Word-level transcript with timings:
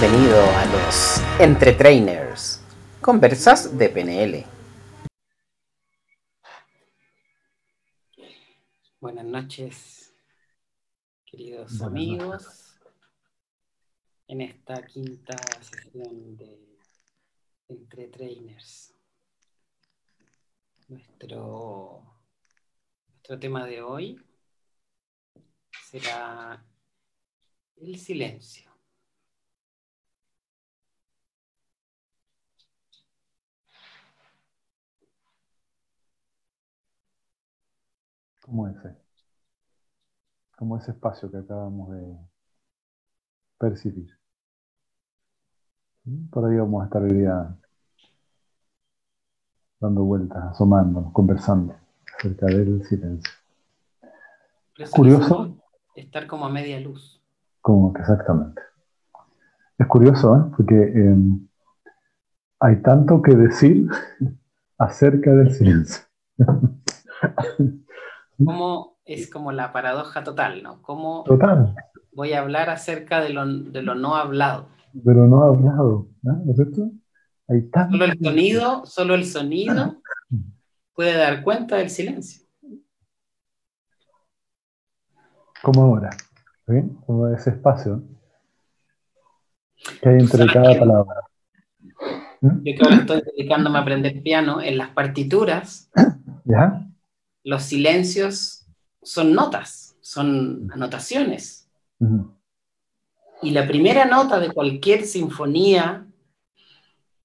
Bienvenido 0.00 0.40
a 0.40 0.64
los 0.66 1.20
Entre 1.40 1.72
Trainers, 1.72 2.62
conversas 3.00 3.76
de 3.76 3.88
PNL. 3.88 4.46
Buenas 9.00 9.24
noches, 9.24 10.14
queridos 11.24 11.82
amigos, 11.82 12.78
en 14.28 14.42
esta 14.42 14.86
quinta 14.86 15.36
sesión 15.60 16.36
de 16.36 16.78
Entre 17.66 18.06
Trainers. 18.06 18.94
Nuestro, 20.86 22.04
nuestro 23.08 23.36
tema 23.40 23.66
de 23.66 23.82
hoy 23.82 24.24
será 25.90 26.64
el 27.78 27.98
silencio. 27.98 28.67
Como 38.48 38.66
ese, 38.66 38.96
como 40.56 40.78
ese 40.78 40.92
espacio 40.92 41.30
que 41.30 41.36
acabamos 41.36 41.90
de 41.90 42.16
percibir. 43.58 44.10
Por 46.30 46.46
ahí 46.46 46.56
vamos 46.56 46.82
a 46.82 46.86
estar 46.86 47.02
hoy 47.02 47.12
día 47.12 47.54
dando 49.78 50.02
vueltas, 50.02 50.42
asomándonos, 50.44 51.12
conversando 51.12 51.76
acerca 52.16 52.46
del 52.46 52.82
silencio. 52.84 53.32
Es 54.78 54.90
curioso. 54.90 55.54
Estar 55.94 56.26
como 56.26 56.46
a 56.46 56.48
media 56.48 56.80
luz. 56.80 57.22
Como 57.60 57.92
que 57.92 58.00
exactamente. 58.00 58.62
Es 59.76 59.86
curioso, 59.86 60.36
¿eh? 60.36 60.50
porque 60.56 60.74
em, 60.74 61.46
hay 62.60 62.80
tanto 62.80 63.20
que 63.20 63.34
decir 63.34 63.90
acerca 64.78 65.32
del 65.32 65.52
silencio. 65.52 66.04
¿Cómo 68.44 68.98
es 69.04 69.30
como 69.30 69.52
la 69.52 69.72
paradoja 69.72 70.22
total, 70.22 70.62
¿no? 70.62 70.80
¿Cómo 70.82 71.24
total. 71.24 71.74
voy 72.12 72.32
a 72.32 72.40
hablar 72.40 72.70
acerca 72.70 73.20
de 73.20 73.30
lo, 73.30 73.46
de 73.46 73.82
lo 73.82 73.94
no 73.94 74.16
hablado? 74.16 74.68
De 74.92 75.14
lo 75.14 75.26
no 75.26 75.42
hablado, 75.42 76.08
¿no 76.22 76.50
es 76.50 76.56
cierto? 76.56 76.90
Hay 77.48 77.62
tanto 77.70 77.96
solo 77.96 78.04
el 78.04 78.18
sonido, 78.18 78.86
solo 78.86 79.14
el 79.14 79.24
sonido 79.24 79.96
puede 80.98 81.16
dar 81.16 81.42
cuenta 81.42 81.76
del 81.76 81.90
silencio. 81.90 82.44
Como 85.62 85.82
ahora, 85.82 86.10
¿sí? 86.66 86.74
Como 87.06 87.28
ese 87.28 87.50
espacio 87.50 88.02
que 90.02 90.08
hay 90.08 90.18
entre 90.18 90.46
cada 90.46 90.78
palabra. 90.78 91.20
¿Mm? 92.40 92.62
Yo 92.64 92.88
que 92.88 92.94
estoy 92.94 93.22
dedicándome 93.22 93.78
a 93.78 93.82
aprender 93.82 94.22
piano 94.22 94.60
en 94.60 94.76
las 94.76 94.90
partituras. 94.90 95.90
¿Ya? 96.44 96.88
Los 97.44 97.62
silencios 97.62 98.66
son 99.02 99.32
notas, 99.32 99.96
son 100.00 100.70
anotaciones. 100.72 101.68
Y 103.42 103.50
la 103.50 103.66
primera 103.66 104.04
nota 104.04 104.38
de 104.40 104.52
cualquier 104.52 105.04
sinfonía 105.04 106.06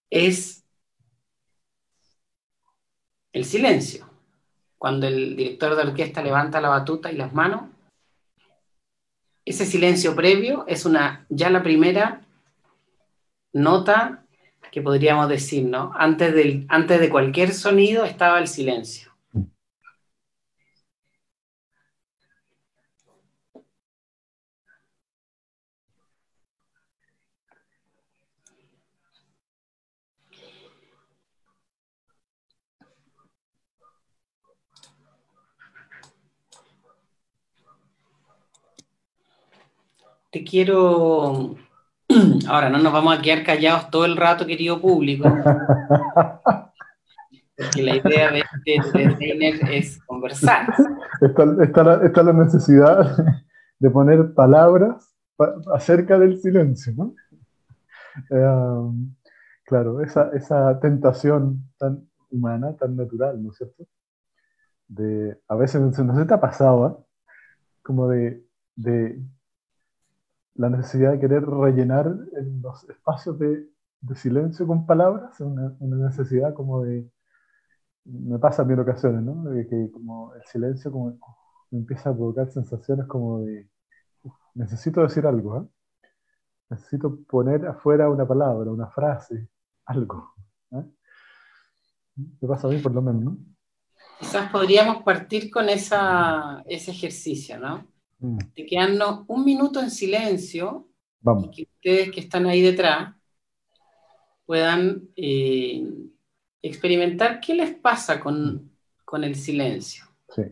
es 0.10 0.64
el 3.34 3.46
silencio. 3.46 4.10
Cuando 4.78 5.08
el 5.08 5.36
director 5.36 5.76
de 5.76 5.84
orquesta 5.84 6.22
levanta 6.22 6.62
la 6.62 6.70
batuta 6.70 7.12
y 7.12 7.16
las 7.16 7.34
manos, 7.34 7.70
ese 9.46 9.66
silencio 9.66 10.16
previo 10.16 10.66
es 10.68 10.86
una 10.86 11.26
ya 11.30 11.50
la 11.50 11.64
primera 11.64 12.22
nota 13.52 14.26
que 14.72 14.82
podríamos 14.82 15.30
decir, 15.30 15.66
¿no? 15.66 15.92
Antes, 15.96 16.34
del, 16.34 16.66
antes 16.70 17.00
de 17.00 17.10
cualquier 17.10 17.54
sonido 17.54 18.06
estaba 18.06 18.40
el 18.40 18.48
silencio. 18.48 19.13
Te 40.34 40.44
quiero... 40.44 41.56
Ahora, 42.50 42.70
no 42.70 42.80
nos 42.80 42.92
vamos 42.92 43.18
a 43.18 43.22
quedar 43.22 43.44
callados 43.44 43.90
todo 43.92 44.06
el 44.06 44.18
rato, 44.18 44.46
querido 44.48 44.82
público. 44.82 45.30
Porque 47.56 47.84
la 47.84 47.96
idea 47.96 48.32
de 48.32 48.44
este 48.66 49.78
es 49.78 50.04
conversar. 50.06 50.74
Está, 51.22 52.24
la, 52.24 52.34
necesidad 52.34 53.16
de 53.80 53.90
poner 53.92 54.34
palabras 54.34 55.14
acerca 55.74 56.18
del 56.18 56.42
silencio, 56.42 56.94
¿no? 56.98 57.16
Eh, 58.32 59.12
claro, 59.66 60.02
esa, 60.02 60.80
tentación 60.80 61.64
tan 61.78 62.10
humana, 62.32 62.76
tan 62.76 62.96
natural, 62.96 63.42
¿no 63.42 63.52
es 63.52 63.58
cierto? 63.58 63.86
De, 64.88 65.40
a 65.48 65.56
veces 65.56 65.96
se 65.96 66.26
te 66.26 66.34
ha 66.34 66.42
pasado, 66.42 66.88
¿eh? 66.88 66.96
Como 67.84 68.08
de 68.08 68.44
la 70.56 70.70
necesidad 70.70 71.14
de 71.14 71.20
querer 71.20 71.46
rellenar 71.46 72.16
los 72.62 72.90
espacios 72.90 73.38
de, 73.40 73.68
silencio 74.16 74.68
con 74.68 74.86
palabras, 74.86 75.40
una, 75.40 75.76
una, 75.80 76.08
necesidad 76.08 76.54
como 76.54 76.84
de, 76.84 77.10
me 78.06 78.38
pasa 78.38 78.64
en 78.64 78.68
mil 78.68 78.80
ocasiones, 78.80 79.24
¿no? 79.24 79.46
Que 79.70 79.90
como 79.92 80.34
el 80.36 80.44
silencio 80.44 80.92
como 80.92 81.18
empieza 81.72 82.10
a 82.10 82.14
provocar 82.14 82.52
sensaciones 82.52 83.08
como 83.08 83.42
de, 83.42 83.70
necesito 84.56 85.02
decir 85.02 85.26
algo, 85.26 85.58
¿eh? 85.58 85.68
necesito 86.70 87.20
poner 87.28 87.66
afuera 87.66 88.10
una 88.10 88.28
palabra, 88.28 88.72
una 88.72 88.88
frase, 88.88 89.48
algo. 89.86 90.34
¿eh? 90.72 90.84
Pasa 92.48 92.68
a 92.68 92.72
mí 92.72 92.80
por 92.80 92.94
lo 92.94 93.02
menos, 93.02 93.24
¿no? 93.24 93.38
Quizás 94.20 94.52
podríamos 94.52 95.04
partir 95.04 95.50
con 95.50 95.70
esa, 95.70 96.62
ese 96.66 96.92
ejercicio, 96.92 97.58
¿no? 97.60 97.88
Mm. 98.24 98.38
de 98.56 98.66
quedarnos 98.66 99.26
un 99.28 99.44
minuto 99.44 99.82
en 99.82 99.92
silencio 99.92 100.88
y 101.44 101.52
que 101.52 101.64
ustedes 101.64 102.10
que 102.10 102.22
están 102.22 102.46
ahí 102.46 102.62
detrás 102.62 103.14
puedan 104.46 105.10
eh, 105.18 105.86
experimentar 106.62 107.42
qué 107.42 107.54
les 107.54 107.76
pasa 107.76 108.22
con, 108.22 108.72
con 109.04 109.26
el 109.26 109.36
silencio. 109.36 110.06
Sí. 110.30 110.44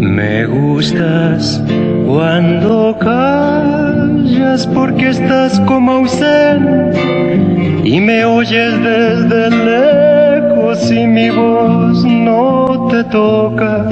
Me 0.00 0.46
gustas 0.46 1.62
cuando 2.06 2.96
caes 3.00 3.47
como 5.66 5.92
ausente 5.92 6.98
y 7.84 8.00
me 8.00 8.24
oyes 8.24 8.72
desde 8.82 9.50
lejos 9.50 10.90
y 10.90 11.06
mi 11.06 11.30
voz 11.30 12.04
no 12.04 12.88
te 12.90 13.04
toca. 13.04 13.88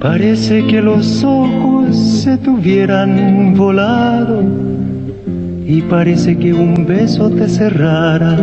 Parece 0.00 0.66
que 0.66 0.82
los 0.82 1.24
ojos 1.24 1.96
se 1.96 2.36
tuvieran 2.38 3.54
volado 3.54 4.42
y 5.64 5.82
parece 5.82 6.36
que 6.36 6.52
un 6.52 6.86
beso 6.86 7.30
te 7.30 7.48
cerrara 7.48 8.36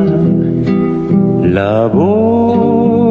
la 1.43 1.87
boca. 1.87 3.02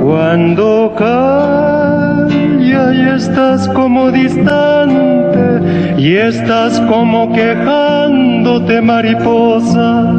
Cuando 0.00 0.94
calla 0.96 2.94
y 2.94 3.00
estás 3.16 3.66
como 3.70 4.12
distante 4.12 5.98
y 5.98 6.14
estás 6.14 6.80
como 6.82 7.32
quejándote 7.32 8.80
mariposa 8.80 10.14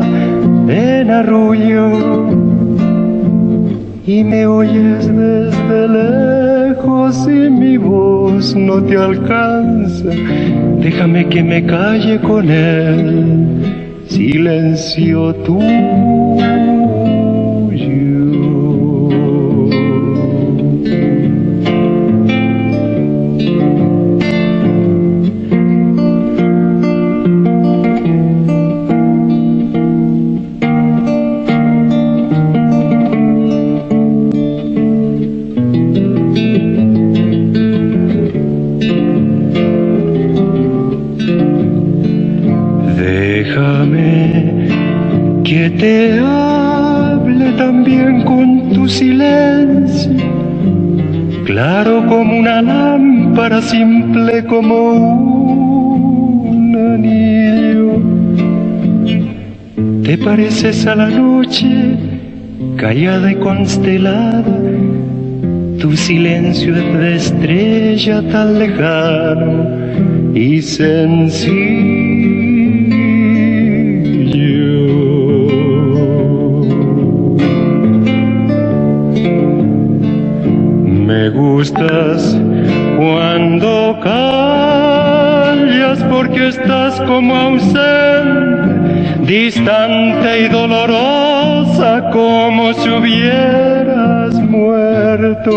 en 0.67 1.11
arrullo 1.11 2.27
y 4.05 4.21
me 4.25 4.45
oyes 4.45 5.07
desde 5.07 5.87
lejos 5.87 7.25
y 7.27 7.49
mi 7.49 7.77
voz 7.77 8.53
no 8.53 8.83
te 8.83 8.97
alcanza. 8.97 10.09
Déjame 10.79 11.29
que 11.29 11.41
me 11.41 11.65
calle 11.65 12.19
con 12.19 12.49
él, 12.49 14.03
silencio 14.09 15.33
tú. 15.35 16.20
Como 54.51 54.75
un 56.49 56.75
anillo. 56.75 58.01
Te 60.03 60.17
pareces 60.17 60.85
a 60.85 60.93
la 60.93 61.09
noche, 61.09 61.95
callada 62.75 63.31
y 63.31 63.35
constelada, 63.35 64.43
tu 65.79 65.95
silencio 65.95 66.75
es 66.75 66.99
de 66.99 67.15
estrella 67.15 68.21
tan 68.27 68.59
lejano 68.59 69.69
y 70.35 70.61
sencillo. 70.61 72.11
Me 81.07 81.29
gustas 81.29 82.37
como 87.05 87.35
ausente, 87.35 89.15
distante 89.25 90.45
y 90.45 90.47
dolorosa 90.49 92.09
como 92.11 92.73
si 92.73 92.89
hubieras 92.89 94.33
muerto. 94.35 95.51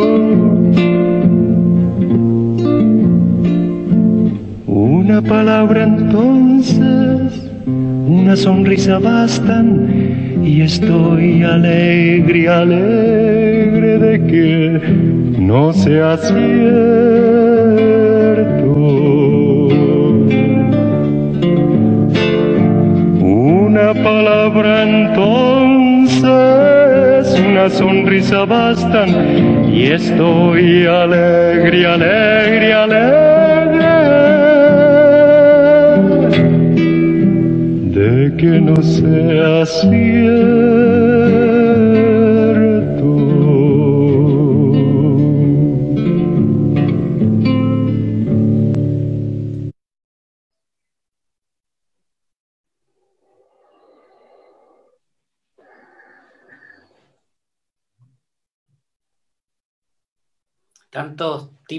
Una 4.66 5.22
palabra 5.22 5.84
entonces, 5.84 7.50
una 7.66 8.36
sonrisa 8.36 8.98
bastan 8.98 10.42
y 10.44 10.62
estoy 10.62 11.42
alegre, 11.42 12.48
alegre 12.48 13.98
de 13.98 14.26
que 14.26 14.80
no 15.38 15.72
sea 15.72 16.16
cierto. 16.16 17.43
Entonces, 24.64 26.24
una 27.40 27.68
sonrisa 27.70 28.44
bastan 28.44 29.68
y 29.72 29.86
estoy 29.86 30.86
alegre, 30.86 31.86
alegre, 31.86 32.72
alegre 32.72 33.44
de 37.94 38.36
que 38.36 38.60
no 38.60 38.76
sea 38.82 39.66
cierto. 39.66 41.13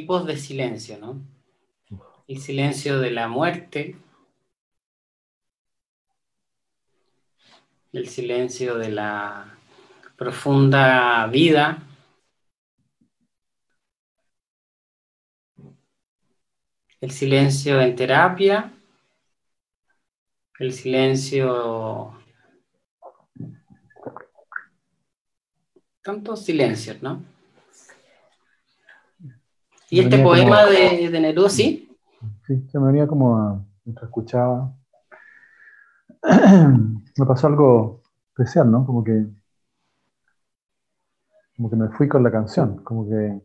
Tipos 0.05 0.27
de 0.27 0.37
silencio, 0.37 0.99
¿no? 0.99 1.19
El 2.27 2.39
silencio 2.39 2.99
de 2.99 3.09
la 3.09 3.27
muerte, 3.27 3.95
el 7.91 8.07
silencio 8.07 8.77
de 8.77 8.91
la 8.91 9.57
profunda 10.15 11.25
vida, 11.25 11.81
el 17.01 17.09
silencio 17.09 17.81
en 17.81 17.95
terapia, 17.95 18.71
el 20.59 20.71
silencio... 20.71 22.21
Tantos 26.03 26.45
silencios, 26.45 27.01
¿no? 27.01 27.34
¿Y 29.95 30.01
este 30.01 30.21
poema 30.21 30.65
de, 30.65 31.09
de, 31.09 31.19
Neruda, 31.21 31.47
sí? 31.47 31.89
Sí, 32.45 32.67
se 32.69 32.79
me 32.79 32.87
venía 32.87 33.07
como 33.07 33.37
a, 33.37 33.65
mientras 33.85 34.09
escuchaba. 34.09 34.75
me 36.21 37.25
pasó 37.25 37.47
algo 37.47 38.01
especial, 38.27 38.69
¿no? 38.69 38.85
Como 38.85 39.05
que, 39.05 39.25
como 41.55 41.69
que 41.69 41.75
me 41.77 41.87
fui 41.91 42.09
con 42.09 42.23
la 42.23 42.31
canción, 42.31 42.83
como 42.83 43.07
que 43.07 43.41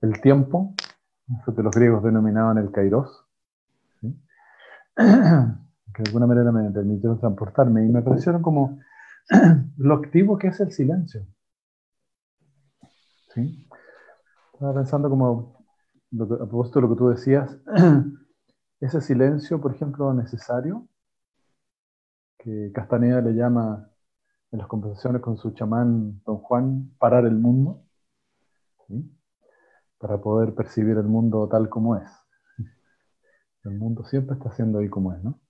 el 0.00 0.20
tiempo, 0.20 0.74
eso 1.40 1.54
que 1.54 1.62
los 1.62 1.72
griegos 1.72 2.02
denominaban 2.02 2.58
el 2.58 2.72
kairos, 2.72 3.24
que 4.96 5.02
de 5.02 6.04
alguna 6.06 6.26
manera 6.26 6.50
me 6.50 6.68
permitieron 6.72 7.20
transportarme 7.20 7.86
y 7.86 7.88
me 7.90 8.02
parecieron 8.02 8.42
como 8.42 8.80
lo 9.76 9.94
activo 9.94 10.36
que 10.36 10.48
es 10.48 10.58
el 10.58 10.72
silencio. 10.72 11.24
¿Sí? 13.32 13.68
Estaba 14.62 14.78
pensando 14.78 15.10
como, 15.10 15.56
a 16.20 16.46
propósito 16.46 16.78
de 16.78 16.82
lo 16.86 16.94
que 16.94 16.98
tú 17.00 17.08
decías, 17.08 17.58
ese 18.80 19.00
silencio, 19.00 19.60
por 19.60 19.74
ejemplo, 19.74 20.14
necesario, 20.14 20.86
que 22.38 22.70
Castaneda 22.72 23.20
le 23.22 23.32
llama 23.34 23.90
en 24.52 24.60
las 24.60 24.68
conversaciones 24.68 25.20
con 25.20 25.36
su 25.36 25.50
chamán 25.50 26.22
Don 26.24 26.36
Juan, 26.38 26.92
parar 26.96 27.26
el 27.26 27.34
mundo, 27.34 27.82
para 29.98 30.18
poder 30.18 30.54
percibir 30.54 30.96
el 30.96 31.08
mundo 31.08 31.48
tal 31.48 31.68
como 31.68 31.96
es. 31.96 32.08
El 33.64 33.72
mundo 33.72 34.04
siempre 34.04 34.36
está 34.36 34.52
siendo 34.52 34.78
ahí 34.78 34.88
como 34.88 35.12
es, 35.12 35.24
¿no? 35.24 35.40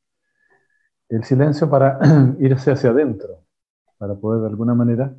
El 1.11 1.25
silencio 1.25 1.69
para 1.69 1.99
irse 2.40 2.73
hacia 2.73 2.88
adentro, 2.88 3.45
para 3.99 4.14
poder 4.14 4.40
de 4.40 4.49
alguna 4.49 4.73
manera 4.75 5.14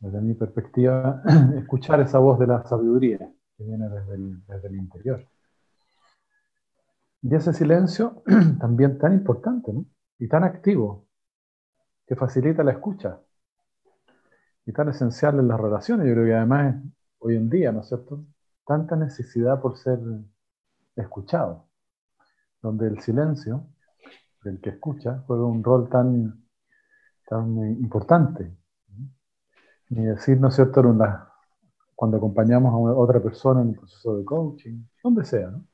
desde 0.00 0.20
mi 0.20 0.34
perspectiva, 0.34 1.22
escuchar 1.56 2.00
esa 2.00 2.18
voz 2.18 2.38
de 2.38 2.46
la 2.46 2.64
sabiduría 2.64 3.18
que 3.56 3.64
viene 3.64 3.88
desde 3.88 4.14
el, 4.68 4.76
interior. 4.76 5.26
Y 7.22 7.34
ese 7.34 7.52
silencio 7.52 8.22
también 8.60 8.98
tan 8.98 9.12
importante 9.12 9.72
y 10.18 10.28
tan 10.28 10.44
activo, 10.44 11.06
que 12.06 12.16
facilita 12.16 12.62
la 12.62 12.72
escucha. 12.72 13.20
y 14.64 14.72
tan 14.72 14.88
esencial 14.88 15.38
en 15.38 15.48
las 15.48 15.60
relaciones. 15.60 16.06
Yo 16.06 16.14
creo 16.14 16.26
que 16.26 16.34
además 16.34 16.76
hoy 17.18 17.36
en 17.36 17.50
día, 17.50 17.72
¿no 17.72 17.80
es 17.80 17.88
cierto? 17.88 18.24
Tanta 18.66 18.96
necesidad 18.96 19.60
por 19.60 19.76
ser 19.78 19.98
escuchado, 20.96 21.68
donde 22.62 22.88
el 22.88 23.00
silencio 23.00 23.66
del 24.42 24.60
que 24.60 24.70
escucha 24.70 25.24
juega 25.26 25.44
un 25.44 25.62
rol 25.64 25.88
tan, 25.88 26.44
tan 27.28 27.56
importante. 27.80 28.56
Ni 29.90 30.04
decir, 30.04 30.38
¿no 30.40 30.48
es 30.48 30.54
cierto?, 30.54 30.82
cuando 31.94 32.16
acompañamos 32.16 32.72
a 32.72 32.94
otra 32.96 33.20
persona 33.20 33.60
en 33.62 33.68
un 33.68 33.74
proceso 33.74 34.16
de 34.16 34.24
coaching, 34.24 34.82
donde 35.02 35.24
sea, 35.24 35.50
¿no? 35.50 35.64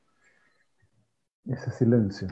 Ese 1.45 1.69
silencio. 1.71 2.27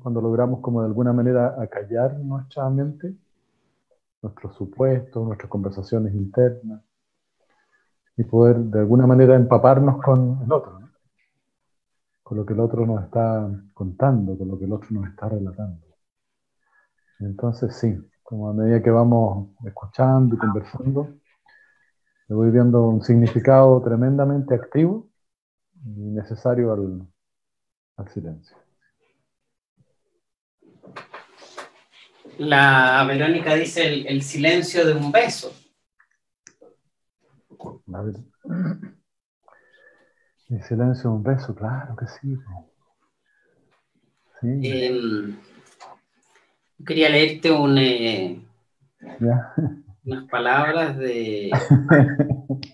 Cuando 0.00 0.20
logramos 0.20 0.60
como 0.60 0.82
de 0.82 0.86
alguna 0.86 1.12
manera 1.12 1.60
acallar 1.60 2.18
nuestra 2.20 2.70
mente, 2.70 3.16
nuestros 4.22 4.54
supuestos, 4.54 5.26
nuestras 5.26 5.50
conversaciones 5.50 6.14
internas, 6.14 6.82
y 8.16 8.24
poder 8.24 8.58
de 8.58 8.80
alguna 8.80 9.06
manera 9.06 9.34
empaparnos 9.34 10.02
con 10.02 10.42
el 10.44 10.52
otro, 10.52 10.78
con 12.22 12.36
lo 12.36 12.44
que 12.46 12.52
el 12.52 12.60
otro 12.60 12.86
nos 12.86 13.02
está 13.04 13.50
contando, 13.72 14.36
con 14.36 14.46
lo 14.46 14.58
que 14.58 14.66
el 14.66 14.72
otro 14.72 14.88
nos 14.90 15.08
está 15.08 15.28
relatando. 15.28 15.86
Entonces 17.18 17.74
sí, 17.74 17.98
como 18.30 18.48
a 18.48 18.54
medida 18.54 18.80
que 18.80 18.92
vamos 18.92 19.48
escuchando 19.66 20.36
y 20.36 20.38
conversando, 20.38 21.18
le 22.28 22.34
voy 22.36 22.52
viendo 22.52 22.86
un 22.86 23.02
significado 23.02 23.82
tremendamente 23.82 24.54
activo 24.54 25.10
y 25.84 26.12
necesario 26.12 26.72
al, 26.72 27.08
al 27.96 28.08
silencio. 28.08 28.56
La 32.38 33.04
Verónica 33.08 33.56
dice 33.56 34.08
el, 34.08 34.22
silencio 34.22 34.86
de 34.86 34.94
un 34.94 35.10
beso. 35.10 35.52
El 40.48 40.62
silencio 40.62 41.10
de 41.10 41.16
un 41.16 41.22
beso, 41.24 41.52
claro 41.52 41.96
que 41.96 42.06
sí. 42.06 42.38
Em, 44.42 45.36
quería 46.86 47.08
leerte 47.08 47.50
un, 47.50 47.78
eh, 47.78 48.40
unas 50.04 50.28
palabras 50.30 50.96
de 50.98 51.50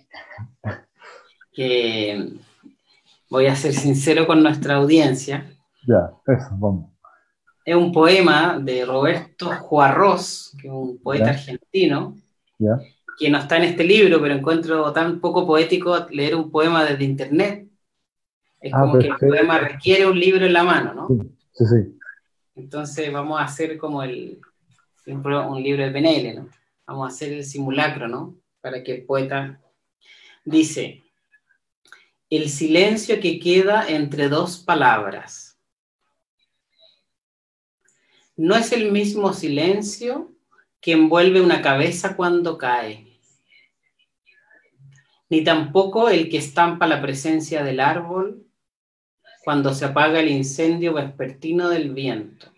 que 1.53 2.33
voy 3.31 3.47
a 3.47 3.57
ser 3.57 3.73
sincero 3.73 4.27
con 4.27 4.43
nuestra 4.43 4.77
audiencia. 4.77 5.47
Ya, 5.87 6.11
eso, 6.27 6.49
vamos 6.53 6.97
es 7.67 7.75
un 7.75 7.91
poema 7.91 8.61
de 8.63 8.85
Roberto 8.85 9.47
Juarros, 9.47 10.57
que 10.61 10.69
es 10.69 10.73
un 10.73 10.99
poeta 10.99 11.31
argentino, 11.31 12.17
que 13.19 13.29
no 13.29 13.39
está 13.39 13.57
en 13.57 13.65
este 13.65 13.83
libro, 13.83 14.21
pero 14.23 14.35
encuentro 14.35 14.93
tan 14.93 15.19
poco 15.19 15.45
poético 15.45 16.07
leer 16.11 16.37
un 16.37 16.53
poema 16.53 16.85
desde 16.85 17.05
internet. 17.05 17.67
Es 18.61 18.73
ah, 18.73 18.83
como 18.83 18.99
que 19.01 19.09
el 19.09 19.17
poema 19.17 19.59
requiere 19.59 20.07
un 20.07 20.19
libro 20.19 20.47
en 20.47 20.53
la 20.53 20.63
mano, 20.63 20.95
¿no? 20.95 21.09
Sí, 21.53 21.65
sí. 21.67 21.99
Entonces 22.57 23.13
vamos 23.13 23.39
a 23.39 23.45
hacer 23.45 23.77
como 23.77 24.03
el, 24.03 24.41
un 25.07 25.63
libro 25.63 25.85
de 25.85 25.91
PNL, 25.91 26.35
¿no? 26.35 26.49
Vamos 26.87 27.05
a 27.05 27.15
hacer 27.15 27.33
el 27.35 27.45
simulacro, 27.45 28.09
¿no? 28.09 28.35
Para 28.63 28.83
que 28.83 28.95
el 28.95 29.05
poeta 29.05 29.61
dice, 30.45 31.03
el 32.31 32.49
silencio 32.49 33.21
que 33.21 33.39
queda 33.39 33.87
entre 33.89 34.29
dos 34.29 34.59
palabras 34.59 35.59
no 38.37 38.57
es 38.57 38.73
el 38.73 38.91
mismo 38.91 39.33
silencio 39.33 40.33
que 40.81 40.93
envuelve 40.93 41.41
una 41.43 41.61
cabeza 41.61 42.17
cuando 42.17 42.57
cae, 42.57 43.21
ni 45.29 45.45
tampoco 45.45 46.09
el 46.09 46.31
que 46.31 46.39
estampa 46.39 46.87
la 46.87 47.03
presencia 47.03 47.63
del 47.63 47.81
árbol 47.81 48.46
cuando 49.47 49.73
se 49.73 49.85
apaga 49.85 50.19
el 50.19 50.29
incendio 50.29 50.93
vespertino 50.93 51.69
del 51.69 51.95
viento. 51.95 52.49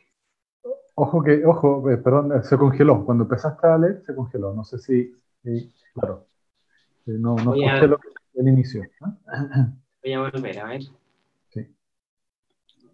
Ojo 0.95 1.23
que, 1.23 1.45
ojo, 1.45 1.90
eh, 1.90 1.99
perdón, 1.99 2.42
se 2.42 2.57
congeló. 2.57 3.04
Cuando 3.04 3.25
empezaste 3.25 3.66
a 3.66 3.76
leer, 3.76 4.02
se 4.07 4.14
congeló. 4.14 4.54
No 4.54 4.64
sé 4.64 4.78
si, 4.78 5.12
claro, 5.92 6.26
eh, 7.04 7.12
no, 7.18 7.37
no 7.37 7.52
congeló 7.52 8.00
el 8.37 8.49
inicio. 8.49 8.85
Voy 10.02 10.12
a 10.14 10.21
volver, 10.21 10.59
a 10.61 10.64
ver. 10.64 10.83
Sí. 11.50 11.66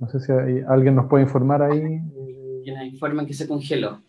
No 0.01 0.09
sé 0.09 0.19
si 0.19 0.33
alguien 0.67 0.97
nos 0.97 1.07
puede 1.07 1.23
informar 1.23 1.63
ahí 1.63 2.01
informa 2.85 3.25
que 3.25 3.35
se 3.35 3.47
congeló. 3.47 4.03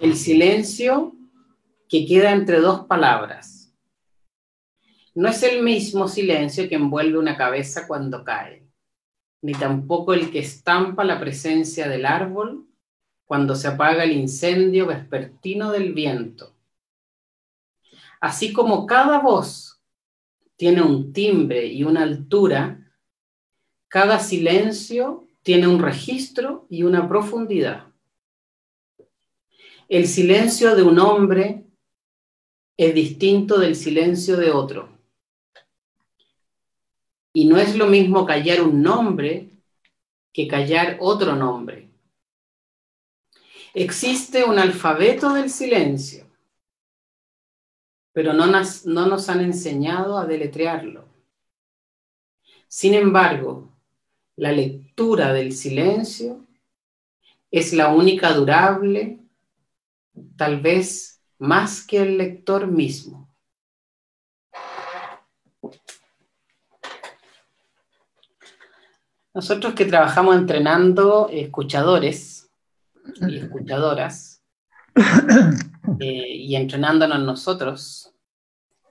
El 0.00 0.16
silencio 0.16 1.12
que 1.88 2.06
queda 2.06 2.32
entre 2.32 2.58
dos 2.58 2.86
palabras. 2.86 3.72
No 5.14 5.28
es 5.28 5.40
el 5.44 5.62
mismo 5.62 6.08
silencio 6.08 6.68
que 6.68 6.74
envuelve 6.74 7.18
una 7.18 7.36
cabeza 7.36 7.86
cuando 7.86 8.24
cae, 8.24 8.69
ni 9.42 9.52
tampoco 9.52 10.12
el 10.12 10.30
que 10.30 10.40
estampa 10.40 11.04
la 11.04 11.18
presencia 11.18 11.88
del 11.88 12.06
árbol 12.06 12.66
cuando 13.24 13.54
se 13.54 13.68
apaga 13.68 14.04
el 14.04 14.12
incendio 14.12 14.86
vespertino 14.86 15.70
del 15.70 15.94
viento. 15.94 16.54
Así 18.20 18.52
como 18.52 18.86
cada 18.86 19.20
voz 19.20 19.80
tiene 20.56 20.82
un 20.82 21.12
timbre 21.12 21.66
y 21.66 21.84
una 21.84 22.02
altura, 22.02 22.92
cada 23.88 24.18
silencio 24.18 25.26
tiene 25.42 25.66
un 25.66 25.80
registro 25.80 26.66
y 26.68 26.82
una 26.82 27.08
profundidad. 27.08 27.86
El 29.88 30.06
silencio 30.06 30.76
de 30.76 30.82
un 30.82 30.98
hombre 30.98 31.64
es 32.76 32.94
distinto 32.94 33.58
del 33.58 33.74
silencio 33.74 34.36
de 34.36 34.50
otro. 34.50 34.99
Y 37.32 37.46
no 37.46 37.58
es 37.58 37.76
lo 37.76 37.86
mismo 37.86 38.26
callar 38.26 38.62
un 38.62 38.82
nombre 38.82 39.48
que 40.32 40.48
callar 40.48 40.96
otro 41.00 41.36
nombre. 41.36 41.88
Existe 43.74 44.44
un 44.44 44.58
alfabeto 44.58 45.32
del 45.34 45.48
silencio, 45.48 46.26
pero 48.12 48.32
no, 48.32 48.46
no 48.46 49.06
nos 49.06 49.28
han 49.28 49.40
enseñado 49.40 50.18
a 50.18 50.26
deletrearlo. 50.26 51.04
Sin 52.66 52.94
embargo, 52.94 53.68
la 54.36 54.52
lectura 54.52 55.32
del 55.32 55.52
silencio 55.52 56.44
es 57.50 57.72
la 57.72 57.92
única 57.92 58.32
durable, 58.32 59.20
tal 60.36 60.60
vez 60.60 61.20
más 61.38 61.86
que 61.86 61.98
el 61.98 62.18
lector 62.18 62.66
mismo. 62.66 63.29
Nosotros 69.32 69.74
que 69.74 69.84
trabajamos 69.84 70.36
entrenando 70.36 71.28
escuchadores 71.30 72.50
y 73.28 73.36
escuchadoras 73.36 74.42
eh, 76.00 76.34
y 76.34 76.56
entrenándonos 76.56 77.20
nosotros, 77.20 78.12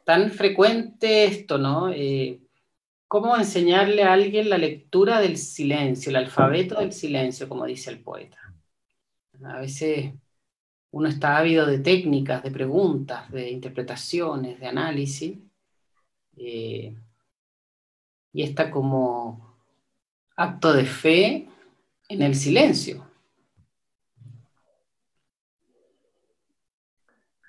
tan 0.05 0.31
frecuente 0.31 1.25
esto, 1.25 1.58
¿no? 1.58 1.91
Eh, 1.91 2.41
cómo 3.08 3.36
enseñarle 3.36 4.03
a 4.03 4.13
alguien 4.13 4.50
la 4.50 4.58
lectura 4.58 5.19
del 5.19 5.38
silencio, 5.38 6.10
el 6.10 6.15
alfabeto 6.15 6.79
del 6.79 6.93
silencio, 6.93 7.50
como 7.50 7.65
dice 7.65 7.89
el 7.89 8.00
poeta. 8.00 8.38
A 9.43 9.60
veces 9.60 10.13
uno 10.91 11.10
está 11.10 11.38
ávido 11.38 11.65
de 11.65 11.79
técnicas, 11.79 12.43
de 12.43 12.51
preguntas, 12.51 13.29
de 13.31 13.50
interpretaciones, 13.50 14.60
de 14.60 14.67
análisis, 14.67 15.38
eh, 16.38 16.96
y 18.31 18.43
está 18.43 18.72
como 18.72 19.48
acto 20.39 20.74
de 20.74 20.86
fe 20.86 21.50
en 22.08 22.22
el 22.22 22.34
silencio. 22.34 23.05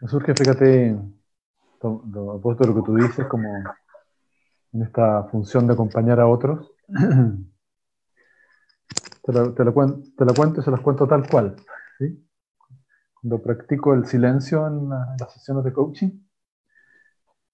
Me 0.01 0.09
surge, 0.09 0.35
fíjate, 0.35 0.99
lo 1.83 2.35
opuesto 2.35 2.65
lo 2.65 2.75
que 2.75 2.83
tú 2.83 2.97
dices, 2.97 3.27
como 3.27 3.49
en 4.73 4.83
esta 4.83 5.23
función 5.25 5.69
de 5.69 5.75
acompañar 5.75 6.19
a 6.19 6.27
otros. 6.27 6.73
te, 9.23 9.33
lo, 9.33 9.55
te, 9.55 9.65
cuento 9.73 10.61
y 10.61 10.65
se 10.65 10.71
las 10.71 10.81
cuento 10.81 11.07
tal 11.07 11.29
cual. 11.29 11.55
Cuando 13.21 13.41
practico 13.41 13.95
el 13.95 14.07
silencio 14.07 14.67
en, 14.67 14.89
las 14.89 15.33
sesiones 15.33 15.63
de 15.65 15.73
coaching, 15.73 16.11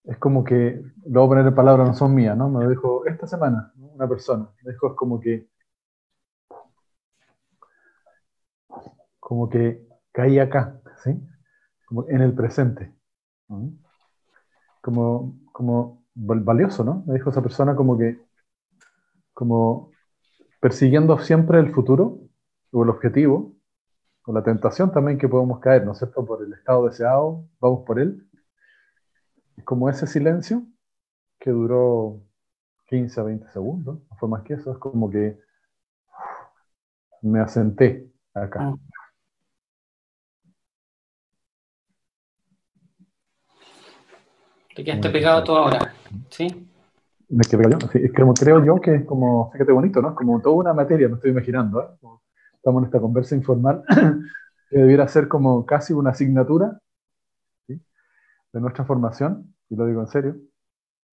es 0.05 0.16
como 0.19 0.45
que, 0.45 0.81
a 0.81 1.12
poner 1.12 1.47
en 1.47 1.55
palabras, 1.55 1.88
no 1.88 1.95
son 1.95 2.14
mías, 2.14 2.38
¿no? 2.38 2.49
Me 2.49 2.64
lo 2.64 2.71
dijo 2.71 3.05
esta 3.07 3.26
semana 3.26 3.75
una 3.96 4.08
persona. 4.08 4.48
Me 4.62 4.72
dijo, 4.72 4.88
es 4.88 4.94
como 4.94 5.20
que, 5.20 5.48
como 9.18 9.48
que 9.48 9.86
caí 10.12 10.38
acá, 10.38 10.80
¿sí? 11.02 11.20
Como 11.86 12.08
en 12.08 12.20
el 12.20 12.34
presente. 12.34 12.94
Como, 14.80 15.38
como 15.52 16.04
valioso, 16.14 16.84
¿no? 16.84 17.02
Me 17.06 17.14
dijo 17.14 17.30
esa 17.30 17.42
persona 17.42 17.74
como 17.74 17.98
que, 17.98 18.20
como 19.34 19.90
persiguiendo 20.60 21.18
siempre 21.18 21.58
el 21.58 21.72
futuro 21.72 22.20
o 22.72 22.82
el 22.82 22.90
objetivo, 22.90 23.54
o 24.26 24.32
la 24.32 24.42
tentación 24.42 24.90
también 24.90 25.18
que 25.18 25.28
podemos 25.28 25.60
caer, 25.60 25.84
¿no 25.84 25.92
es 25.92 25.98
cierto? 25.98 26.24
Por 26.24 26.42
el 26.42 26.52
estado 26.52 26.86
deseado, 26.86 27.44
vamos 27.60 27.84
por 27.86 28.00
él, 28.00 28.28
como 29.64 29.88
ese 29.88 30.06
silencio 30.06 30.64
que 31.38 31.50
duró 31.50 32.25
15 32.87 33.21
a 33.21 33.25
20 33.25 33.49
segundos, 33.49 33.99
no 34.09 34.16
fue 34.16 34.28
más 34.28 34.43
que 34.43 34.55
eso, 34.55 34.73
es 34.73 34.78
como 34.78 35.11
que 35.11 35.38
me 37.23 37.40
asenté 37.40 38.11
acá. 38.33 38.61
Ah. 38.62 38.76
Te 44.75 44.85
quedaste 44.85 45.09
pegado 45.09 45.43
todo 45.43 45.57
ahora, 45.57 45.95
¿sí? 46.28 46.69
Me 47.28 47.43
quedé 47.45 47.64
pegado, 47.64 47.88
sí, 47.88 47.99
es 48.05 48.12
que 48.12 48.23
creo 48.38 48.64
yo 48.64 48.81
que 48.81 48.95
es 48.95 49.05
como, 49.07 49.50
fíjate 49.50 49.73
bonito, 49.73 50.02
¿no? 50.02 50.11
Es 50.11 50.14
como 50.14 50.40
toda 50.40 50.57
una 50.57 50.75
materia, 50.75 51.09
me 51.09 51.14
estoy 51.14 51.31
imaginando, 51.31 51.83
¿eh? 51.83 52.07
Estamos 52.55 52.83
en 52.83 52.87
esta 52.87 53.00
conversa 53.00 53.35
informal, 53.35 53.83
que 54.71 54.78
debiera 54.78 55.09
ser 55.09 55.28
como 55.28 55.64
casi 55.64 55.93
una 55.93 56.11
asignatura 56.11 56.78
¿sí? 57.66 57.81
de 58.52 58.61
nuestra 58.61 58.85
formación, 58.85 59.55
y 59.71 59.76
lo 59.76 59.87
digo 59.87 60.02
en 60.02 60.09
serio, 60.09 60.37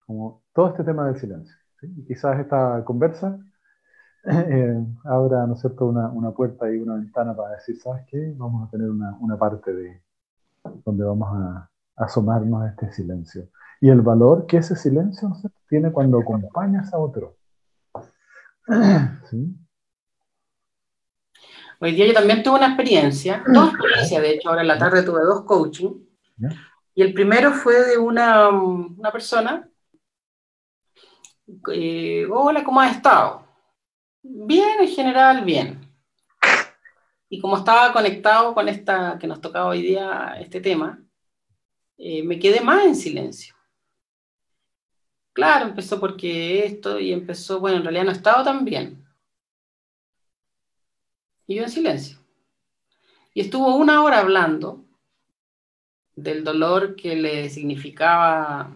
como 0.06 0.44
todo 0.54 0.70
este 0.70 0.84
tema 0.84 1.08
del 1.08 1.18
silencio. 1.18 1.63
¿Sí? 1.84 1.94
Y 1.98 2.06
quizás 2.06 2.40
esta 2.40 2.84
conversa 2.86 3.38
eh, 4.24 4.86
abra, 5.04 5.46
¿no 5.46 5.54
es 5.54 5.60
cierto?, 5.60 5.86
una, 5.86 6.10
una, 6.10 6.32
puerta 6.32 6.72
y 6.72 6.78
una 6.78 6.96
ventana 6.96 7.36
para 7.36 7.56
decir, 7.56 7.78
¿sabes 7.78 8.06
qué? 8.08 8.34
Vamos 8.38 8.68
a 8.68 8.72
tener 8.72 8.90
una, 8.90 9.18
una 9.20 9.38
parte 9.38 9.74
de 9.74 10.02
donde 10.86 11.04
vamos 11.04 11.30
a, 11.32 11.70
asomarnos 11.96 12.64
a 12.64 12.70
este 12.70 12.92
silencio. 12.92 13.50
Y 13.82 13.90
el 13.90 14.02
valor 14.02 14.46
que 14.46 14.58
ese 14.58 14.76
silencio 14.76 15.30
¿no 15.30 15.36
tiene 15.68 15.92
cuando 15.92 16.20
acompañas 16.20 16.94
a 16.94 16.98
otro. 16.98 17.36
¿Sí? 19.30 19.56
Hoy 21.80 21.92
día 21.92 22.08
yo 22.08 22.14
también 22.14 22.44
tuve 22.44 22.58
una 22.58 22.68
experiencia, 22.68 23.44
dos 23.46 23.74
experiencias, 23.74 24.22
de 24.22 24.30
hecho, 24.32 24.50
ahora 24.50 24.62
en 24.62 24.70
la 24.70 24.78
tarde 24.78 25.04
tuve 25.04 25.22
dos 25.22 25.42
coaching. 25.42 25.92
Y 26.96 27.02
el 27.02 27.14
primero 27.14 27.52
fue 27.52 27.84
de 27.84 27.98
una, 27.98 28.50
una 28.50 29.12
persona, 29.12 29.70
eh, 31.72 32.26
hola, 32.32 32.64
¿cómo 32.64 32.82
has 32.82 32.96
estado? 32.96 33.46
Bien, 34.22 34.80
en 34.80 34.88
general, 34.88 35.44
bien. 35.44 35.80
Y 37.30 37.40
como 37.40 37.58
estaba 37.58 37.92
conectado 37.92 38.54
con 38.54 38.70
esta 38.70 39.18
que 39.20 39.28
nos 39.28 39.42
tocaba 39.42 39.68
hoy 39.70 39.82
día, 39.82 40.36
este 40.40 40.62
tema, 40.62 41.04
eh, 41.98 42.24
me 42.24 42.40
quedé 42.40 42.62
más 42.62 42.86
en 42.86 42.96
silencio. 42.96 43.56
Claro, 45.34 45.66
empezó 45.66 46.00
porque 46.00 46.66
esto 46.66 47.00
y 47.00 47.12
empezó, 47.12 47.60
bueno, 47.60 47.78
en 47.78 47.84
realidad 47.84 48.06
no 48.06 48.12
estaba 48.12 48.44
tan 48.44 48.64
bien. 48.64 49.04
Y 51.48 51.56
yo 51.56 51.64
en 51.64 51.70
silencio. 51.70 52.18
Y 53.34 53.42
estuvo 53.42 53.76
una 53.76 54.04
hora 54.04 54.20
hablando 54.20 54.86
del 56.16 56.44
dolor 56.44 56.96
que 56.96 57.16
le 57.16 57.50
significaba 57.50 58.76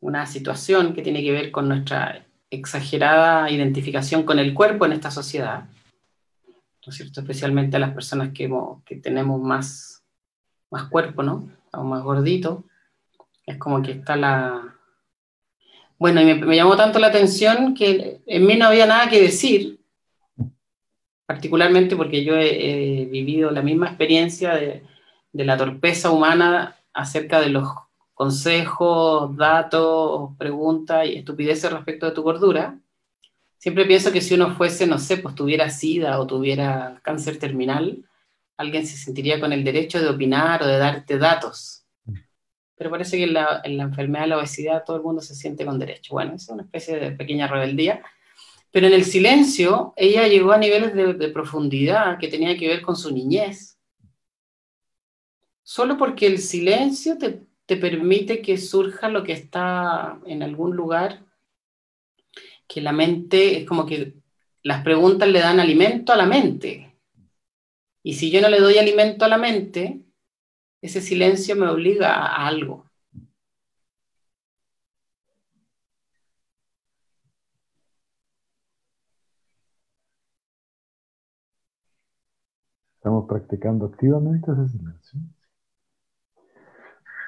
una 0.00 0.26
situación 0.26 0.94
que 0.94 1.02
tiene 1.02 1.22
que 1.22 1.32
ver 1.32 1.50
con 1.50 1.68
nuestra 1.68 2.26
exagerada 2.50 3.50
identificación 3.50 4.24
con 4.24 4.38
el 4.38 4.54
cuerpo 4.54 4.84
en 4.84 4.92
esta 4.92 5.10
sociedad, 5.10 5.64
¿no 6.84 6.90
es 6.90 6.96
cierto? 6.96 7.20
Especialmente 7.20 7.76
a 7.76 7.80
las 7.80 7.92
personas 7.92 8.30
que, 8.32 8.50
tenemos 9.02 9.40
más, 9.40 10.02
más 10.70 10.84
cuerpo, 10.88 11.22
¿no? 11.22 11.48
Estamos 11.64 11.86
más 11.86 12.02
gorditos. 12.02 12.64
Es 13.46 13.56
como 13.58 13.82
que 13.82 13.92
está 13.92 14.16
la... 14.16 14.76
Bueno, 15.98 16.22
y 16.22 16.34
me, 16.34 16.56
llamó 16.56 16.76
tanto 16.76 16.98
la 16.98 17.08
atención 17.08 17.74
que 17.74 18.22
en 18.26 18.46
mí 18.46 18.56
no 18.56 18.66
había 18.66 18.86
nada 18.86 19.08
que 19.08 19.20
decir, 19.20 19.80
particularmente 21.26 21.94
porque 21.94 22.24
yo 22.24 22.34
he, 22.36 23.06
vivido 23.10 23.50
la 23.50 23.60
misma 23.60 23.88
experiencia 23.88 24.54
de, 24.54 24.82
de 25.32 25.44
la 25.44 25.58
torpeza 25.58 26.10
humana 26.10 26.76
acerca 26.94 27.38
de 27.40 27.50
los 27.50 27.68
consejos, 28.20 29.34
datos, 29.34 30.36
preguntas 30.36 31.06
y 31.06 31.14
estupideces 31.14 31.72
respecto 31.72 32.04
de 32.04 32.12
tu 32.12 32.22
gordura, 32.22 32.78
siempre 33.56 33.86
pienso 33.86 34.12
que 34.12 34.20
si 34.20 34.34
uno 34.34 34.54
fuese, 34.54 34.86
no 34.86 34.98
sé, 34.98 35.16
pues 35.16 35.34
tuviera 35.34 35.70
sida 35.70 36.20
o 36.20 36.26
tuviera 36.26 37.00
cáncer 37.02 37.38
terminal, 37.38 38.04
alguien 38.58 38.86
se 38.86 38.98
sentiría 38.98 39.40
con 39.40 39.54
el 39.54 39.64
derecho 39.64 40.02
de 40.02 40.10
opinar 40.10 40.62
o 40.62 40.66
de 40.66 40.76
darte 40.76 41.16
datos. 41.16 41.86
Pero 42.76 42.90
parece 42.90 43.16
que 43.16 43.24
en 43.24 43.32
la, 43.32 43.62
enfermedad 43.64 44.24
de 44.24 44.28
la 44.28 44.36
obesidad 44.36 44.84
todo 44.84 44.98
el 44.98 45.02
mundo 45.02 45.22
se 45.22 45.34
siente 45.34 45.64
con 45.64 45.78
derecho. 45.78 46.12
Bueno, 46.12 46.34
es 46.34 46.46
una 46.50 46.64
especie 46.64 47.00
de 47.00 47.12
pequeña 47.12 47.46
rebeldía. 47.46 48.02
Pero 48.70 48.86
en 48.86 48.92
el 48.92 49.06
silencio, 49.06 49.94
ella 49.96 50.28
llegó 50.28 50.52
a 50.52 50.58
niveles 50.58 50.94
de, 50.94 51.14
de 51.14 51.28
profundidad 51.28 52.18
que 52.18 52.28
tenía 52.28 52.54
que 52.58 52.68
ver 52.68 52.82
con 52.82 52.96
su 52.96 53.10
niñez. 53.14 53.78
Solo 55.62 55.96
porque 55.96 56.26
el 56.26 56.38
silencio 56.38 57.16
te, 57.16 57.48
te 57.70 57.76
permite 57.76 58.42
que 58.42 58.58
surja 58.58 59.08
lo 59.08 59.22
que 59.22 59.30
está 59.30 60.18
en 60.26 60.42
algún 60.42 60.74
lugar, 60.74 61.24
que 62.66 62.80
la 62.80 62.90
mente, 62.90 63.58
es 63.58 63.64
como 63.64 63.86
que 63.86 64.14
las 64.64 64.82
preguntas 64.82 65.28
le 65.28 65.38
dan 65.38 65.60
alimento 65.60 66.12
a 66.12 66.16
la 66.16 66.26
mente. 66.26 66.96
Y 68.02 68.14
si 68.14 68.32
yo 68.32 68.40
no 68.40 68.48
le 68.48 68.58
doy 68.58 68.78
alimento 68.78 69.24
a 69.24 69.28
la 69.28 69.38
mente, 69.38 70.00
ese 70.82 71.00
silencio 71.00 71.54
me 71.54 71.68
obliga 71.68 72.12
a 72.12 72.48
algo. 72.48 72.90
Estamos 82.96 83.28
practicando 83.28 83.86
activamente 83.86 84.50
ese 84.50 84.76
silencio. 84.76 85.20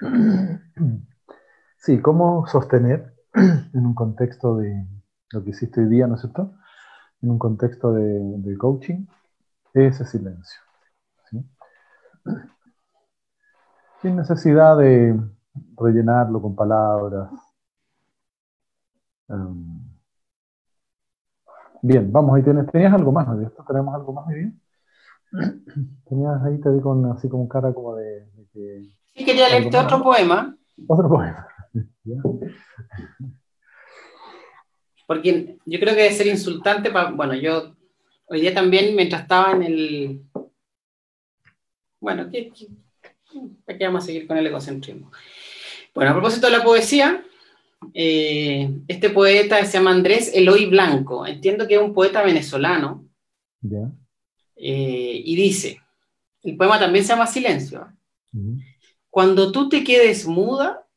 Sí, 1.76 2.00
¿cómo 2.00 2.46
sostener 2.46 3.12
en 3.34 3.86
un 3.86 3.94
contexto 3.94 4.56
de 4.56 4.86
lo 5.32 5.42
que 5.42 5.50
hiciste 5.50 5.80
hoy 5.80 5.88
día, 5.88 6.06
¿no 6.06 6.14
es 6.14 6.20
cierto? 6.20 6.54
En 7.22 7.30
un 7.30 7.38
contexto 7.38 7.92
de, 7.92 8.56
coaching, 8.58 9.06
ese 9.74 10.04
silencio. 10.04 10.60
Sin 14.00 14.16
necesidad 14.16 14.76
de 14.76 15.18
rellenarlo 15.76 16.40
con 16.42 16.54
palabras. 16.54 17.30
Um, 19.28 19.88
bien, 21.82 22.12
vamos, 22.12 22.36
ahí 22.36 22.42
tenías 22.42 22.92
algo 22.92 23.12
más, 23.12 23.26
¿no? 23.28 23.50
¿Tenemos 23.66 23.94
algo 23.94 24.12
más 24.12 24.26
hoy 24.28 24.34
día? 24.34 24.52
Tenías 26.08 26.42
ahí, 26.42 26.60
te 26.60 26.70
vi 26.70 26.80
con 26.80 27.04
así 27.10 27.28
como 27.28 27.48
cara 27.48 27.72
como 27.72 27.96
de, 27.96 28.28
Sí, 29.14 29.24
quería 29.24 29.48
leerte 29.48 29.76
otro 29.76 30.02
poema. 30.02 30.56
Otro 30.86 31.08
poema. 31.08 31.46
Porque 35.06 35.56
yo 35.66 35.78
creo 35.78 35.94
que 35.94 36.02
debe 36.02 36.14
ser 36.14 36.26
insultante 36.26 36.90
para. 36.90 37.10
Bueno, 37.10 37.34
yo 37.34 37.76
hoy 38.26 38.40
día 38.40 38.54
también, 38.54 38.96
mientras 38.96 39.22
estaba 39.22 39.52
en 39.52 39.62
el. 39.62 40.22
Bueno, 42.00 42.30
¿qué, 42.30 42.50
qué, 43.66 43.84
vamos 43.84 44.04
a 44.04 44.06
seguir 44.06 44.26
con 44.26 44.38
el 44.38 44.46
egocentrismo? 44.46 45.12
Bueno, 45.94 46.10
a 46.10 46.14
propósito 46.14 46.46
de 46.46 46.56
la 46.56 46.64
poesía, 46.64 47.22
eh, 47.92 48.70
este 48.88 49.10
poeta 49.10 49.62
se 49.64 49.78
llama 49.78 49.90
Andrés 49.90 50.32
Eloy 50.34 50.66
Blanco. 50.66 51.26
Entiendo 51.26 51.68
que 51.68 51.74
es 51.74 51.80
un 51.82 51.92
poeta 51.92 52.22
venezolano. 52.22 53.06
Eh, 54.56 55.22
y 55.24 55.36
dice: 55.36 55.80
el 56.42 56.56
poema 56.56 56.78
también 56.78 57.04
se 57.04 57.12
llama 57.12 57.26
Silencio. 57.26 57.86
Cuando 59.12 59.52
tú 59.52 59.68
te 59.68 59.84
quedes 59.84 60.26
muda, 60.26 60.88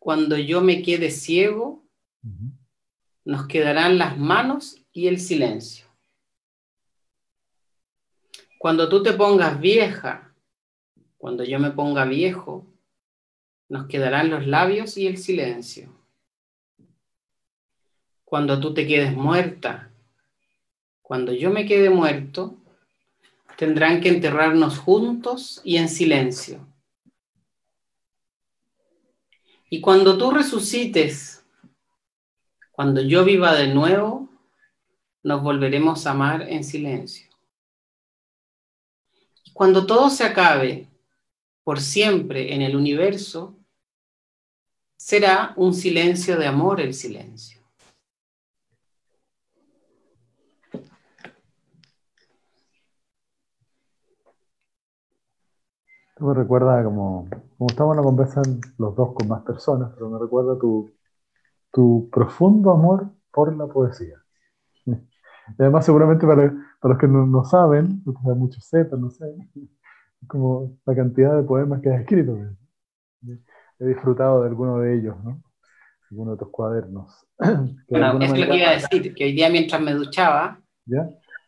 cuando 0.00 0.36
yo 0.36 0.60
me 0.62 0.82
quede 0.82 1.12
ciego, 1.12 1.86
nos 3.24 3.46
quedarán 3.46 3.98
las 3.98 4.18
manos 4.18 4.82
y 4.90 5.06
el 5.06 5.20
silencio. 5.20 5.86
Cuando 8.58 8.88
tú 8.88 9.00
te 9.04 9.12
pongas 9.12 9.60
vieja, 9.60 10.34
cuando 11.18 11.44
yo 11.44 11.60
me 11.60 11.70
ponga 11.70 12.04
viejo, 12.04 12.66
nos 13.68 13.86
quedarán 13.86 14.28
los 14.28 14.48
labios 14.48 14.98
y 14.98 15.06
el 15.06 15.18
silencio. 15.18 15.94
Cuando 18.24 18.58
tú 18.58 18.74
te 18.74 18.88
quedes 18.88 19.14
muerta, 19.14 19.92
cuando 21.00 21.32
yo 21.32 21.50
me 21.50 21.64
quede 21.64 21.90
muerto, 21.90 22.56
tendrán 23.56 24.00
que 24.00 24.08
enterrarnos 24.08 24.80
juntos 24.80 25.60
y 25.62 25.76
en 25.76 25.88
silencio. 25.88 26.66
Y 29.70 29.80
cuando 29.80 30.16
tú 30.16 30.30
resucites, 30.30 31.44
cuando 32.72 33.02
yo 33.02 33.24
viva 33.24 33.54
de 33.54 33.68
nuevo, 33.68 34.28
nos 35.22 35.42
volveremos 35.42 36.06
a 36.06 36.12
amar 36.12 36.42
en 36.48 36.64
silencio. 36.64 37.28
Y 39.44 39.52
cuando 39.52 39.84
todo 39.84 40.08
se 40.08 40.24
acabe 40.24 40.88
por 41.64 41.80
siempre 41.80 42.54
en 42.54 42.62
el 42.62 42.76
universo, 42.76 43.58
será 44.96 45.52
un 45.56 45.74
silencio 45.74 46.38
de 46.38 46.46
amor 46.46 46.80
el 46.80 46.94
silencio. 46.94 47.57
Me 56.20 56.34
recuerda 56.34 56.82
como, 56.84 57.28
como 57.56 57.70
estamos 57.70 57.94
en 57.94 58.00
una 58.00 58.06
conversa 58.06 58.42
los 58.78 58.94
dos 58.96 59.14
con 59.14 59.28
más 59.28 59.42
personas, 59.42 59.90
pero 59.94 60.10
me 60.10 60.18
recuerda 60.18 60.58
tu, 60.58 60.90
tu 61.72 62.08
profundo 62.10 62.70
amor 62.70 63.10
por 63.32 63.54
la 63.56 63.66
poesía. 63.66 64.16
Y 65.58 65.62
además, 65.62 65.86
seguramente 65.86 66.26
para, 66.26 66.52
para 66.78 66.92
los 66.92 67.00
que 67.00 67.08
no, 67.08 67.26
no 67.26 67.42
saben, 67.42 68.02
muchos 68.04 68.66
sepan, 68.66 69.00
no 69.00 69.08
sé, 69.08 69.24
como 70.26 70.76
la 70.84 70.94
cantidad 70.94 71.36
de 71.36 71.42
poemas 71.42 71.80
que 71.80 71.90
has 71.90 72.00
escrito. 72.02 72.36
He 73.78 73.86
disfrutado 73.86 74.42
de 74.42 74.48
alguno 74.48 74.78
de 74.80 74.94
ellos, 74.94 75.16
¿no? 75.24 75.42
Alguno 76.10 76.32
de 76.32 76.38
tus 76.38 76.50
cuadernos. 76.50 77.26
Bueno, 77.88 78.20
es 78.20 78.38
lo 78.38 78.46
que 78.46 78.56
iba 78.58 78.68
a 78.68 78.74
decir, 78.74 79.14
que 79.14 79.24
hoy 79.24 79.32
día 79.32 79.48
mientras 79.48 79.80
me 79.80 79.94
duchaba, 79.94 80.60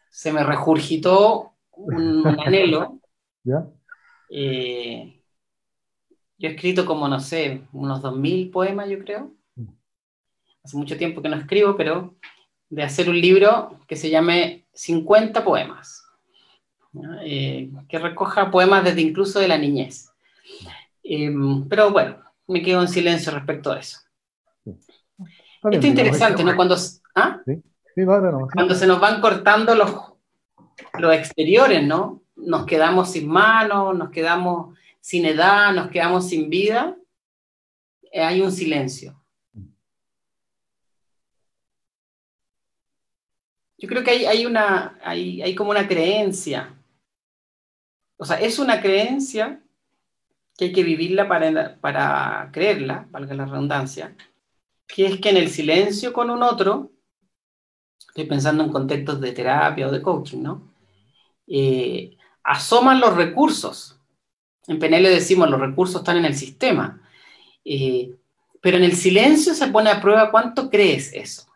se 0.08 0.32
me 0.32 0.42
regurgitó 0.44 1.52
un, 1.72 2.26
anhelo. 2.46 3.00
¿Ya? 3.44 3.66
Eh, 4.30 5.22
yo 6.38 6.48
he 6.48 6.52
escrito 6.52 6.86
como, 6.86 7.08
no 7.08 7.20
sé, 7.20 7.64
unos 7.72 8.00
2.000 8.00 8.50
poemas, 8.50 8.88
yo 8.88 8.98
creo. 9.00 9.34
Mm. 9.56 9.66
Hace 10.62 10.76
mucho 10.76 10.96
tiempo 10.96 11.20
que 11.20 11.28
no 11.28 11.36
escribo, 11.36 11.76
pero 11.76 12.14
de 12.70 12.82
hacer 12.84 13.10
un 13.10 13.20
libro 13.20 13.78
que 13.88 13.96
se 13.96 14.08
llame 14.08 14.66
50 14.72 15.44
poemas, 15.44 16.04
eh, 17.24 17.70
que 17.88 17.98
recoja 17.98 18.50
poemas 18.50 18.84
desde 18.84 19.02
incluso 19.02 19.40
de 19.40 19.48
la 19.48 19.58
niñez. 19.58 20.08
Em, 21.02 21.68
pero 21.68 21.90
bueno, 21.90 22.22
me 22.46 22.62
quedo 22.62 22.80
en 22.80 22.88
silencio 22.88 23.32
respecto 23.32 23.72
a 23.72 23.80
eso. 23.80 23.98
Esto 24.64 25.68
es 25.70 25.84
interesante, 25.84 26.44
¿no? 26.44 26.54
Cuando, 26.56 26.76
¿ah? 27.16 27.40
Cuando 28.54 28.74
se 28.74 28.86
nos 28.86 29.00
van 29.00 29.20
cortando 29.20 29.74
los, 29.74 29.90
los 30.98 31.12
exteriores, 31.12 31.84
¿no? 31.84 32.22
Nos 32.40 32.66
quedamos 32.66 33.12
sin 33.12 33.28
manos, 33.28 33.96
nos 33.96 34.10
quedamos 34.10 34.76
sin 35.00 35.24
edad, 35.24 35.72
nos 35.72 35.90
quedamos 35.90 36.28
sin 36.28 36.50
vida, 36.50 36.96
eh, 38.12 38.22
hay 38.22 38.40
un 38.40 38.52
silencio. 38.52 39.16
Yo 43.78 43.88
creo 43.88 44.04
que 44.04 44.28
hay, 44.28 44.44
una, 44.44 44.98
hay, 45.02 45.54
como 45.54 45.70
una 45.70 45.88
creencia. 45.88 46.76
O 48.18 48.26
sea, 48.26 48.38
es 48.38 48.58
una 48.58 48.82
creencia 48.82 49.62
que 50.58 50.66
hay 50.66 50.72
que 50.72 50.82
vivirla 50.82 51.26
para, 51.26 51.80
para 51.80 52.50
creerla, 52.52 53.08
valga 53.10 53.34
la 53.34 53.46
redundancia, 53.46 54.14
que 54.86 55.06
es 55.06 55.18
que 55.18 55.30
en 55.30 55.38
el 55.38 55.48
silencio 55.48 56.12
con 56.12 56.28
un 56.28 56.42
otro, 56.42 56.92
estoy 58.08 58.26
pensando 58.26 58.62
en 58.64 58.70
contextos 58.70 59.18
de 59.18 59.32
terapia 59.32 59.88
o 59.88 59.90
de 59.90 60.02
coaching, 60.02 60.42
¿no? 60.42 60.74
Eh, 61.46 62.18
asoman 62.42 63.00
los 63.00 63.14
recursos. 63.16 63.98
En 64.66 64.78
PNL 64.78 65.04
decimos 65.04 65.50
los 65.50 65.60
recursos 65.60 66.00
están 66.00 66.18
en 66.18 66.24
el 66.24 66.34
sistema. 66.34 67.02
Eh, 67.64 68.14
pero 68.60 68.76
en 68.76 68.84
el 68.84 68.94
silencio 68.94 69.54
se 69.54 69.68
pone 69.68 69.90
a 69.90 70.00
prueba 70.00 70.30
cuánto 70.30 70.70
crees 70.70 71.12
eso 71.12 71.50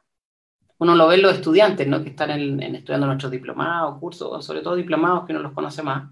uno 0.78 0.96
lo 0.96 1.08
ve 1.08 1.16
en 1.16 1.22
los 1.22 1.34
estudiantes, 1.34 1.86
¿no? 1.86 2.02
Que 2.02 2.10
están 2.10 2.30
en, 2.30 2.62
estudiando 2.74 3.06
nuestros 3.06 3.32
diplomados, 3.32 3.98
cursos, 3.98 4.44
sobre 4.44 4.60
todo 4.60 4.76
diplomados 4.76 5.26
que 5.26 5.32
no 5.32 5.40
los 5.40 5.52
conoce 5.52 5.82
más. 5.82 6.10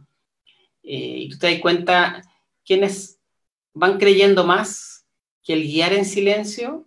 Eh, 0.83 1.25
y 1.25 1.29
tú 1.29 1.39
te 1.39 1.51
das 1.51 1.61
cuenta 1.61 2.23
quiénes 2.65 3.21
van 3.75 3.99
creyendo 3.99 4.45
más 4.45 5.07
que 5.43 5.55
el 5.55 5.63
guiar 5.63 5.93
en 5.93 6.05
silencio 6.05 6.87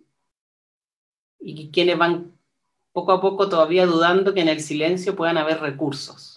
y 1.38 1.70
quienes 1.70 1.98
van 1.98 2.32
poco 2.92 3.12
a 3.12 3.20
poco 3.20 3.48
todavía 3.48 3.86
dudando 3.86 4.32
que 4.32 4.40
en 4.40 4.48
el 4.48 4.60
silencio 4.60 5.14
puedan 5.14 5.36
haber 5.36 5.60
recursos. 5.60 6.35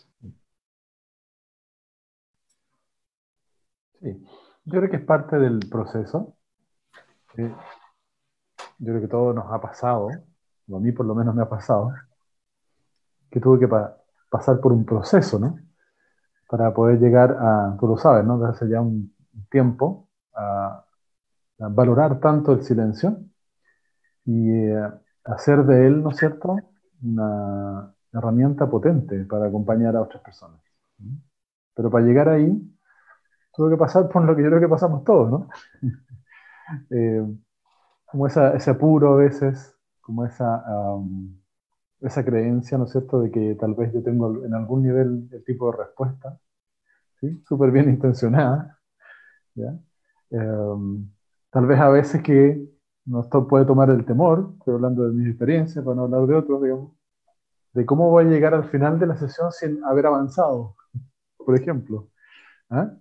Sí, 4.01 4.25
yo 4.65 4.79
creo 4.79 4.89
que 4.89 4.97
es 4.97 5.05
parte 5.05 5.37
del 5.37 5.59
proceso. 5.69 6.35
yo 7.35 7.49
creo 8.79 9.01
que 9.01 9.07
todo 9.07 9.33
nos 9.33 9.51
ha 9.51 9.59
pasado 9.61 10.09
a 10.75 10.79
mí 10.79 10.91
por 10.91 11.05
lo 11.05 11.15
menos 11.15 11.35
me 11.35 11.41
ha 11.41 11.49
pasado, 11.49 11.93
que 13.29 13.39
tuve 13.39 13.59
que 13.59 13.67
pasar 14.29 14.59
por 14.59 14.71
un 14.71 14.85
proceso, 14.85 15.39
¿no? 15.39 15.57
Para 16.47 16.73
poder 16.73 16.99
llegar 16.99 17.31
a, 17.39 17.77
tú 17.79 17.87
lo 17.87 17.97
sabes, 17.97 18.25
¿no? 18.25 18.39
Desde 18.39 18.51
hace 18.51 18.69
ya 18.69 18.81
un 18.81 19.13
tiempo, 19.49 20.07
a, 20.33 20.85
valorar 21.57 22.19
tanto 22.19 22.53
el 22.53 22.63
silencio 22.63 23.17
y 24.23 24.49
eh, 24.49 24.89
hacer 25.25 25.65
de 25.65 25.87
él, 25.87 26.01
¿no 26.01 26.11
es 26.11 26.17
cierto?, 26.17 26.55
una 27.03 27.93
herramienta 28.13 28.69
potente 28.69 29.25
para 29.25 29.47
acompañar 29.47 29.95
a 29.95 30.01
otras 30.01 30.23
personas. 30.23 30.61
Pero 31.75 31.91
para 31.91 32.05
llegar 32.05 32.29
ahí, 32.29 32.78
tuve 33.59 33.71
que 33.71 33.77
pasar 33.77 34.07
por 34.07 34.23
lo 34.23 34.33
que 34.37 34.41
yo 34.41 34.47
creo 34.47 34.61
que 34.61 34.69
pasamos 34.69 35.03
todos, 35.03 35.29
¿no? 35.29 35.49
Eh, 36.91 37.25
como 38.05 38.27
ese 38.27 38.69
apuro 38.69 39.13
a 39.13 39.15
veces 39.15 39.75
como 40.01 40.23
esa, 40.23 40.63
esa 42.01 42.23
creencia, 42.23 42.77
¿no 42.77 42.83
es 42.83 42.91
cierto?, 42.91 43.21
de 43.21 43.31
que 43.31 43.55
tal 43.55 43.73
vez 43.73 43.91
yo 43.91 44.03
tengo 44.03 44.45
en 44.45 44.53
algún 44.53 44.83
nivel 44.83 45.27
el 45.31 45.43
tipo 45.43 45.71
de 45.71 45.77
respuesta, 45.79 46.39
¿sí? 47.19 47.41
Súper 47.47 47.71
bien 47.71 47.89
intencionada, 47.89 48.79
¿ya? 49.55 49.75
Em, 50.29 51.09
tal 51.49 51.65
vez 51.65 51.79
a 51.79 51.89
veces 51.89 52.21
que 52.21 52.69
no 53.05 53.27
puede 53.47 53.65
tomar 53.65 53.89
el 53.89 54.05
temor, 54.05 54.53
estoy 54.59 54.75
hablando 54.75 55.07
de 55.07 55.13
mis 55.13 55.27
experiencias, 55.27 55.83
para 55.83 55.95
no 55.95 56.03
hablar 56.03 56.27
de 56.27 56.35
otros, 56.35 56.61
digamos, 56.61 56.93
de 57.73 57.85
cómo 57.85 58.11
voy 58.11 58.25
a 58.25 58.29
llegar 58.29 58.53
al 58.53 58.69
final 58.69 58.99
de 58.99 59.07
la 59.07 59.17
sesión 59.17 59.51
sin 59.51 59.83
haber 59.85 60.05
avanzado, 60.05 60.75
por 61.37 61.55
ejemplo. 61.55 62.09
¿ah? 62.69 62.91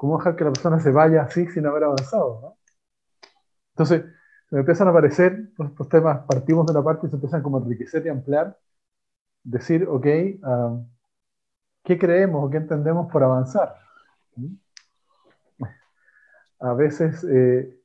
¿Cómo 0.00 0.16
dejar 0.16 0.34
que 0.34 0.44
la 0.44 0.52
persona 0.52 0.80
se 0.80 0.90
vaya 0.90 1.20
así 1.20 1.46
sin 1.48 1.66
haber 1.66 1.84
avanzado? 1.84 2.56
Entonces, 3.74 4.06
me 4.50 4.60
empiezan 4.60 4.88
a 4.88 4.92
aparecer 4.92 5.50
estos 5.58 5.90
temas, 5.90 6.24
partimos 6.26 6.64
de 6.66 6.72
la 6.72 6.82
parte 6.82 7.06
y 7.06 7.10
se 7.10 7.16
empiezan 7.16 7.42
como 7.42 7.58
a 7.58 7.60
enriquecer 7.60 8.06
y 8.06 8.08
ampliar, 8.08 8.56
decir, 9.44 9.86
ok, 9.86 10.06
ah, 10.42 10.80
¿qué 11.84 11.98
creemos 11.98 12.42
o 12.42 12.48
qué 12.48 12.56
entendemos 12.56 13.12
por 13.12 13.22
avanzar? 13.22 13.74
A 16.60 16.72
veces 16.72 17.22
eh, 17.24 17.78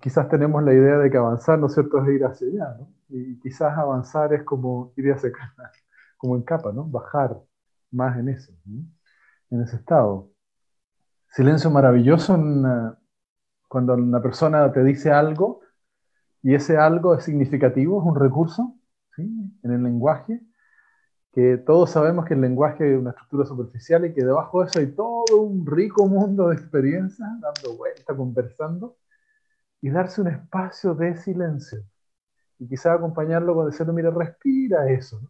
quizás 0.00 0.28
tenemos 0.28 0.62
la 0.62 0.72
idea 0.72 0.98
de 0.98 1.10
que 1.10 1.16
avanzar, 1.16 1.58
¿no 1.58 1.66
es 1.66 1.74
cierto?, 1.74 2.00
es 2.04 2.14
ir 2.14 2.24
hacia 2.24 2.46
allá, 2.46 2.76
¿no? 2.78 2.94
Y 3.08 3.40
quizás 3.40 3.76
avanzar 3.76 4.32
es 4.34 4.44
como 4.44 4.92
ir 4.96 5.12
hacia 5.12 5.30
acá, 5.30 5.52
como 6.16 6.36
en 6.36 6.42
capa, 6.42 6.70
¿no? 6.70 6.84
Bajar 6.84 7.40
más 7.90 8.16
en 8.18 8.28
eso, 8.28 8.52
en 9.50 9.62
ese 9.62 9.74
estado. 9.74 10.29
Silencio 11.30 11.70
maravilloso 11.70 12.36
cuando 13.68 13.94
una 13.94 14.20
persona 14.20 14.72
te 14.72 14.82
dice 14.82 15.12
algo 15.12 15.60
y 16.42 16.54
ese 16.54 16.76
algo 16.76 17.14
es 17.14 17.22
significativo, 17.22 18.00
es 18.00 18.06
un 18.06 18.16
recurso 18.16 18.74
en 19.16 19.70
el 19.70 19.82
lenguaje, 19.82 20.40
que 21.32 21.56
todos 21.58 21.90
sabemos 21.90 22.24
que 22.24 22.34
el 22.34 22.40
lenguaje 22.40 22.92
es 22.92 22.98
una 22.98 23.10
estructura 23.10 23.46
superficial 23.46 24.06
y 24.06 24.12
que 24.12 24.24
debajo 24.24 24.60
de 24.60 24.66
eso 24.66 24.78
hay 24.80 24.92
todo 24.92 25.24
un 25.40 25.64
rico 25.66 26.08
mundo 26.08 26.48
de 26.48 26.56
experiencias, 26.56 27.28
dando 27.40 27.76
vuelta, 27.76 28.16
conversando, 28.16 28.96
y 29.80 29.90
darse 29.90 30.20
un 30.20 30.28
espacio 30.28 30.94
de 30.94 31.16
silencio. 31.16 31.84
Y 32.58 32.66
quizá 32.66 32.94
acompañarlo 32.94 33.54
con 33.54 33.66
decirle, 33.66 33.92
mira, 33.92 34.10
respira 34.10 34.90
eso. 34.90 35.20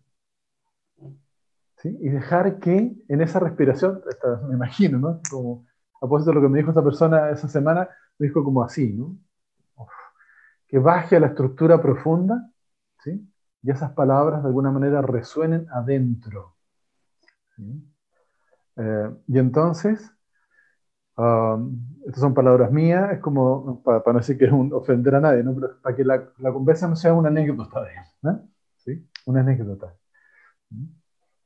¿Sí? 1.76 1.96
Y 2.00 2.08
dejar 2.08 2.58
que 2.58 2.94
en 3.08 3.20
esa 3.20 3.38
respiración, 3.38 4.02
me 4.48 4.54
imagino, 4.54 4.98
¿no? 4.98 5.20
Como 5.30 5.66
propósito 6.00 6.32
lo 6.32 6.40
que 6.40 6.48
me 6.48 6.58
dijo 6.58 6.70
esta 6.70 6.82
persona 6.82 7.30
esa 7.30 7.48
semana, 7.48 7.88
me 8.18 8.26
dijo 8.26 8.42
como 8.42 8.64
así, 8.64 8.92
¿no? 8.92 9.16
que 10.70 10.78
baje 10.78 11.16
a 11.16 11.20
la 11.20 11.26
estructura 11.26 11.82
profunda, 11.82 12.48
¿sí? 13.02 13.28
y 13.60 13.70
esas 13.70 13.90
palabras 13.90 14.42
de 14.42 14.48
alguna 14.48 14.70
manera 14.70 15.02
resuenen 15.02 15.66
adentro. 15.72 16.54
Eh, 18.76 19.10
y 19.26 19.38
entonces, 19.38 20.14
um, 21.16 21.76
estas 22.06 22.20
son 22.20 22.34
palabras 22.34 22.70
mías, 22.70 23.12
es 23.12 23.18
como, 23.18 23.82
para, 23.82 24.00
no 24.06 24.20
decir 24.20 24.38
que 24.38 24.44
es 24.44 24.52
ofender 24.52 25.16
a 25.16 25.20
nadie, 25.20 25.42
¿no? 25.42 25.56
pero 25.56 25.80
para 25.82 25.96
que 25.96 26.04
la, 26.04 26.32
conversa 26.52 26.86
no 26.86 26.94
sea 26.94 27.14
una 27.14 27.28
anécdota 27.28 27.82
de 27.82 27.90
¿Sí? 28.76 29.10
Una 29.26 29.40
anécdota. 29.40 29.92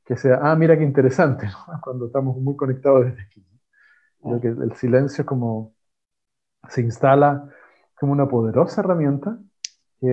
Que 0.05 0.15
sea, 0.17 0.39
ah, 0.43 0.55
mira 0.55 0.77
qué 0.77 0.83
interesante, 0.83 1.49
cuando 1.81 2.05
estamos 2.05 2.37
muy 2.37 2.55
conectados 2.55 3.05
desde 3.05 3.23
aquí. 3.23 3.43
El 4.25 4.73
silencio 4.75 5.25
como 5.25 5.73
se 6.69 6.81
instala 6.81 7.47
como 7.99 8.11
una 8.11 8.27
poderosa 8.27 8.81
herramienta 8.81 9.37
que 9.99 10.07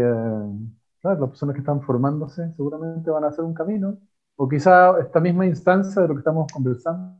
las 1.03 1.18
personas 1.18 1.55
que 1.55 1.61
están 1.61 1.83
formándose 1.83 2.53
seguramente 2.55 3.11
van 3.11 3.25
a 3.25 3.29
hacer 3.29 3.44
un 3.44 3.55
camino, 3.55 3.98
o 4.37 4.48
quizá 4.48 4.98
esta 5.01 5.20
misma 5.20 5.46
instancia 5.46 6.03
de 6.03 6.09
lo 6.09 6.14
que 6.14 6.20
estamos 6.20 6.51
conversando. 6.53 7.18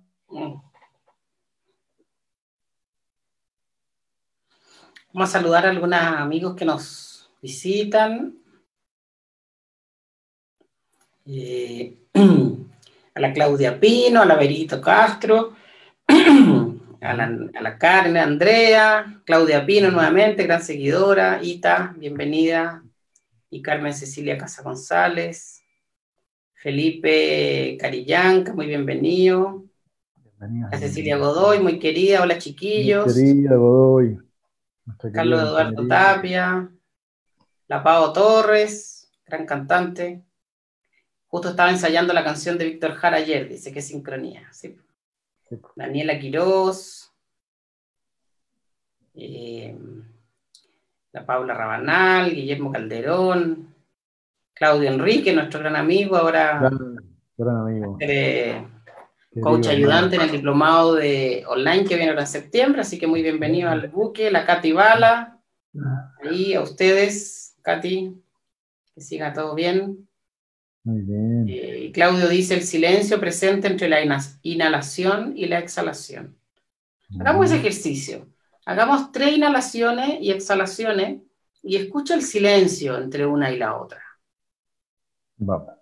Vamos 5.13 5.29
a 5.29 5.39
saludar 5.39 5.67
a 5.67 5.71
algunos 5.71 6.01
amigos 6.01 6.55
que 6.57 6.65
nos 6.65 7.31
visitan. 7.43 8.35
Eh, 11.27 11.99
a 13.15 13.21
la 13.21 13.33
Claudia 13.33 13.79
Pino, 13.79 14.23
a 14.23 14.25
la 14.25 14.37
Berito 14.37 14.81
Castro, 14.81 15.53
A 17.03 17.15
la, 17.15 17.25
a 17.25 17.63
la 17.63 17.79
Karen, 17.79 18.17
Andrea, 18.17 19.21
Claudia 19.27 19.67
Pino 19.67 19.91
nuevamente, 19.91 20.45
gran 20.45 20.63
seguidora, 20.63 21.41
Ita, 21.43 21.95
bienvenida, 21.99 22.85
y 23.51 23.61
Carmen 23.61 23.93
Cecilia 23.93 24.39
Casa 24.39 24.63
González, 24.63 25.65
Felipe 26.55 27.77
Carillanca, 27.81 28.55
muy 28.55 28.67
bienvenido. 28.67 29.65
A 30.71 30.79
Cecilia 30.79 31.17
Godoy, 31.17 31.59
muy 31.59 31.81
querida, 31.81 32.23
hola 32.23 32.39
chiquillos. 32.39 33.13
querida 33.13 33.57
Godoy. 33.57 34.19
Carlos 35.13 35.43
Eduardo 35.43 35.89
Tapia, 35.89 36.71
La 37.67 37.83
Pavo 37.83 38.13
Torres, 38.13 39.11
gran 39.27 39.45
cantante. 39.45 40.23
Justo 41.27 41.51
estaba 41.51 41.71
ensayando 41.71 42.13
la 42.13 42.23
canción 42.23 42.57
de 42.59 42.67
Víctor 42.67 42.93
Jara 42.93 43.17
ayer, 43.17 43.49
dice 43.49 43.73
que 43.73 43.83
sincronía. 43.83 44.49
Daniela 45.77 46.19
Quirós, 46.19 47.13
eh, 49.15 49.77
la 51.13 51.27
Paula 51.27 51.55
Rabanal, 51.55 52.35
Guillermo 52.35 52.73
Calderón, 52.73 53.75
Claudio 54.55 54.91
Enrique, 54.91 55.33
nuestro 55.33 55.61
gran 55.61 55.77
amigo, 55.77 56.17
ahora 56.17 56.71
gran, 57.37 57.57
amigo. 57.57 57.99
coach 59.43 59.67
ayudante 59.67 60.17
en 60.17 60.23
el 60.23 60.31
diplomado 60.31 60.95
de 60.95 61.45
online 61.47 61.85
que 61.85 61.97
viene 61.97 62.11
ahora 62.11 62.23
en 62.23 62.29
septiembre, 62.29 62.81
así 62.81 62.99
que 62.99 63.07
muy 63.07 63.23
bienvenido 63.23 63.71
al 63.71 63.89
buque, 63.89 64.31
la 64.31 64.47
Katy 64.47 64.73
Bala, 64.73 65.41
y 66.31 66.55
a 66.55 66.61
ustedes, 66.61 67.57
Katy, 67.63 68.23
que 68.95 69.01
siga 69.01 69.33
todo 69.33 69.55
bien. 69.55 70.09
Muy 70.85 71.03
bien. 71.03 71.47
Eh, 71.49 71.91
Claudio 71.93 72.29
dice 72.29 72.55
el 72.55 72.63
silencio 72.63 73.21
presente 73.21 73.69
entre 73.69 73.89
la 73.89 74.01
inhalación 74.43 75.35
y 75.37 75.47
la 75.47 75.59
exhalación. 75.59 76.37
Hagamos 77.21 77.47
ese 77.47 77.57
ejercicio. 77.57 78.29
Hagamos 78.65 79.13
tres 79.13 79.33
inhalaciones 79.37 80.19
y 80.21 80.31
exhalaciones 80.31 81.21
y 81.63 81.77
escucha 81.77 82.15
el 82.15 82.23
silencio 82.23 82.99
entre 82.99 83.27
una 83.27 83.51
y 83.51 83.59
la 83.59 83.77
otra. 83.77 84.03
Vamos. 85.37 85.82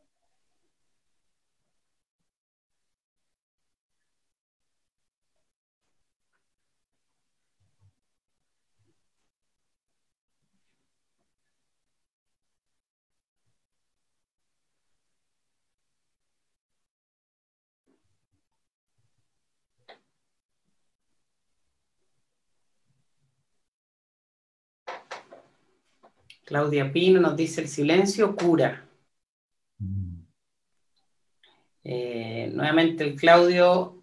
Claudia 26.50 26.92
Pino 26.92 27.20
nos 27.20 27.36
dice 27.36 27.60
el 27.60 27.68
silencio 27.68 28.34
cura. 28.34 28.84
Eh, 31.84 32.50
nuevamente 32.52 33.04
el 33.04 33.14
Claudio 33.14 34.02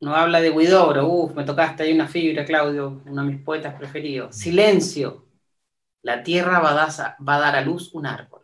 nos 0.00 0.16
habla 0.16 0.40
de 0.40 0.48
Huidobro. 0.48 1.06
Uf, 1.06 1.34
me 1.34 1.44
tocaste 1.44 1.82
ahí 1.82 1.92
una 1.92 2.08
fibra, 2.08 2.46
Claudio, 2.46 3.02
uno 3.04 3.22
de 3.22 3.32
mis 3.32 3.42
poetas 3.42 3.74
preferidos. 3.74 4.34
Silencio. 4.34 5.26
La 6.00 6.22
tierra 6.22 6.60
va 6.60 6.70
a, 6.70 7.38
dar 7.38 7.56
a 7.56 7.60
luz 7.60 7.92
un 7.92 8.06
árbol. 8.06 8.40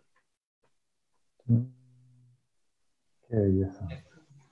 Qué 1.46 3.34
belleza. 3.34 3.88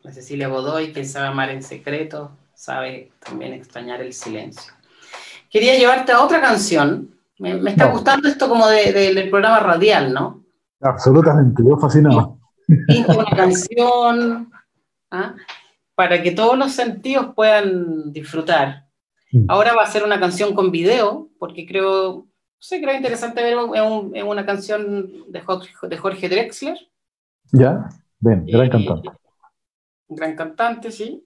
La 0.00 0.10
Cecilia 0.10 0.48
Godoy, 0.48 0.94
quien 0.94 1.06
sabe 1.06 1.26
amar 1.26 1.50
en 1.50 1.62
secreto, 1.62 2.34
sabe 2.54 3.12
también 3.18 3.52
extrañar 3.52 4.00
el 4.00 4.14
silencio. 4.14 4.72
Quería 5.50 5.76
llevarte 5.76 6.12
a 6.12 6.24
otra 6.24 6.40
canción 6.40 7.15
me, 7.38 7.70
está 7.70 7.90
gustando 7.90 8.28
esto 8.28 8.48
como 8.48 8.66
del 8.68 9.30
programa 9.30 9.60
radial, 9.60 10.12
¿no? 10.12 10.44
Absolutamente, 10.80 11.62
yo 11.64 11.76
fascinado. 11.76 12.38
una 13.08 13.24
canción 13.24 14.50
¿ah? 15.10 15.34
para 15.94 16.22
que 16.22 16.32
todos 16.32 16.58
los 16.58 16.72
sentidos 16.72 17.34
puedan 17.34 18.12
disfrutar. 18.12 18.86
Ahora 19.48 19.74
va 19.74 19.82
a 19.82 19.86
ser 19.86 20.02
una 20.02 20.18
canción 20.18 20.54
con 20.54 20.70
video, 20.70 21.28
porque 21.38 21.66
creo, 21.66 22.12
no 22.14 22.28
sé, 22.58 22.80
creo 22.80 22.94
interesante 22.94 23.42
ver 23.42 23.58
en, 24.14 24.26
una 24.26 24.46
canción 24.46 25.10
de 25.28 25.40
Jorge, 25.40 25.74
de 25.82 25.96
Jorge 25.98 26.28
Drexler. 26.28 26.78
Ya, 27.52 27.88
ven, 28.18 28.46
gran 28.46 28.70
cantante. 28.70 29.10
Gran 30.08 30.36
cantante, 30.36 30.90
sí. 30.90 31.25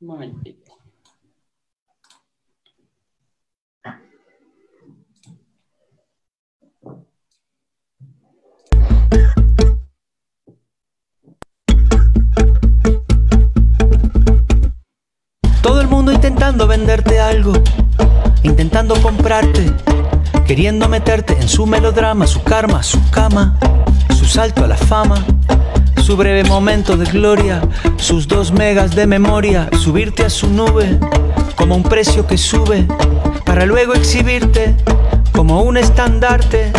Momentito. 0.00 0.72
Todo 15.62 15.80
el 15.80 15.88
mundo 15.88 16.12
intentando 16.12 16.66
venderte 16.66 17.18
algo, 17.18 17.52
intentando 18.42 19.00
comprarte, 19.00 19.72
queriendo 20.46 20.88
meterte 20.88 21.34
en 21.34 21.48
su 21.48 21.66
melodrama, 21.66 22.26
su 22.26 22.42
karma, 22.42 22.82
su 22.82 23.00
cama, 23.10 23.58
su 24.16 24.26
salto 24.26 24.64
a 24.64 24.68
la 24.68 24.76
fama 24.76 25.24
su 26.06 26.16
breve 26.16 26.44
momento 26.44 26.96
de 26.96 27.04
gloria, 27.06 27.60
sus 27.96 28.28
dos 28.28 28.52
megas 28.52 28.94
de 28.94 29.08
memoria, 29.08 29.68
subirte 29.76 30.24
a 30.24 30.30
su 30.30 30.48
nube 30.48 31.00
como 31.56 31.74
un 31.74 31.82
precio 31.82 32.28
que 32.28 32.38
sube, 32.38 32.86
para 33.44 33.66
luego 33.66 33.92
exhibirte 33.92 34.76
como 35.32 35.62
un 35.62 35.76
estandarte. 35.76 36.70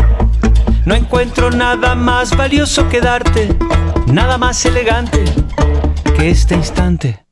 No 0.86 0.96
encuentro 0.96 1.52
nada 1.52 1.94
más 1.94 2.38
valioso 2.38 2.88
que 2.88 3.02
darte, 3.02 3.54
nada 4.08 4.38
más 4.38 4.66
elegante 4.66 5.26
que 6.16 6.30
este 6.30 6.56
instante 6.56 7.26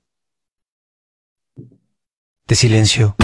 de 2.45 2.55
silencio. 2.55 3.15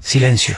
Silencio. 0.00 0.56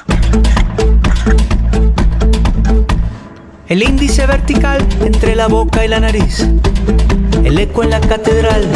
El 3.70 3.84
índice 3.84 4.26
vertical 4.26 4.84
entre 5.00 5.36
la 5.36 5.46
boca 5.46 5.84
y 5.84 5.88
la 5.88 6.00
nariz. 6.00 6.44
El 7.44 7.56
eco 7.56 7.84
en 7.84 7.90
la 7.90 8.00
catedral, 8.00 8.66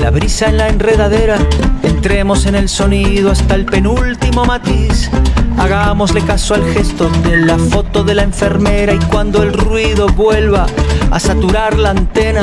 la 0.00 0.10
brisa 0.12 0.46
en 0.46 0.58
la 0.58 0.68
enredadera. 0.68 1.36
Entremos 1.82 2.46
en 2.46 2.54
el 2.54 2.68
sonido 2.68 3.32
hasta 3.32 3.56
el 3.56 3.64
penúltimo 3.64 4.44
matiz. 4.44 5.10
Hagámosle 5.58 6.20
caso 6.20 6.54
al 6.54 6.62
gesto 6.72 7.10
de 7.24 7.38
la 7.38 7.58
foto 7.58 8.04
de 8.04 8.14
la 8.14 8.22
enfermera 8.22 8.94
y 8.94 9.00
cuando 9.10 9.42
el 9.42 9.52
ruido 9.52 10.06
vuelva 10.10 10.66
a 11.10 11.18
saturar 11.18 11.76
la 11.76 11.90
antena 11.90 12.42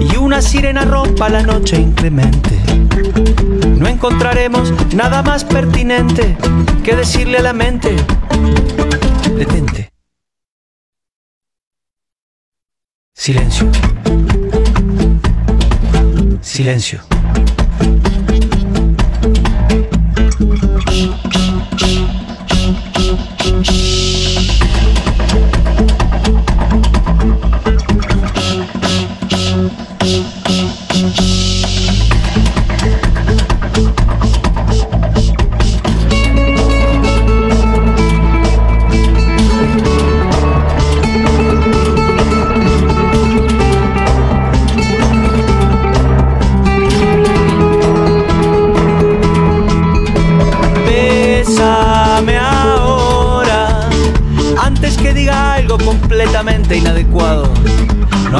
y 0.00 0.16
una 0.16 0.42
sirena 0.42 0.84
rompa 0.84 1.28
la 1.28 1.42
noche 1.44 1.76
inclemente. 1.76 2.58
No 3.78 3.86
encontraremos 3.86 4.72
nada 4.92 5.22
más 5.22 5.44
pertinente 5.44 6.36
que 6.82 6.96
decirle 6.96 7.38
a 7.38 7.42
la 7.42 7.52
mente, 7.52 7.94
detente. 9.38 9.91
Silencio. 13.22 13.70
Silencio. 16.40 17.00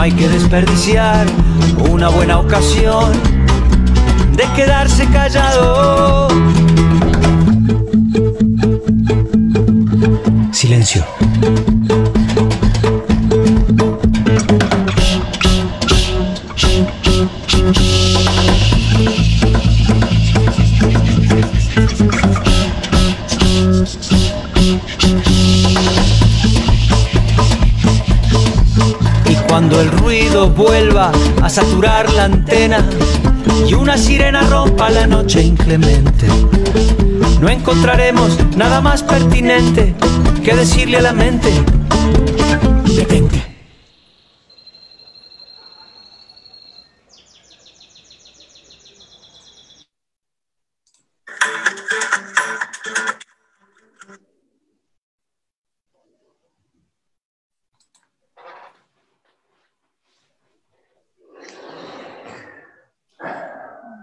Hay 0.02 0.10
que 0.10 0.28
desperdiciar 0.28 1.28
una 1.88 2.08
buena 2.08 2.40
ocasión 2.40 3.12
de 4.32 4.44
quedarse 4.56 5.06
callado. 5.06 6.26
Vuelva 30.50 31.12
a 31.42 31.48
saturar 31.48 32.12
la 32.12 32.24
antena 32.24 32.84
y 33.68 33.74
una 33.74 33.96
sirena 33.96 34.42
rompa 34.42 34.90
la 34.90 35.06
noche 35.06 35.42
inclemente. 35.42 36.26
No 37.40 37.48
encontraremos 37.48 38.38
nada 38.56 38.80
más 38.80 39.02
pertinente 39.02 39.94
que 40.44 40.54
decirle 40.54 40.98
a 40.98 41.02
la 41.02 41.12
mente, 41.12 41.50
detente. 42.94 43.51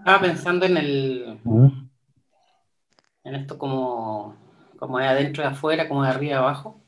Estaba 0.10 0.28
pensando 0.28 0.65
en 0.65 0.78
el. 0.78 1.39
En 3.24 3.36
esto 3.36 3.60
como, 3.60 4.36
como 4.80 4.98
de 4.98 5.06
adentro 5.06 5.43
y 5.43 5.45
afuera, 5.45 5.88
como 5.88 6.02
de 6.02 6.10
arriba 6.10 6.32
y 6.32 6.36
abajo. 6.36 6.82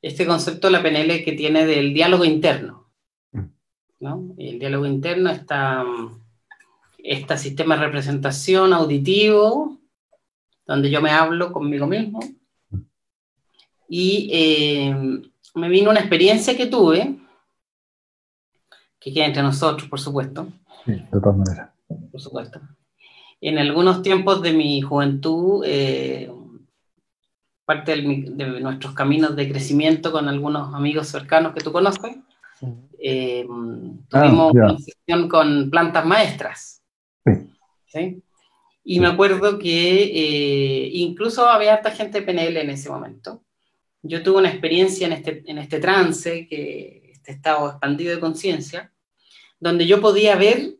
Este 0.00 0.24
concepto 0.24 0.68
de 0.68 0.72
la 0.74 0.80
PNL 0.80 1.24
que 1.24 1.32
tiene 1.32 1.66
del 1.66 1.92
diálogo 1.92 2.24
interno. 2.24 2.88
¿no? 3.98 4.32
El 4.38 4.60
diálogo 4.60 4.86
interno 4.86 5.28
está. 5.28 5.84
Este 6.98 7.36
sistema 7.36 7.74
de 7.74 7.86
representación 7.86 8.72
auditivo, 8.72 9.78
donde 10.68 10.88
yo 10.88 11.02
me 11.02 11.10
hablo 11.10 11.52
conmigo 11.52 11.88
mismo. 11.88 12.20
Y 13.88 14.30
eh, 14.32 15.20
me 15.56 15.68
vino 15.68 15.90
una 15.90 15.98
experiencia 15.98 16.56
que 16.56 16.66
tuve, 16.66 17.18
que 19.00 19.12
queda 19.12 19.26
entre 19.26 19.42
nosotros, 19.42 19.88
por 19.88 19.98
supuesto. 19.98 20.46
Sí, 20.84 20.92
de 20.92 21.20
todas 21.20 21.36
maneras 21.36 21.75
por 22.16 22.22
supuesto. 22.22 22.60
En 23.42 23.58
algunos 23.58 24.00
tiempos 24.00 24.40
de 24.40 24.54
mi 24.54 24.80
juventud, 24.80 25.62
eh, 25.66 26.32
parte 27.66 27.94
de, 27.94 28.60
nuestros 28.60 28.94
caminos 28.94 29.36
de 29.36 29.50
crecimiento 29.50 30.10
con 30.10 30.26
algunos 30.26 30.74
amigos 30.74 31.08
cercanos 31.08 31.52
que 31.52 31.60
tú 31.60 31.72
conoces, 31.72 32.16
eh, 32.98 33.46
tuvimos 34.08 34.52
ah, 34.56 34.64
una 34.64 34.78
sesión 34.78 35.28
con 35.28 35.68
plantas 35.68 36.06
maestras. 36.06 36.82
Sí. 37.84 38.22
Y 38.82 39.00
me 39.00 39.08
acuerdo 39.08 39.58
que 39.58 40.04
eh, 40.04 40.90
incluso 40.94 41.46
había 41.46 41.74
harta 41.74 41.90
gente 41.90 42.20
de 42.20 42.26
PNL 42.26 42.56
en 42.56 42.70
ese 42.70 42.88
momento. 42.88 43.42
Yo 44.00 44.22
tuve 44.22 44.38
una 44.38 44.48
experiencia 44.48 45.06
en 45.06 45.12
este, 45.12 45.42
en 45.44 45.58
este 45.58 45.80
trance, 45.80 46.46
que, 46.48 47.10
este 47.12 47.32
estado 47.32 47.68
expandido 47.68 48.14
de 48.14 48.20
conciencia, 48.20 48.90
donde 49.60 49.86
yo 49.86 50.00
podía 50.00 50.36
ver 50.36 50.75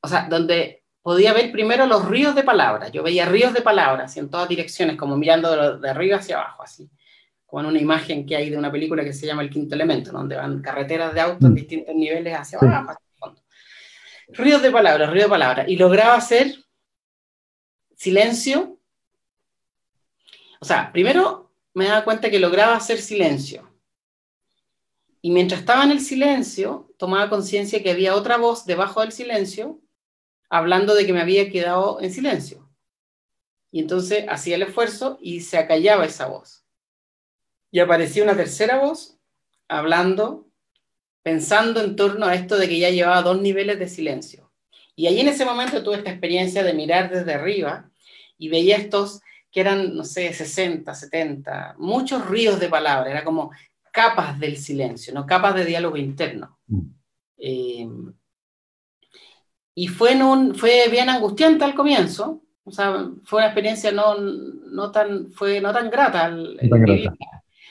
o 0.00 0.08
sea, 0.08 0.26
donde 0.28 0.84
podía 1.02 1.32
ver 1.32 1.50
primero 1.50 1.86
los 1.86 2.04
ríos 2.04 2.34
de 2.34 2.42
palabras. 2.42 2.92
Yo 2.92 3.02
veía 3.02 3.26
ríos 3.26 3.52
de 3.54 3.62
palabras 3.62 4.16
en 4.16 4.30
todas 4.30 4.48
direcciones, 4.48 4.96
como 4.96 5.16
mirando 5.16 5.78
de, 5.78 5.88
arriba 5.88 6.18
hacia 6.18 6.36
abajo, 6.36 6.62
así. 6.62 6.90
Como 7.46 7.62
en 7.62 7.66
una 7.66 7.80
imagen 7.80 8.26
que 8.26 8.36
hay 8.36 8.50
de 8.50 8.58
una 8.58 8.70
película 8.70 9.02
que 9.02 9.14
se 9.14 9.26
llama 9.26 9.42
El 9.42 9.48
Quinto 9.48 9.74
Elemento, 9.74 10.12
donde 10.12 10.36
van 10.36 10.60
carreteras 10.60 11.14
de 11.14 11.20
autos 11.20 11.46
en 11.46 11.52
mm. 11.52 11.54
distintos 11.54 11.94
niveles 11.94 12.34
hacia 12.34 12.58
abajo, 12.58 12.90
hacia 12.90 13.06
el 13.10 13.18
fondo. 13.18 13.42
Ríos 14.28 14.60
de 14.60 14.70
palabras, 14.70 15.10
ríos 15.10 15.24
de 15.24 15.30
palabras. 15.30 15.68
Y 15.68 15.76
lograba 15.76 16.14
hacer 16.14 16.54
silencio. 17.96 18.78
O 20.60 20.64
sea, 20.66 20.92
primero 20.92 21.50
me 21.72 21.86
daba 21.86 22.04
cuenta 22.04 22.28
que 22.28 22.38
lograba 22.38 22.76
hacer 22.76 22.98
silencio. 22.98 23.66
Y 25.22 25.30
mientras 25.30 25.60
estaba 25.60 25.84
en 25.84 25.92
el 25.92 26.00
silencio, 26.00 26.92
tomaba 26.98 27.30
conciencia 27.30 27.82
que 27.82 27.90
había 27.90 28.14
otra 28.14 28.36
voz 28.36 28.66
debajo 28.66 29.00
del 29.00 29.12
silencio 29.12 29.80
hablando 30.48 30.94
de 30.94 31.06
que 31.06 31.12
me 31.12 31.20
había 31.20 31.50
quedado 31.50 32.00
en 32.00 32.12
silencio. 32.12 32.68
Y 33.70 33.80
entonces 33.80 34.24
hacía 34.28 34.56
el 34.56 34.62
esfuerzo 34.62 35.18
y 35.20 35.40
se 35.40 35.58
acallaba 35.58 36.06
esa 36.06 36.26
voz. 36.26 36.64
Y 37.70 37.80
aparecía 37.80 38.24
una 38.24 38.36
tercera 38.36 38.78
voz 38.78 39.18
hablando, 39.68 40.48
pensando 41.22 41.82
en 41.82 41.96
torno 41.96 42.26
a 42.26 42.34
esto 42.34 42.56
de 42.56 42.68
que 42.68 42.78
ya 42.78 42.90
llevaba 42.90 43.22
dos 43.22 43.40
niveles 43.40 43.78
de 43.78 43.88
silencio. 43.88 44.50
Y 44.96 45.06
ahí 45.06 45.20
en 45.20 45.28
ese 45.28 45.44
momento 45.44 45.82
tuve 45.82 45.98
esta 45.98 46.10
experiencia 46.10 46.64
de 46.64 46.74
mirar 46.74 47.10
desde 47.10 47.34
arriba 47.34 47.90
y 48.38 48.48
veía 48.48 48.76
estos 48.76 49.20
que 49.50 49.60
eran, 49.60 49.94
no 49.94 50.04
sé, 50.04 50.32
60, 50.32 50.94
70, 50.94 51.76
muchos 51.78 52.26
ríos 52.26 52.58
de 52.58 52.68
palabras, 52.68 53.10
era 53.10 53.24
como 53.24 53.50
capas 53.92 54.38
del 54.38 54.56
silencio, 54.56 55.12
no 55.14 55.26
capas 55.26 55.54
de 55.54 55.64
diálogo 55.64 55.96
interno. 55.96 56.58
Mm. 56.66 56.80
Eh, 57.38 57.88
y 59.78 59.86
fue, 59.86 60.10
en 60.10 60.22
un, 60.22 60.54
fue 60.56 60.88
bien 60.90 61.08
angustiante 61.08 61.62
al 61.64 61.76
comienzo, 61.76 62.42
o 62.64 62.72
sea, 62.72 63.10
fue 63.22 63.38
una 63.38 63.46
experiencia 63.46 63.92
no, 63.92 64.16
no, 64.18 64.90
tan, 64.90 65.30
fue 65.30 65.60
no 65.60 65.72
tan 65.72 65.88
grata, 65.88 66.36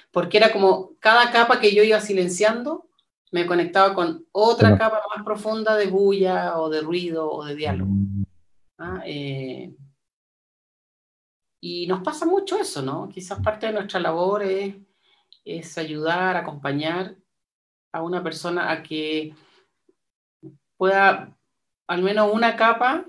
porque 0.09 0.37
era 0.37 0.53
como 0.53 0.91
cada 1.01 1.29
capa 1.31 1.59
que 1.59 1.75
yo 1.75 1.83
iba 1.83 1.99
silenciando 1.99 2.87
me 3.31 3.45
conectaba 3.45 3.93
con 3.93 4.25
otra 4.31 4.77
capa 4.77 5.01
más 5.13 5.25
profunda 5.25 5.75
de 5.75 5.87
bulla 5.87 6.57
o 6.57 6.69
de 6.69 6.79
ruido 6.79 7.29
o 7.29 7.43
de 7.43 7.55
diálogo. 7.55 7.91
Mm. 7.91 8.23
¿ah? 8.77 9.01
Eh, 9.05 9.75
y 11.59 11.87
nos 11.87 12.01
pasa 12.03 12.25
mucho 12.25 12.57
eso, 12.57 12.81
¿no? 12.81 13.09
Quizás 13.09 13.41
parte 13.41 13.67
de 13.67 13.73
nuestra 13.73 13.99
labor 13.99 14.43
es, 14.43 14.75
es 15.43 15.77
ayudar, 15.77 16.37
acompañar 16.37 17.17
a 17.91 18.01
una 18.01 18.23
persona 18.23 18.71
a 18.71 18.81
que 18.81 19.35
pueda 20.77 21.37
al 21.88 22.04
menos 22.04 22.32
una 22.34 22.56
capa. 22.56 23.06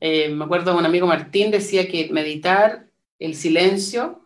Eh, 0.00 0.30
me 0.30 0.44
acuerdo 0.44 0.76
un 0.76 0.86
amigo 0.86 1.06
Martín 1.06 1.50
decía 1.50 1.86
que 1.86 2.10
meditar 2.10 2.86
el 3.18 3.34
silencio 3.34 4.20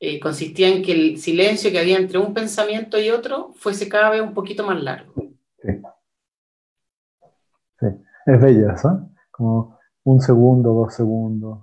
eh, 0.00 0.18
consistía 0.20 0.68
en 0.68 0.82
que 0.82 0.92
el 0.92 1.18
silencio 1.18 1.70
que 1.70 1.78
había 1.78 1.96
entre 1.96 2.18
un 2.18 2.34
pensamiento 2.34 2.98
y 2.98 3.10
otro 3.10 3.52
fuese 3.56 3.88
cada 3.88 4.10
vez 4.10 4.20
un 4.20 4.34
poquito 4.34 4.66
más 4.66 4.82
largo. 4.82 5.14
Sí. 5.62 5.82
sí. 7.80 7.86
Es 8.26 8.40
bella, 8.40 8.74
¿eh? 8.74 9.16
Como 9.30 9.78
un 10.04 10.20
segundo, 10.20 10.72
dos 10.72 10.94
segundos. 10.94 11.60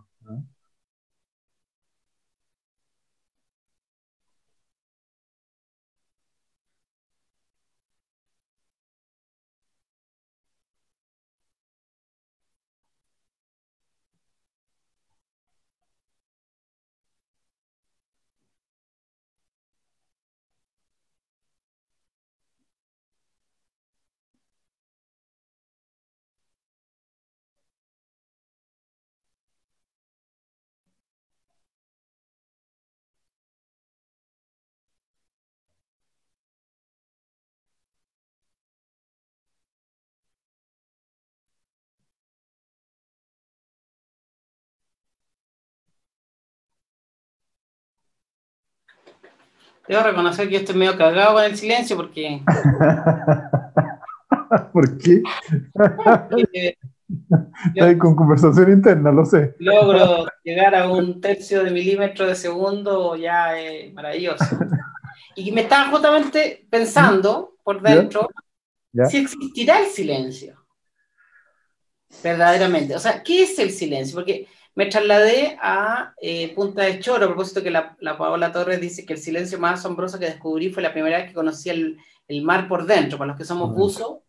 Debo 49.87 50.03
reconocer 50.03 50.47
que 50.47 50.53
yo 50.53 50.59
estoy 50.59 50.75
medio 50.75 50.97
cagado 50.97 51.35
con 51.35 51.43
el 51.43 51.55
silencio 51.55 51.97
porque. 51.97 52.41
¿Por 54.73 54.97
qué? 54.97 55.21
Estoy 57.75 57.97
con 57.97 58.15
conversación 58.15 58.71
interna, 58.71 59.11
lo 59.11 59.25
sé. 59.25 59.55
Logro 59.59 60.25
llegar 60.43 60.75
a 60.75 60.89
un 60.89 61.19
tercio 61.19 61.63
de 61.63 61.71
milímetro 61.71 62.25
de 62.25 62.35
segundo, 62.35 63.15
ya 63.15 63.59
es 63.59 63.93
maravilloso. 63.93 64.57
Y 65.35 65.51
me 65.51 65.61
estaba 65.61 65.89
justamente 65.89 66.65
pensando 66.69 67.55
por 67.63 67.81
dentro 67.81 68.29
si 69.09 69.17
existirá 69.17 69.79
el 69.79 69.87
silencio. 69.87 70.57
Verdaderamente. 72.23 72.95
O 72.95 72.99
sea, 72.99 73.23
¿qué 73.23 73.43
es 73.43 73.57
el 73.59 73.71
silencio? 73.71 74.15
Porque 74.15 74.47
me 74.75 74.85
trasladé 74.85 75.57
a 75.61 76.13
eh, 76.21 76.53
Punta 76.55 76.83
de 76.83 76.99
Choro, 76.99 77.25
a 77.25 77.27
propósito 77.27 77.61
que 77.61 77.71
la, 77.71 77.95
Paola 78.17 78.51
Torres 78.51 78.79
dice 78.79 79.05
que 79.05 79.13
el 79.13 79.19
silencio 79.19 79.59
más 79.59 79.79
asombroso 79.79 80.19
que 80.19 80.25
descubrí 80.25 80.71
fue 80.71 80.83
la 80.83 80.93
primera 80.93 81.17
vez 81.17 81.27
que 81.27 81.33
conocí 81.33 81.69
el, 81.69 81.97
mar 82.43 82.67
por 82.69 82.85
dentro, 82.85 83.17
para 83.17 83.29
los 83.29 83.37
que 83.37 83.43
somos 83.43 83.75
buzos. 83.75 84.19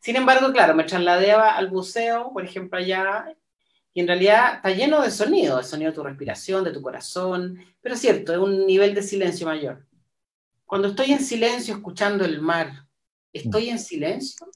Sin 0.00 0.14
embargo, 0.14 0.52
claro, 0.52 0.74
me 0.74 0.84
trasladé 0.84 1.32
al 1.32 1.68
buceo, 1.68 2.32
por 2.32 2.44
ejemplo, 2.44 2.78
allá, 2.78 3.26
y 3.92 4.00
en 4.00 4.06
realidad 4.06 4.56
está 4.56 4.70
lleno 4.70 5.02
de 5.02 5.10
sonido, 5.10 5.58
el 5.58 5.64
sonido 5.64 5.90
de 5.90 5.96
tu 5.96 6.02
respiración, 6.04 6.62
de 6.62 6.72
tu 6.72 6.80
corazón, 6.80 7.58
pero 7.80 7.96
es 7.96 8.00
cierto, 8.00 8.32
es 8.32 8.38
un 8.38 8.66
nivel 8.66 8.94
de 8.94 9.02
silencio 9.02 9.46
mayor. 9.46 9.84
Cuando 10.64 10.88
estoy 10.88 11.12
en 11.12 11.20
silencio 11.20 11.74
escuchando 11.74 12.24
el 12.24 12.40
mar, 12.40 12.84
¿Estoy 13.34 13.68
en 13.68 13.80
silencio? 13.80 14.46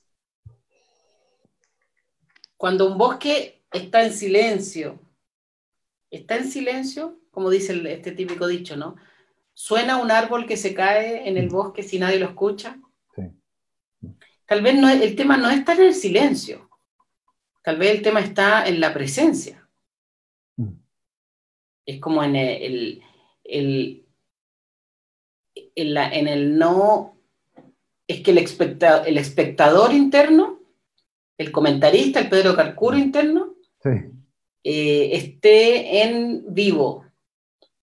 Cuando 2.56 2.88
un 2.88 2.96
bosque 2.96 3.64
está 3.72 4.04
en 4.04 4.12
silencio, 4.12 5.00
está 6.10 6.36
en 6.36 6.50
silencio, 6.50 7.20
como 7.30 7.50
dice 7.50 7.80
este 7.92 8.12
típico 8.12 8.46
dicho, 8.46 8.76
¿no? 8.76 8.96
¿Suena 9.52 9.96
un 9.96 10.10
árbol 10.10 10.46
que 10.46 10.56
se 10.56 10.74
cae 10.74 11.28
en 11.28 11.36
el 11.36 11.48
bosque 11.48 11.82
si 11.82 11.98
nadie 11.98 12.20
lo 12.20 12.26
escucha? 12.26 12.78
Tal 14.46 14.62
vez 14.62 14.76
no, 14.76 14.88
el 14.88 15.14
tema 15.14 15.36
no 15.36 15.50
está 15.50 15.74
en 15.74 15.82
el 15.82 15.94
silencio, 15.94 16.70
tal 17.62 17.76
vez 17.76 17.90
el 17.90 18.02
tema 18.02 18.20
está 18.20 18.66
en 18.66 18.80
la 18.80 18.94
presencia. 18.94 19.68
Mm. 20.56 20.72
Es 21.84 22.00
como 22.00 22.24
en 22.24 22.34
el, 22.34 23.02
el, 23.44 24.06
en, 25.54 26.28
el 26.28 26.58
no, 26.58 27.18
es 28.06 28.22
que 28.22 28.30
el, 28.30 28.38
el 28.38 29.18
espectador 29.18 29.92
interno, 29.92 30.60
el 31.36 31.52
comentarista, 31.52 32.20
el 32.20 32.30
Pedro 32.30 32.56
Carcuro 32.56 32.96
interno, 32.96 33.54
eh, 34.70 35.16
esté 35.16 36.02
en 36.02 36.44
vivo, 36.52 37.06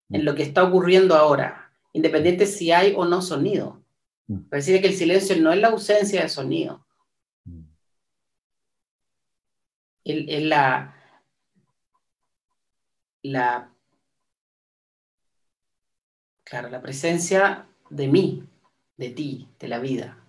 en 0.08 0.24
lo 0.24 0.36
que 0.36 0.44
está 0.44 0.62
ocurriendo 0.62 1.16
ahora, 1.16 1.72
independiente 1.92 2.46
si 2.46 2.70
hay 2.70 2.94
o 2.96 3.04
no 3.04 3.22
sonido. 3.22 3.82
Mm. 4.28 4.42
Parece 4.48 4.80
que 4.80 4.86
el 4.86 4.94
silencio 4.94 5.36
no 5.42 5.52
es 5.52 5.58
la 5.58 5.66
ausencia 5.66 6.22
de 6.22 6.28
sonido. 6.28 6.86
Mm. 7.44 7.62
Es 10.04 10.44
la, 10.44 10.94
la, 13.22 13.74
claro, 16.44 16.70
la 16.70 16.80
presencia 16.80 17.66
de 17.90 18.06
mí, 18.06 18.44
de 18.96 19.10
ti, 19.10 19.48
de 19.58 19.66
la 19.66 19.80
vida. 19.80 20.24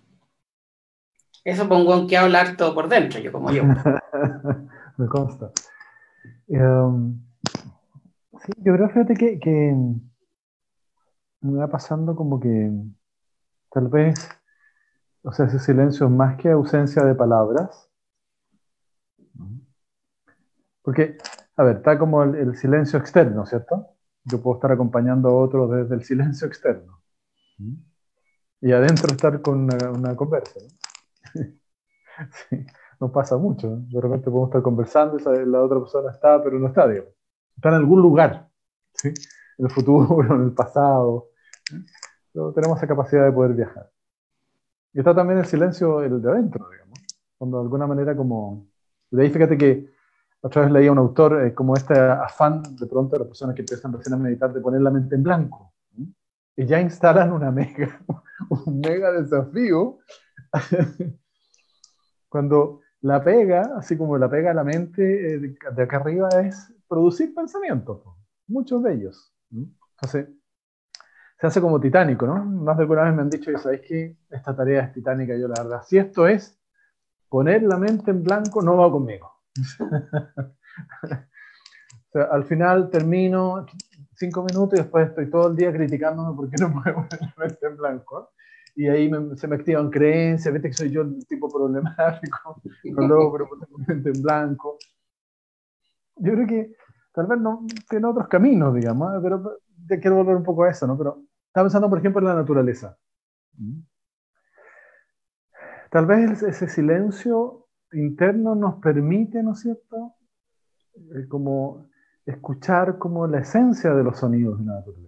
Eso 1.44 1.68
pongo 1.68 1.94
en 1.94 2.08
que 2.08 2.16
hablar 2.16 2.56
todo 2.56 2.74
por 2.74 2.88
dentro, 2.88 3.20
yo 3.20 3.30
como 3.30 3.52
yo. 3.52 3.62
Me 4.96 5.06
consta. 5.06 5.52
Em, 6.48 7.20
sí, 8.40 8.52
yo 8.58 8.74
creo, 8.74 8.88
fíjate 8.88 9.14
que, 9.14 9.74
me 11.40 11.58
va 11.58 11.68
pasando 11.68 12.16
como 12.16 12.40
que 12.40 12.70
Tal 13.70 13.88
vez, 13.88 14.28
o 15.22 15.32
sea, 15.32 15.46
ese 15.46 15.58
silencio 15.58 16.06
es 16.06 16.12
más 16.12 16.36
que 16.38 16.50
ausencia 16.50 17.04
de 17.04 17.14
palabras. 17.14 17.90
Porque, 20.82 21.18
a 21.56 21.62
ver, 21.64 21.76
está 21.76 21.98
como 21.98 22.22
el, 22.22 22.56
silencio 22.56 22.98
externo, 22.98 23.44
¿cierto? 23.44 23.88
Yo 24.24 24.42
puedo 24.42 24.56
estar 24.56 24.72
acompañando 24.72 25.28
a 25.28 25.34
otro 25.34 25.68
desde 25.68 25.94
el 25.94 26.04
silencio 26.04 26.46
externo. 26.46 27.02
Y 28.60 28.72
adentro 28.72 29.12
estar 29.12 29.42
con 29.42 29.64
una, 29.64 30.16
conversa. 30.16 30.58
¿no? 31.34 31.42
sí, 32.48 32.66
no 33.00 33.12
pasa 33.12 33.36
mucho. 33.36 33.68
De 33.88 34.00
repente 34.00 34.24
podemos 34.24 34.48
estar 34.48 34.62
conversando 34.62 35.16
y 35.18 35.46
la 35.46 35.62
otra 35.62 35.78
persona 35.78 36.10
está, 36.10 36.42
pero 36.42 36.58
no 36.58 36.68
está, 36.68 36.88
digamos. 36.88 37.12
Está 37.56 37.68
en 37.70 37.74
algún 37.74 38.00
lugar. 38.02 38.48
¿sí? 38.94 39.08
En 39.58 39.66
el 39.66 39.70
futuro, 39.70 40.22
en 40.34 40.42
el 40.42 40.52
pasado 40.52 41.28
tenemos 42.54 42.78
esa 42.78 42.86
capacidad 42.86 43.24
de 43.24 43.32
poder 43.32 43.54
viajar. 43.54 43.90
Y 44.92 44.98
está 45.00 45.14
también 45.14 45.38
el 45.40 45.46
silencio 45.46 46.02
el 46.02 46.20
de 46.22 46.30
adentro, 46.30 46.68
digamos. 46.70 46.98
Cuando 47.36 47.58
de 47.58 47.62
alguna 47.64 47.86
manera 47.86 48.16
como... 48.16 48.66
De 49.10 49.22
ahí 49.22 49.30
fíjate 49.30 49.56
que 49.56 49.90
otra 50.40 50.62
vez 50.62 50.70
leía 50.70 50.92
un 50.92 50.98
autor 50.98 51.46
eh, 51.46 51.54
como 51.54 51.74
este 51.74 51.98
afán 51.98 52.62
de 52.62 52.86
pronto 52.86 53.14
de 53.14 53.20
las 53.20 53.28
personas 53.28 53.54
que 53.54 53.62
empiezan 53.62 53.92
recién 53.92 54.14
a 54.14 54.18
meditar 54.18 54.52
de 54.52 54.60
poner 54.60 54.80
la 54.80 54.90
mente 54.90 55.14
en 55.14 55.22
blanco. 55.22 55.72
Y 56.56 56.66
ya 56.66 56.80
instalan 56.80 57.32
una 57.32 57.50
mega, 57.50 58.00
un 58.66 58.80
mega 58.80 59.12
desafío. 59.12 59.98
Cuando 62.28 62.80
la 63.00 63.22
pega, 63.22 63.74
así 63.76 63.96
como 63.96 64.18
la 64.18 64.28
pega 64.28 64.50
a 64.50 64.54
la 64.54 64.64
mente 64.64 65.34
eh, 65.34 65.38
de 65.38 65.82
acá 65.82 65.96
arriba, 65.98 66.28
es 66.42 66.72
producir 66.88 67.34
pensamientos, 67.34 68.02
muchos 68.46 68.82
de 68.82 68.94
ellos. 68.94 69.32
Entonces, 69.50 70.28
se 71.40 71.46
hace 71.46 71.60
como 71.60 71.80
titánico, 71.80 72.26
¿no? 72.26 72.44
Más 72.44 72.76
de 72.76 72.82
alguna 72.82 73.02
vez 73.02 73.14
me 73.14 73.22
han 73.22 73.30
dicho 73.30 73.52
que 73.52 73.58
sabéis 73.58 73.82
que 73.82 74.16
esta 74.30 74.56
tarea 74.56 74.82
es 74.82 74.92
titánica, 74.92 75.36
yo 75.36 75.46
la 75.46 75.62
verdad, 75.62 75.82
si 75.86 75.98
esto 75.98 76.26
es 76.26 76.58
poner 77.28 77.62
la 77.62 77.76
mente 77.76 78.10
en 78.10 78.24
blanco, 78.24 78.62
no 78.62 78.76
va 78.76 78.90
conmigo. 78.90 79.32
al 82.30 82.44
final 82.44 82.90
termino 82.90 83.66
cinco 84.14 84.42
minutos 84.42 84.78
y 84.78 84.82
después 84.82 85.08
estoy 85.08 85.30
todo 85.30 85.48
el 85.48 85.56
día 85.56 85.72
criticándome 85.72 86.34
porque 86.34 86.56
no 86.60 86.72
puedo 86.72 86.94
poner 86.96 87.20
la 87.20 87.34
mente 87.36 87.66
en 87.66 87.76
blanco. 87.76 88.32
Y 88.78 88.86
ahí 88.86 89.10
se 89.34 89.48
me 89.48 89.56
activan 89.56 89.90
creencias, 89.90 90.54
viste 90.54 90.68
que 90.68 90.74
soy 90.74 90.90
yo 90.92 91.00
el 91.00 91.26
tipo 91.26 91.48
problemático, 91.48 92.62
no 92.84 93.08
logro 93.08 93.48
mente 93.88 94.10
en 94.14 94.22
blanco. 94.22 94.78
Yo 96.14 96.32
creo 96.34 96.46
que 96.46 96.72
tal 97.12 97.26
vez 97.26 97.40
no 97.40 97.66
tiene 97.90 98.06
otros 98.06 98.28
caminos, 98.28 98.72
digamos, 98.72 99.16
¿eh? 99.16 99.18
pero 99.20 99.58
te 99.88 99.98
quiero 99.98 100.14
volver 100.14 100.36
un 100.36 100.44
poco 100.44 100.62
a 100.62 100.70
eso, 100.70 100.86
¿no? 100.86 100.96
Pero 100.96 101.24
estaba 101.48 101.64
pensando, 101.64 101.90
por 101.90 101.98
ejemplo, 101.98 102.20
en 102.20 102.28
la 102.28 102.34
naturaleza. 102.36 102.96
Tal 105.90 106.06
vez 106.06 106.40
ese 106.44 106.68
silencio 106.68 107.66
interno 107.90 108.54
nos 108.54 108.76
permite, 108.76 109.42
¿no 109.42 109.54
es 109.54 109.58
cierto?, 109.58 110.14
eh, 110.94 111.26
como 111.26 111.88
escuchar 112.24 112.96
como 112.96 113.26
la 113.26 113.40
esencia 113.40 113.92
de 113.92 114.04
los 114.04 114.20
sonidos 114.20 114.60
de 114.60 114.66
la 114.66 114.74
naturaleza. 114.74 115.07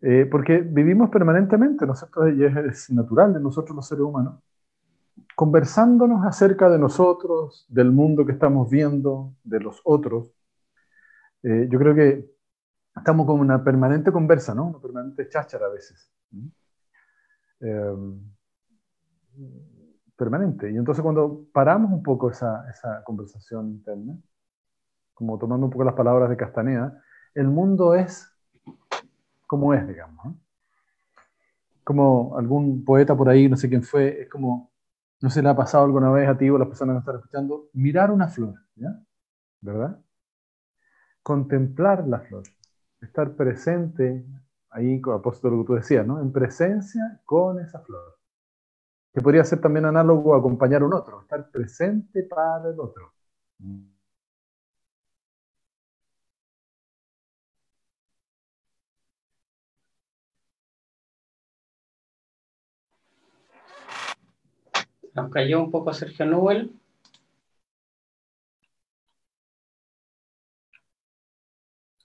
Eh, 0.00 0.26
porque 0.30 0.58
vivimos 0.58 1.10
permanentemente, 1.10 1.84
¿no 1.86 1.92
es 1.92 1.98
cierto?, 1.98 2.28
y 2.28 2.44
es, 2.44 2.90
natural 2.90 3.34
de 3.34 3.40
nosotros 3.40 3.74
los 3.74 3.88
seres 3.88 4.04
humanos, 4.04 4.40
conversándonos 5.34 6.24
acerca 6.24 6.68
de 6.70 6.78
nosotros, 6.78 7.66
del 7.68 7.90
mundo 7.90 8.24
que 8.24 8.32
estamos 8.32 8.70
viendo, 8.70 9.34
de 9.42 9.60
los 9.60 9.80
otros. 9.84 10.32
Eh, 11.42 11.68
yo 11.70 11.78
creo 11.78 11.94
que 11.94 12.30
estamos 12.96 13.26
como 13.26 13.42
una 13.42 13.62
permanente 13.64 14.12
conversa, 14.12 14.54
¿no? 14.54 14.68
Una 14.68 14.80
permanente 14.80 15.28
cháchara 15.28 15.66
a 15.66 15.70
veces. 15.70 16.12
Em, 17.60 18.20
permanente. 20.16 20.70
Y 20.70 20.76
entonces 20.76 21.02
cuando 21.02 21.46
paramos 21.52 21.92
un 21.92 22.02
poco 22.02 22.30
esa, 22.30 22.68
esa, 22.70 23.02
conversación 23.04 23.70
interna, 23.70 24.16
como 25.14 25.38
tomando 25.38 25.66
un 25.66 25.72
poco 25.72 25.84
las 25.84 25.94
palabras 25.94 26.30
de 26.30 26.36
Castaneda, 26.36 27.02
el 27.34 27.48
mundo 27.48 27.94
es 27.94 28.37
como 29.48 29.74
es, 29.74 29.88
digamos. 29.88 30.36
Como 31.82 32.38
algún 32.38 32.84
poeta 32.84 33.16
por 33.16 33.28
ahí, 33.28 33.48
no 33.48 33.56
sé 33.56 33.68
quién 33.68 33.82
fue, 33.82 34.22
es 34.22 34.28
como, 34.28 34.70
no 35.20 35.30
sé, 35.30 35.42
le 35.42 35.48
ha 35.48 35.56
pasado 35.56 35.84
alguna 35.84 36.10
vez 36.12 36.28
a 36.28 36.38
ti 36.38 36.48
o 36.48 36.54
a 36.54 36.60
las 36.60 36.68
personas 36.68 36.94
que 36.94 37.00
están 37.00 37.16
escuchando, 37.16 37.68
mirar 37.72 38.12
una 38.12 38.28
flor, 38.28 38.54
¿ya? 38.76 38.96
¿Verdad? 39.60 39.98
Contemplar 41.22 42.06
la 42.06 42.20
flor 42.20 42.44
estar 43.00 43.34
presente 43.34 44.24
ahí, 44.70 44.98
a 44.98 45.02
propósito 45.02 45.48
de 45.48 45.56
lo 45.56 45.62
que 45.62 45.66
tú 45.66 45.74
decías, 45.74 46.06
¿no? 46.06 46.20
En 46.20 46.32
presencia 46.32 47.20
con 47.24 47.60
esa 47.60 47.80
flor. 47.80 48.18
Que 49.12 49.20
podría 49.20 49.44
ser 49.44 49.60
también 49.60 49.86
análogo 49.86 50.34
a 50.34 50.38
acompañar 50.38 50.82
a 50.82 50.86
un 50.86 50.94
otro, 50.94 51.22
estar 51.22 51.50
presente 51.50 52.24
para 52.24 52.68
el 52.68 52.78
otro. 52.78 53.12
Nos 65.18 65.32
cayó 65.32 65.60
un 65.60 65.72
poco 65.72 65.92
Sergio 65.92 66.26
Nubel. 66.26 66.70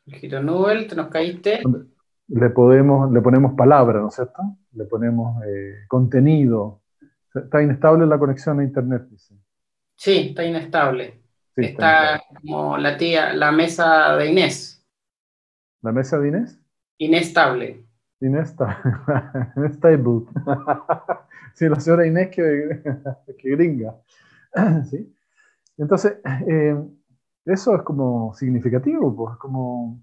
Giro 0.07 0.41
Nubel, 0.41 0.87
te 0.87 0.95
nos 0.95 1.09
caíste. 1.09 1.61
Le, 2.27 2.49
podemos, 2.49 3.11
le 3.11 3.21
ponemos 3.21 3.53
palabra, 3.53 3.99
¿no 3.99 4.07
es 4.07 4.15
cierto? 4.15 4.41
Le 4.71 4.85
ponemos 4.85 5.43
eh, 5.45 5.85
contenido. 5.87 6.81
Está 7.35 7.61
inestable 7.61 8.07
la 8.07 8.17
conexión 8.17 8.59
a 8.59 8.63
internet, 8.63 9.03
dice. 9.11 9.35
Sí, 9.95 10.29
está 10.29 10.43
inestable. 10.43 11.21
está, 11.55 12.19
como 12.41 12.79
la 12.79 12.97
tía, 12.97 13.31
la 13.33 13.51
mesa 13.51 14.15
de 14.17 14.31
Inés. 14.31 14.83
¿La 15.83 15.91
mesa 15.91 16.17
de 16.17 16.29
Inés? 16.29 16.59
Inestable. 16.97 17.85
Inestable. 18.19 18.75
Inestable. 19.55 20.25
sí, 21.53 21.67
la 21.67 21.79
señora 21.79 22.07
Inés 22.07 22.29
que, 22.29 22.81
que 23.37 23.49
gringa. 23.49 23.95
¿Sí? 24.89 25.13
Entonces, 25.77 26.17
eh, 26.47 26.75
eso 27.45 27.75
es 27.75 27.81
como 27.83 28.33
significativo, 28.33 29.15
pues, 29.15 29.37
como... 29.37 30.01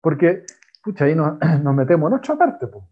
Porque, 0.00 0.44
pucha, 0.82 1.04
ahí 1.04 1.14
nos, 1.14 1.74
metemos 1.74 2.10
en 2.10 2.18
otra 2.18 2.36
parte, 2.36 2.66
pues. 2.66 2.84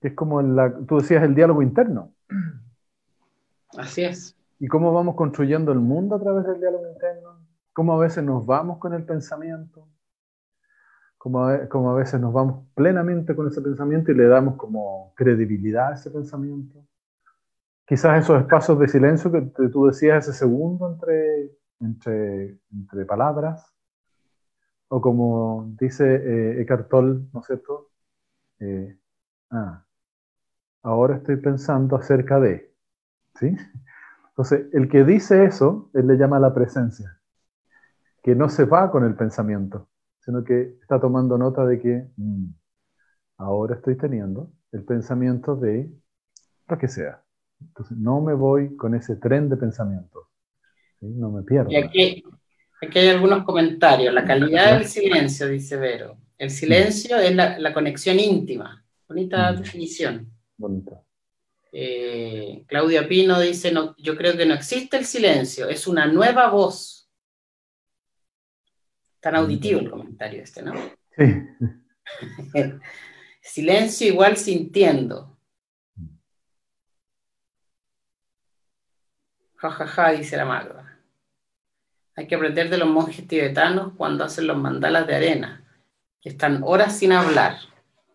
Que 0.00 0.08
es 0.08 0.14
como, 0.14 0.40
la, 0.42 0.72
tú 0.86 0.98
decías, 0.98 1.22
el 1.24 1.34
diálogo 1.34 1.62
interno. 1.62 2.12
Así 3.76 4.04
es. 4.04 4.36
¿Y 4.60 4.68
cómo 4.68 4.92
vamos 4.92 5.14
construyendo 5.16 5.72
el 5.72 5.80
mundo 5.80 6.16
a 6.16 6.20
través 6.20 6.46
del 6.46 6.60
diálogo 6.60 6.88
interno? 6.88 7.40
¿Cómo 7.72 7.94
a 7.94 7.98
veces 7.98 8.24
nos 8.24 8.44
vamos 8.44 8.78
con 8.78 8.92
el 8.92 9.04
pensamiento? 9.04 9.88
Como 11.18 11.44
a, 11.44 11.68
como 11.68 11.90
a 11.90 11.94
veces 11.94 12.20
nos 12.20 12.32
vamos 12.32 12.64
plenamente 12.74 13.34
con 13.34 13.48
ese 13.48 13.60
pensamiento 13.60 14.12
y 14.12 14.14
le 14.14 14.28
damos 14.28 14.56
como 14.56 15.12
credibilidad 15.16 15.92
a 15.92 15.94
ese 15.94 16.10
pensamiento. 16.10 16.86
Quizás 17.84 18.22
esos 18.22 18.40
espacios 18.40 18.78
de 18.78 18.88
silencio 18.88 19.32
que 19.32 19.42
tú 19.70 19.86
decías, 19.86 20.28
ese 20.28 20.38
segundo 20.38 20.92
entre, 20.92 21.50
entre, 21.80 22.58
entre 22.70 23.04
palabras, 23.04 23.66
o 24.88 25.00
como 25.00 25.74
dice 25.78 26.04
eh, 26.04 26.62
Eckhart 26.62 26.88
Tolle, 26.88 27.20
¿no 27.32 27.40
es 27.40 27.46
cierto? 27.46 27.90
Eh, 28.60 28.98
ah, 29.50 29.84
ahora 30.82 31.16
estoy 31.16 31.36
pensando 31.36 31.96
acerca 31.96 32.40
de, 32.40 32.74
¿sí? 33.34 33.56
Entonces, 34.28 34.66
el 34.72 34.88
que 34.88 35.04
dice 35.04 35.44
eso, 35.44 35.90
él 35.94 36.06
le 36.06 36.16
llama 36.16 36.38
la 36.38 36.54
presencia, 36.54 37.18
que 38.22 38.34
no 38.34 38.48
se 38.48 38.64
va 38.64 38.90
con 38.90 39.04
el 39.04 39.14
pensamiento, 39.14 39.88
sino 40.28 40.44
que 40.44 40.76
está 40.82 41.00
tomando 41.00 41.38
nota 41.38 41.64
de 41.64 41.80
que 41.80 42.04
mm, 42.18 42.48
ahora 43.38 43.76
estoy 43.76 43.96
teniendo 43.96 44.52
el 44.72 44.84
pensamiento 44.84 45.56
de 45.56 45.90
lo 46.68 46.76
que 46.76 46.86
sea. 46.86 47.22
Entonces, 47.58 47.96
no 47.96 48.20
me 48.20 48.34
voy 48.34 48.76
con 48.76 48.94
ese 48.94 49.16
tren 49.16 49.48
de 49.48 49.56
pensamiento, 49.56 50.28
no 51.00 51.30
me 51.30 51.44
pierdo. 51.44 51.70
Y 51.70 51.76
aquí, 51.76 52.22
aquí, 52.82 52.98
hay 52.98 53.08
algunos 53.08 53.42
comentarios. 53.44 54.12
La 54.12 54.26
calidad 54.26 54.76
del 54.76 54.86
silencio, 54.86 55.48
dice 55.48 55.78
Vero. 55.78 56.18
El 56.36 56.50
silencio 56.50 57.16
es 57.16 57.34
la, 57.34 57.72
conexión 57.72 58.20
íntima. 58.20 58.84
Bonita 59.08 59.52
mm. 59.52 59.56
definición. 59.56 60.30
Bonita. 60.58 61.02
Eh, 61.72 62.64
Claudia 62.66 63.08
Pino 63.08 63.40
dice, 63.40 63.72
no, 63.72 63.96
yo 63.96 64.14
creo 64.14 64.36
que 64.36 64.44
no 64.44 64.52
existe 64.52 64.98
el 64.98 65.06
silencio, 65.06 65.70
es 65.70 65.86
una 65.86 66.06
nueva 66.06 66.50
voz. 66.50 66.97
Tan 69.20 69.36
auditivo 69.36 69.80
el 69.80 69.90
comentario 69.90 70.42
este, 70.42 70.62
¿no? 70.62 70.74
Sí. 71.16 71.44
silencio 73.40 74.06
igual 74.06 74.36
sintiendo. 74.36 75.36
Ja, 79.56 79.70
ja, 79.70 79.86
ja, 79.86 80.10
dice 80.12 80.36
la 80.36 80.44
Magda. 80.44 80.98
Hay 82.14 82.26
que 82.26 82.34
aprender 82.34 82.70
de 82.70 82.78
los 82.78 82.88
monjes 82.88 83.26
tibetanos 83.26 83.92
cuando 83.96 84.24
hacen 84.24 84.46
los 84.46 84.56
mandalas 84.56 85.06
de 85.06 85.16
arena, 85.16 85.64
que 86.20 86.28
están 86.28 86.62
horas 86.64 86.96
sin 86.96 87.12
hablar. 87.12 87.56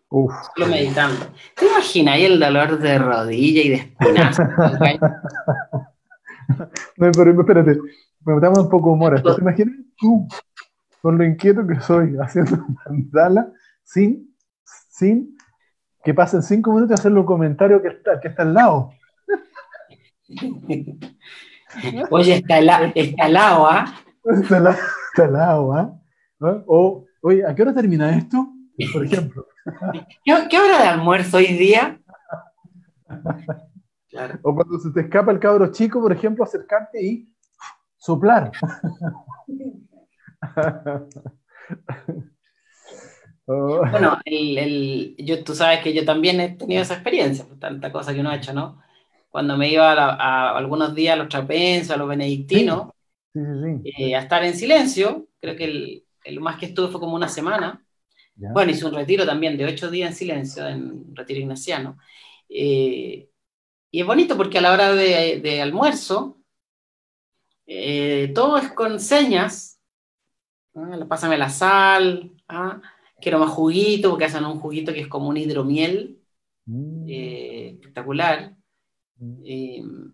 Solo 0.08 0.66
meditando. 0.70 1.26
¿Te 1.56 1.66
imaginas 1.66 2.14
ahí 2.14 2.24
el 2.24 2.38
dolor 2.38 2.78
de 2.78 2.98
rodilla 2.98 3.62
y 3.62 3.68
de 3.70 3.74
espinazo? 3.74 4.44
no, 6.96 7.10
pero 7.12 7.40
espérate, 7.40 7.78
me 8.24 8.34
metamos 8.34 8.60
un 8.60 8.68
poco 8.68 8.90
de 8.90 8.94
humor. 8.94 9.20
¿Te 9.20 9.40
imaginas 9.40 9.74
tú, 9.98 10.28
con 11.04 11.18
lo 11.18 11.24
inquieto 11.24 11.66
que 11.66 11.78
soy, 11.80 12.16
haciendo 12.22 12.64
mandala 12.88 13.52
sin, 13.82 14.34
sin 14.88 15.36
que 16.02 16.14
pasen 16.14 16.42
cinco 16.42 16.72
minutos 16.72 16.92
y 16.92 16.94
hacer 16.94 17.12
los 17.12 17.26
comentarios 17.26 17.82
que 17.82 17.88
está, 17.88 18.18
que 18.18 18.28
está 18.28 18.42
al 18.42 18.54
lado? 18.54 18.90
Oye, 22.10 22.36
está 22.36 22.56
al 22.56 22.66
lado, 23.34 23.66
¿ah? 23.66 23.94
Está, 24.24 24.56
al 25.24 25.32
lado, 25.32 25.74
¿ah? 25.74 26.00
O, 26.66 27.04
oye, 27.20 27.44
¿a 27.46 27.54
qué 27.54 27.62
hora 27.62 27.74
termina 27.74 28.16
esto? 28.16 28.48
Por 28.92 29.04
ejemplo. 29.04 29.46
¿Qué, 30.24 30.58
hora 30.58 30.82
de 30.82 30.88
almuerzo 30.88 31.38
hoy 31.38 31.48
día? 31.48 32.00
O 34.42 34.54
cuando 34.54 34.78
se 34.78 34.90
te 34.90 35.00
escapa 35.02 35.32
el 35.32 35.40
cabro 35.40 35.70
chico, 35.72 36.00
por 36.00 36.12
ejemplo, 36.12 36.44
acercarte 36.44 37.04
y 37.04 37.28
soplar. 37.98 38.52
Bueno, 43.46 44.20
el, 44.24 45.16
yo, 45.18 45.44
tú 45.44 45.54
sabes 45.54 45.80
que 45.80 45.92
yo 45.92 46.02
también 46.06 46.40
he 46.40 46.56
tenido 46.56 46.80
esa 46.80 46.94
experiencia, 46.94 47.44
pues, 47.46 47.60
tanta 47.60 47.92
cosa 47.92 48.14
que 48.14 48.20
uno 48.20 48.30
ha 48.30 48.36
hecho, 48.36 48.54
¿no? 48.54 48.80
Cuando 49.28 49.58
me 49.58 49.68
iba 49.68 49.92
a, 49.92 50.56
algunos 50.56 50.94
días 50.94 51.12
a 51.12 51.16
los 51.16 51.28
trapenses, 51.28 51.90
a 51.90 51.98
los 51.98 52.08
benedictinos, 52.08 52.92
eh, 53.34 54.16
a 54.16 54.20
estar 54.20 54.42
en 54.44 54.54
silencio, 54.54 55.28
creo 55.42 55.56
que 55.56 55.64
el, 55.64 56.04
el, 56.24 56.40
más 56.40 56.56
que 56.56 56.66
estuve 56.66 56.88
fue 56.88 57.00
como 57.00 57.16
una 57.16 57.28
semana, 57.28 57.84
bueno, 58.36 58.72
hice 58.72 58.86
un 58.86 58.94
retiro 58.94 59.24
también 59.24 59.56
de 59.56 59.66
ocho 59.66 59.90
días 59.90 60.10
en 60.10 60.16
silencio, 60.16 60.66
en 60.66 60.90
un 60.90 61.16
retiro 61.16 61.40
ignaciano. 61.40 61.98
Eh, 62.48 63.28
y 63.90 64.00
es 64.00 64.06
bonito 64.06 64.36
porque 64.36 64.58
a 64.58 64.60
la 64.60 64.72
hora 64.72 64.92
de, 64.94 65.60
almuerzo, 65.62 66.38
eh, 67.66 68.32
todo 68.34 68.58
es 68.58 68.72
con 68.72 68.98
señas. 68.98 69.73
Pásame 71.08 71.38
la 71.38 71.48
sal, 71.48 72.32
¿ah? 72.48 72.80
quiero 73.20 73.38
más 73.38 73.50
juguito, 73.50 74.10
porque 74.10 74.24
hacen 74.24 74.44
un 74.44 74.58
juguito 74.58 74.92
que 74.92 75.00
es 75.00 75.08
como 75.08 75.28
un 75.28 75.36
hidromiel, 75.36 76.20
mm. 76.66 77.04
eh, 77.08 77.70
espectacular. 77.74 78.54
Mm. 79.16 80.10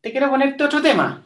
te 0.00 0.12
quiero 0.12 0.30
ponerte 0.30 0.64
otro 0.64 0.80
tema. 0.80 1.22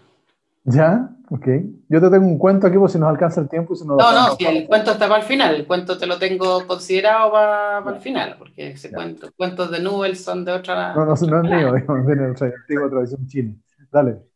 ¿Ya? 0.65 1.11
Ok. 1.31 1.47
Yo 1.89 2.01
te 2.01 2.11
tengo 2.11 2.27
un 2.27 2.39
cuento 2.39 2.67
aquí 2.67 2.77
por 2.77 2.91
si 2.91 2.99
nos 2.99 3.09
alcanza 3.09 3.41
el 3.41 3.49
tiempo. 3.49 3.75
no, 3.85 3.97
no, 3.97 4.35
si 4.37 4.47
el 4.47 4.67
cuento 4.67 4.93
está 4.93 5.07
para 5.07 5.21
el 5.21 5.27
final. 5.27 5.55
El 5.55 5.67
cuento 5.67 5.97
te 5.97 6.07
lo 6.07 6.19
tengo 6.19 6.67
considerado 6.67 7.31
para, 7.31 7.97
el 7.97 8.01
final, 8.01 8.37
porque 8.39 8.71
ese 8.71 8.91
cuento, 8.91 9.31
cuentos 9.37 9.71
de 9.71 9.81
Nubel 9.81 10.17
son 10.17 10.45
de 10.45 10.53
otra. 10.53 10.95
No, 10.95 11.05
no, 11.05 11.15
no 11.15 11.15
es 11.15 11.23
mío, 11.23 11.73
digamos, 11.75 12.07
de 12.07 12.31
otra 12.31 12.47
antigua 12.49 12.91
tradición 12.91 13.27
china. 13.29 13.55
Dale. 13.93 14.30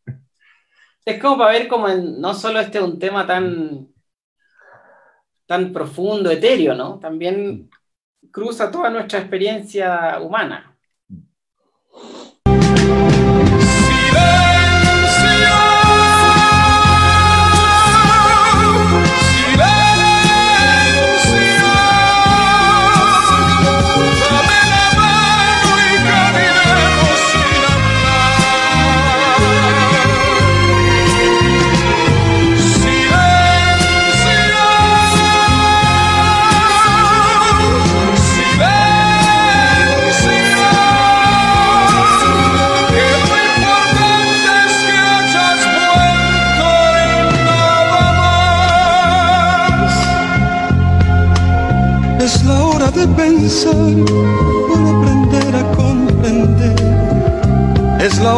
Es 1.04 1.20
como 1.20 1.38
para 1.38 1.52
ver 1.52 1.68
cómo 1.68 1.88
no 1.88 2.34
solo 2.34 2.60
este 2.60 2.78
es 2.78 2.84
un 2.84 2.98
tema 2.98 3.26
tan, 3.26 3.88
tan 5.46 5.72
profundo, 5.72 6.30
etéreo, 6.30 6.74
¿no? 6.74 6.98
También 6.98 7.70
cruza 8.30 8.70
toda 8.70 8.90
nuestra 8.90 9.20
experiencia 9.20 10.20
humana. 10.20 10.73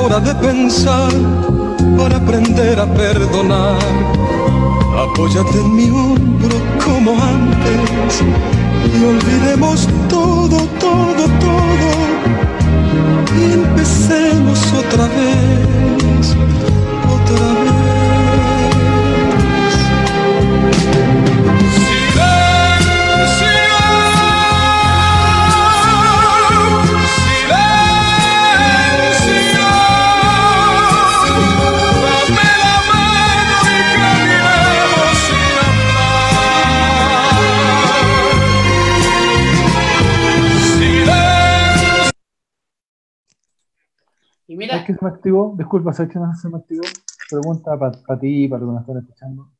Hora 0.07 0.21
de 0.21 0.35
pensar 0.37 1.11
para 1.99 2.17
aprender 2.17 2.79
a 2.79 2.87
perdonar. 2.87 3.79
Apóyate 5.05 5.59
en 5.59 5.75
mi 5.75 5.91
hombro 5.91 6.57
como 6.85 7.11
antes 7.21 8.23
y 8.95 9.05
olvidemos 9.05 9.89
todo, 10.09 10.59
todo, 10.79 11.25
todo. 11.47 11.89
Y 13.37 13.53
empecemos 13.53 14.59
otra 14.73 15.07
vez, 15.07 16.37
otra 17.17 17.47
vez. 17.49 17.56
¿Sabes 44.47 44.85
qué 44.87 44.95
se 44.95 45.05
me 45.05 45.11
activó? 45.11 45.55
Disculpa, 45.59 45.93
¿sabes 45.93 46.13
qué 46.13 46.21
se 46.41 46.49
me 46.49 46.59
activó? 46.59 46.83
Pregunta 47.29 47.79
para 47.79 48.21
ti, 48.21 48.49
para 48.49 48.63
los 48.63 48.71
que 48.71 48.75
nos 48.75 48.81
están 48.83 48.99
escuchando. 48.99 49.53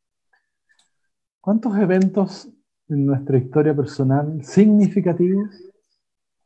¿Cuántos 1.41 1.77
eventos 1.77 2.49
en 2.89 3.07
nuestra 3.07 3.39
historia 3.39 3.75
personal 3.75 4.45
significativos 4.45 5.49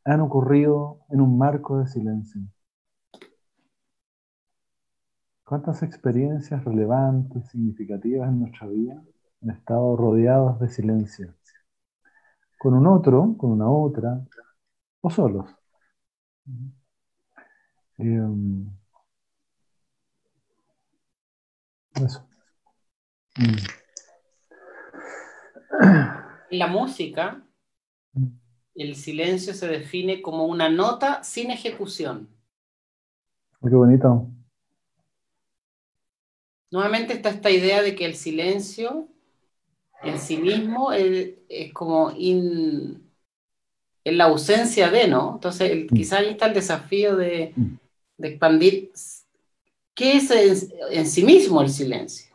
han 0.05 0.21
ocurrido 0.21 1.01
en 1.11 1.21
un 1.21 1.37
marco 1.37 1.79
de 1.79 1.87
silencio? 1.87 2.41
¿Cuántas 5.45 5.83
experiencias 5.83 6.65
relevantes, 6.65 7.49
significativas 7.51 8.29
en 8.29 8.41
nuestra 8.41 8.67
vida 8.69 9.03
en 9.43 9.51
estado 9.51 9.97
rodeados 9.97 10.61
de 10.61 10.69
silencio, 10.69 11.35
con 12.59 12.75
un 12.75 12.87
otro, 12.87 13.35
con 13.39 13.53
una 13.53 13.71
otra, 13.71 14.23
o 15.01 15.11
solos. 15.11 15.51
Eso. 21.97 22.27
Mm. 23.37 23.57
La 26.51 26.67
música, 26.67 27.43
mm. 28.13 28.27
el 28.75 28.97
silencio 28.97 29.55
se 29.55 29.69
define 29.69 30.23
como 30.23 30.47
una 30.47 30.69
nota 30.69 31.23
sin 31.23 31.51
ejecución. 31.51 32.29
Qué 33.63 33.75
bonito. 33.75 34.27
Nuevamente 36.71 37.13
está 37.13 37.29
esta 37.29 37.51
idea 37.51 37.83
de 37.83 37.95
que 37.95 38.07
el 38.07 38.15
silencio 38.15 39.09
en 40.03 40.19
sí 40.19 40.39
mismo 40.39 40.93
es, 40.93 41.35
como 41.75 42.13
in, 42.17 43.11
en 44.05 44.19
la 44.19 44.25
ausencia 44.25 44.91
de, 44.91 45.09
¿no? 45.09 45.35
Entonces, 45.35 45.85
mm. 45.85 45.95
quizás 45.95 46.21
ahí 46.21 46.31
está 46.31 46.47
el 46.47 46.55
desafío 46.55 47.17
de, 47.17 47.53
de 48.21 48.29
expandir 48.29 48.93
qué 49.95 50.17
es 50.17 50.31
en, 50.91 51.07
sí 51.07 51.25
mismo 51.25 51.63
el 51.63 51.71
silencio. 51.71 52.35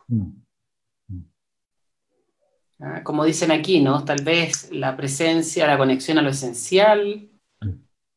Ah, 2.78 3.02
como 3.02 3.24
dicen 3.24 3.50
aquí, 3.50 3.80
¿no? 3.80 4.04
Tal 4.04 4.22
vez 4.22 4.70
la 4.72 4.96
presencia, 4.96 5.66
la 5.66 5.78
conexión 5.78 6.18
a 6.18 6.22
lo 6.22 6.30
esencial. 6.30 7.28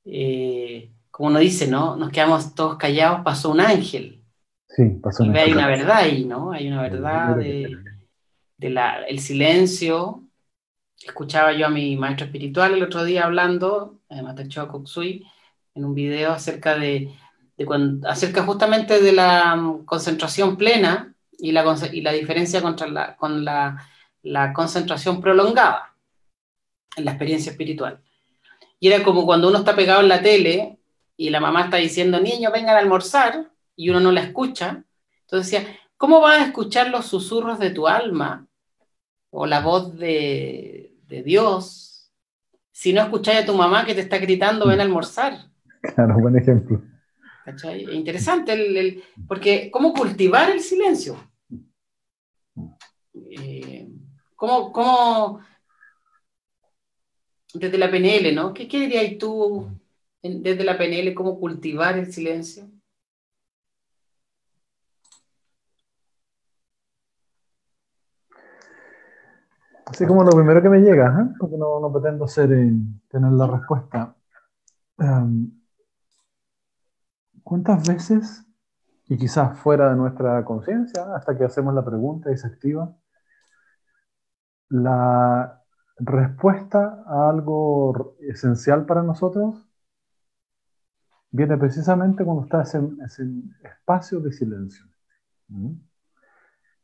Eh, 0.05 0.91
como 1.11 1.30
uno 1.30 1.39
dice, 1.39 1.67
¿no? 1.67 1.95
Nos 1.95 2.11
quedamos 2.11 2.55
todos 2.55 2.78
callados, 2.78 3.22
pasó 3.24 3.51
un 3.51 3.61
ángel. 3.61 4.24
Sí, 4.67 4.86
pasó 5.01 5.24
un 5.24 5.30
ángel. 5.30 5.43
Hay 5.43 5.51
una 5.53 5.67
verdad 5.67 5.97
ahí, 5.97 6.26
¿no? 6.26 6.51
Hay 6.51 6.67
una 6.67 6.82
verdad 6.82 7.38
de, 7.38 7.78
el 8.57 9.20
silencio. 9.20 10.24
Escuchaba 11.01 11.53
yo 11.53 11.67
a 11.67 11.70
mi 11.70 11.95
maestro 11.95 12.26
espiritual 12.26 12.74
el 12.74 12.84
otro 12.84 13.03
día 13.03 13.26
hablando, 13.26 14.01
Matecho 14.09 14.67
Koksui, 14.67 15.26
en 15.76 15.86
un 15.86 15.93
video 15.93 16.34
acerca 16.34 16.78
de, 16.78 17.09
acerca 18.07 18.43
justamente 18.43 19.01
de 19.01 19.12
la 19.12 19.55
mm, 19.55 19.86
concentración 19.86 20.57
plena 20.57 21.14
y 21.38 21.51
la, 21.51 21.64
y 21.91 22.01
la 22.01 22.12
diferencia 22.12 22.62
contra 22.62 22.88
la, 22.88 23.16
con 23.16 23.43
la 23.45 23.78
la 24.24 24.53
concentración 24.53 25.22
prolongada 25.22 25.95
en 26.95 27.05
la 27.05 27.12
experiencia 27.12 27.51
espiritual. 27.51 28.01
Y 28.80 28.88
era 28.88 29.03
como 29.03 29.26
cuando 29.26 29.49
uno 29.49 29.60
está 29.60 29.76
pegado 29.76 30.01
en 30.01 30.10
la 30.10 30.22
tele 30.22 30.80
y 31.18 31.30
la 31.30 31.39
mamá 31.39 31.66
está 31.66 31.78
diciendo, 31.78 32.20
niños, 32.20 32.51
vengan 32.51 32.76
a 32.76 32.80
almorzar, 32.80 33.51
y 33.76 33.89
uno 33.89 33.99
no 33.99 34.12
la 34.12 34.22
escucha. 34.22 34.84
Entonces 35.22 35.51
decía, 35.51 35.78
¿cómo 35.97 36.22
vas 36.22 36.39
a 36.41 36.45
escuchar 36.45 36.89
los 36.89 37.05
susurros 37.05 37.60
de 37.60 37.72
tu 37.72 37.88
alma 37.88 38.47
o 39.30 39.45
la 39.45 39.62
voz 39.62 39.97
de, 39.97 40.95
Dios 41.26 42.12
si 42.72 42.93
no 42.93 43.01
escucháis 43.01 43.41
a 43.41 43.45
tu 43.45 43.55
mamá 43.55 43.84
que 43.86 43.95
te 43.95 44.01
está 44.01 44.18
gritando, 44.18 44.68
ven 44.68 44.80
a 44.80 44.84
almorzar? 44.84 45.34
Claro, 45.95 46.20
buen 46.20 46.38
ejemplo. 46.38 46.82
Interesante, 47.92 49.04
porque 49.28 49.72
¿cómo 49.72 49.94
cultivar 49.94 50.52
el 50.52 50.60
silencio? 50.60 51.18
Eh, 53.32 53.88
¿Cómo, 54.36 54.72
cómo 54.72 55.40
desde 57.54 57.78
la 57.78 57.90
PNL, 57.90 58.34
¿no? 58.34 58.54
¿Qué, 58.54 58.68
qué 58.68 58.82
dirías 58.82 59.18
tú 59.18 59.68
desde 60.22 60.64
la 60.64 60.78
PNL, 60.78 61.14
cómo 61.14 61.40
cultivar 61.40 61.98
el 61.98 62.12
silencio? 62.12 62.70
Así 69.86 70.06
como 70.06 70.24
lo 70.24 70.30
primero 70.30 70.62
que 70.62 70.70
me 70.70 70.82
llega, 70.82 71.08
¿eh? 71.08 71.36
porque 71.40 71.58
no, 71.58 71.80
no, 71.80 71.92
pretendo 71.92 72.28
ser, 72.28 72.52
eh, 72.54 72.72
tener 73.10 73.32
la 73.32 73.48
respuesta. 73.48 74.16
Em, 75.00 75.59
¿Cuántas 77.50 77.88
veces, 77.88 78.45
y 79.08 79.18
quizás 79.18 79.58
fuera 79.58 79.89
de 79.89 79.95
nuestra 79.95 80.45
conciencia, 80.45 81.16
hasta 81.16 81.36
que 81.36 81.45
hacemos 81.45 81.74
la 81.74 81.84
pregunta 81.84 82.32
y 82.32 82.38
se 82.38 82.45
activa, 82.45 82.95
la 84.70 85.60
respuesta 85.97 87.04
a 87.08 87.28
algo 87.28 88.18
esencial 88.20 88.86
para 88.86 89.02
nosotros 89.02 89.68
viene 91.32 91.58
precisamente 91.58 92.24
cuando 92.24 92.43
está 92.43 92.62
ese, 92.62 92.82
ese 93.04 93.24
espacio 93.64 94.20
de 94.20 94.32
silencio. 94.32 94.86
¿Mm? 95.47 95.72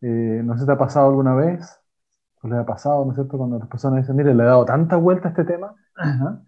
Eh, 0.02 0.42
¿No 0.44 0.58
se 0.58 0.66
te 0.66 0.72
ha 0.72 0.80
pasado 0.80 1.10
alguna 1.10 1.36
vez? 1.36 1.80
¿O 2.42 2.48
le 2.48 2.58
ha 2.58 2.66
pasado, 2.66 3.06
no 3.06 3.12
es 3.12 3.18
cierto? 3.18 3.38
Cuando 3.38 3.60
las 3.60 3.68
personas 3.68 4.02
dicen, 4.02 4.16
mire, 4.16 4.34
le 4.34 4.42
he 4.42 4.48
dado 4.48 4.66
tanta 4.66 4.96
vuelta 4.96 5.28
a 5.28 5.32
este 5.32 5.46
tema. 5.46 5.76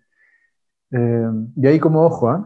Eh, 0.89 1.29
y 1.57 1.67
ahí 1.67 1.81
como 1.81 2.01
ojo, 2.05 2.33
¿eh? 2.33 2.39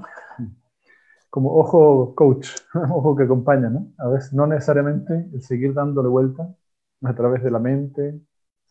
Como 1.31 1.55
ojo 1.57 2.13
coach, 2.15 2.49
ojo 2.75 3.15
que 3.15 3.23
acompaña, 3.23 3.69
¿no? 3.69 3.87
A 3.97 4.09
veces 4.09 4.33
no 4.33 4.45
necesariamente 4.47 5.29
el 5.33 5.41
seguir 5.41 5.73
dándole 5.73 6.09
vuelta 6.09 6.53
a 7.03 7.15
través 7.15 7.43
de 7.43 7.51
la 7.51 7.59
mente, 7.59 8.21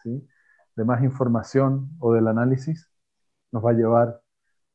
de 0.04 0.84
más 0.84 1.02
información 1.02 1.90
o 1.98 2.12
del 2.12 2.28
análisis, 2.28 2.88
nos 3.52 3.64
va 3.64 3.70
a 3.70 3.74
llevar, 3.74 4.22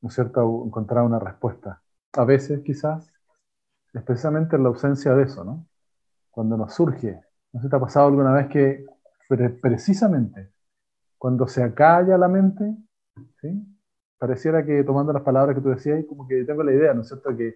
¿no 0.02 0.10
es 0.10 0.16
cierto?, 0.16 0.42
a 0.42 0.68
encontrar 0.68 1.06
una 1.06 1.20
respuesta. 1.20 1.82
A 2.14 2.26
veces, 2.26 2.62
quizás, 2.64 3.12
es 3.94 4.04
precisamente 4.04 4.58
la 4.58 4.70
ausencia 4.70 5.14
de 5.16 5.24
eso, 5.24 5.44
¿no? 5.44 5.68
Cuando 6.32 6.58
nos 6.58 6.74
surge, 6.74 7.22
¿no 7.54 7.62
se 7.62 7.70
te 7.70 7.76
ha 7.76 7.80
pasado 7.80 8.08
alguna 8.08 8.34
vez 8.34 8.48
que 8.48 8.86
precisamente 9.62 10.52
cuando 11.18 11.48
se 11.48 11.64
acalla 11.64 12.18
la 12.18 12.28
mente, 12.28 12.76
¿sí? 13.42 13.78
pareciera 14.18 14.66
que 14.66 14.84
tomando 14.84 15.14
las 15.14 15.24
palabras 15.24 15.56
que 15.56 15.62
tú 15.62 15.70
decías, 15.70 16.04
como 16.08 16.28
que 16.28 16.44
tengo 16.46 16.64
la 16.64 16.74
idea, 16.74 16.94
¿no 16.94 17.02
es 17.02 17.08
cierto?, 17.08 17.36
que 17.36 17.56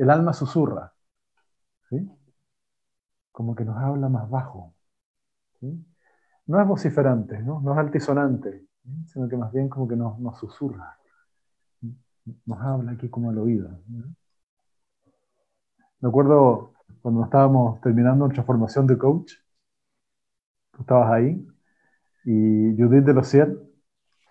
el 0.00 0.10
alma 0.10 0.32
susurra, 0.32 0.92
¿sí? 1.88 2.10
como 3.32 3.54
que 3.54 3.64
nos 3.64 3.76
habla 3.76 4.08
más 4.08 4.28
bajo. 4.30 4.74
¿sí? 5.60 5.86
no 6.46 6.60
es 6.60 6.66
vociferante, 6.66 7.38
no, 7.42 7.60
no 7.60 7.72
es 7.72 7.78
altisonante, 7.78 8.66
sino 9.06 9.28
que 9.28 9.36
más 9.36 9.52
bien 9.52 9.68
como 9.68 9.86
que 9.86 9.96
nos, 9.96 10.16
susurra, 10.38 10.98
nos 12.46 12.60
habla 12.60 12.92
aquí 12.92 13.08
como 13.08 13.30
al 13.30 13.38
oído. 13.38 13.70
Me 16.00 16.08
acuerdo 16.08 16.72
cuando 17.02 17.24
estábamos 17.24 17.80
terminando 17.82 18.24
nuestra 18.24 18.42
formación 18.42 18.86
de 18.86 18.96
coach, 18.96 19.34
tú 20.72 20.80
estabas 20.80 21.12
ahí, 21.12 21.46
y 22.24 22.74
Judith 22.76 23.04
de 23.04 23.14
los 23.14 23.28
se 23.28 23.46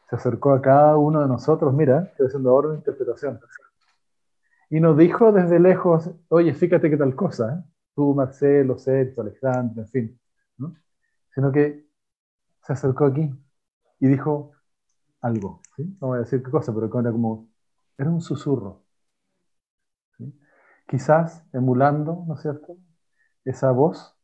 acercó 0.09 0.53
a 0.53 0.61
cada 0.61 0.97
uno 0.97 1.21
de 1.21 1.27
nosotros, 1.27 1.73
mira, 1.73 2.05
estoy 2.11 2.27
haciendo 2.27 2.49
ahora 2.49 2.69
una 2.69 2.77
interpretación, 2.77 3.39
y 4.69 4.79
nos 4.79 4.97
dijo 4.97 5.31
desde 5.31 5.59
lejos, 5.59 6.11
oye, 6.29 6.53
fíjate 6.53 6.89
qué 6.89 6.97
tal 6.97 7.15
cosa, 7.15 7.53
¿eh? 7.53 7.69
tú, 7.95 8.13
Marcelo, 8.13 8.77
Sergio, 8.77 9.23
Alejandro, 9.23 9.81
en 9.81 9.87
fin, 9.89 10.21
¿no? 10.57 10.75
sino 11.33 11.51
que 11.51 11.87
se 12.63 12.73
acercó 12.73 13.05
aquí 13.05 13.29
y 13.99 14.07
dijo 14.07 14.51
algo. 15.21 15.61
¿sí? 15.75 15.97
No 16.01 16.07
voy 16.09 16.17
a 16.17 16.21
decir 16.21 16.43
qué 16.43 16.51
cosa, 16.51 16.73
pero 16.73 16.87
era 16.99 17.11
como, 17.11 17.49
era 17.97 18.09
un 18.09 18.21
susurro. 18.21 18.83
Quizás 20.87 21.45
emulando, 21.53 22.23
¿no 22.27 22.35
es 22.35 22.41
cierto?, 22.41 22.77
esa 23.45 23.71
voz 23.71 24.15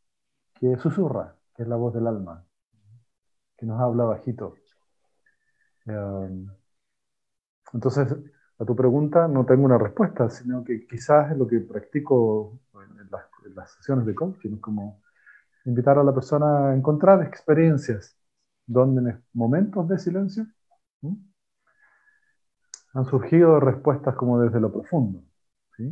que 0.55 0.77
susurra, 0.77 1.35
que 1.55 1.63
es 1.63 1.69
la 1.69 1.75
voz 1.75 1.93
del 1.93 2.07
alma, 2.07 2.45
que 3.57 3.65
nos 3.65 3.79
habla 3.81 4.05
bajito. 4.05 4.55
Em, 5.85 6.47
entonces, 7.73 8.07
a 8.57 8.65
tu 8.65 8.75
pregunta 8.75 9.27
no 9.27 9.45
tengo 9.45 9.65
una 9.65 9.77
respuesta, 9.77 10.29
sino 10.29 10.63
que 10.63 10.85
quizás 10.87 11.31
es 11.31 11.37
lo 11.37 11.47
que 11.47 11.59
practico 11.59 12.59
en 12.73 13.09
las, 13.11 13.25
en 13.45 13.55
las 13.55 13.71
sesiones 13.73 14.05
de 14.05 14.15
coaching, 14.15 14.57
como 14.57 15.01
invitar 15.65 15.97
a 15.97 16.03
la 16.03 16.13
persona 16.13 16.69
a 16.69 16.75
encontrar 16.75 17.23
experiencias 17.23 18.17
donde 18.65 19.11
en 19.11 19.23
momentos 19.33 19.87
de 19.87 19.99
silencio 19.99 20.47
han 22.93 23.05
surgido 23.05 23.59
respuestas 23.59 24.15
como 24.15 24.39
desde 24.39 24.59
lo 24.59 24.71
profundo. 24.71 25.21
¿sí? 25.75 25.83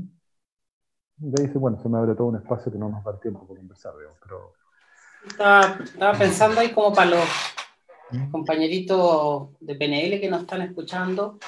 Y 1.20 1.28
ahí 1.28 1.48
dice, 1.48 1.58
bueno, 1.58 1.80
se 1.82 1.90
me 1.90 1.98
abre 1.98 2.16
todo 2.16 2.28
un 2.28 2.38
espacio 2.38 2.72
que 2.72 2.78
no 2.78 2.90
nos 2.90 3.04
da 3.04 3.12
el 3.12 3.20
tiempo 3.20 3.46
por 3.46 3.58
conversar, 3.58 3.94
pero... 4.22 4.54
Estaba, 5.26 6.18
pensando 6.18 6.60
ahí 6.60 6.74
como 6.74 6.94
para 6.94 7.12
los 7.12 7.26
compañeritos 8.32 9.50
de 9.60 9.76
PNL 9.76 10.20
que 10.20 10.30
nos 10.30 10.42
están 10.42 10.62
escuchando, 10.62 11.40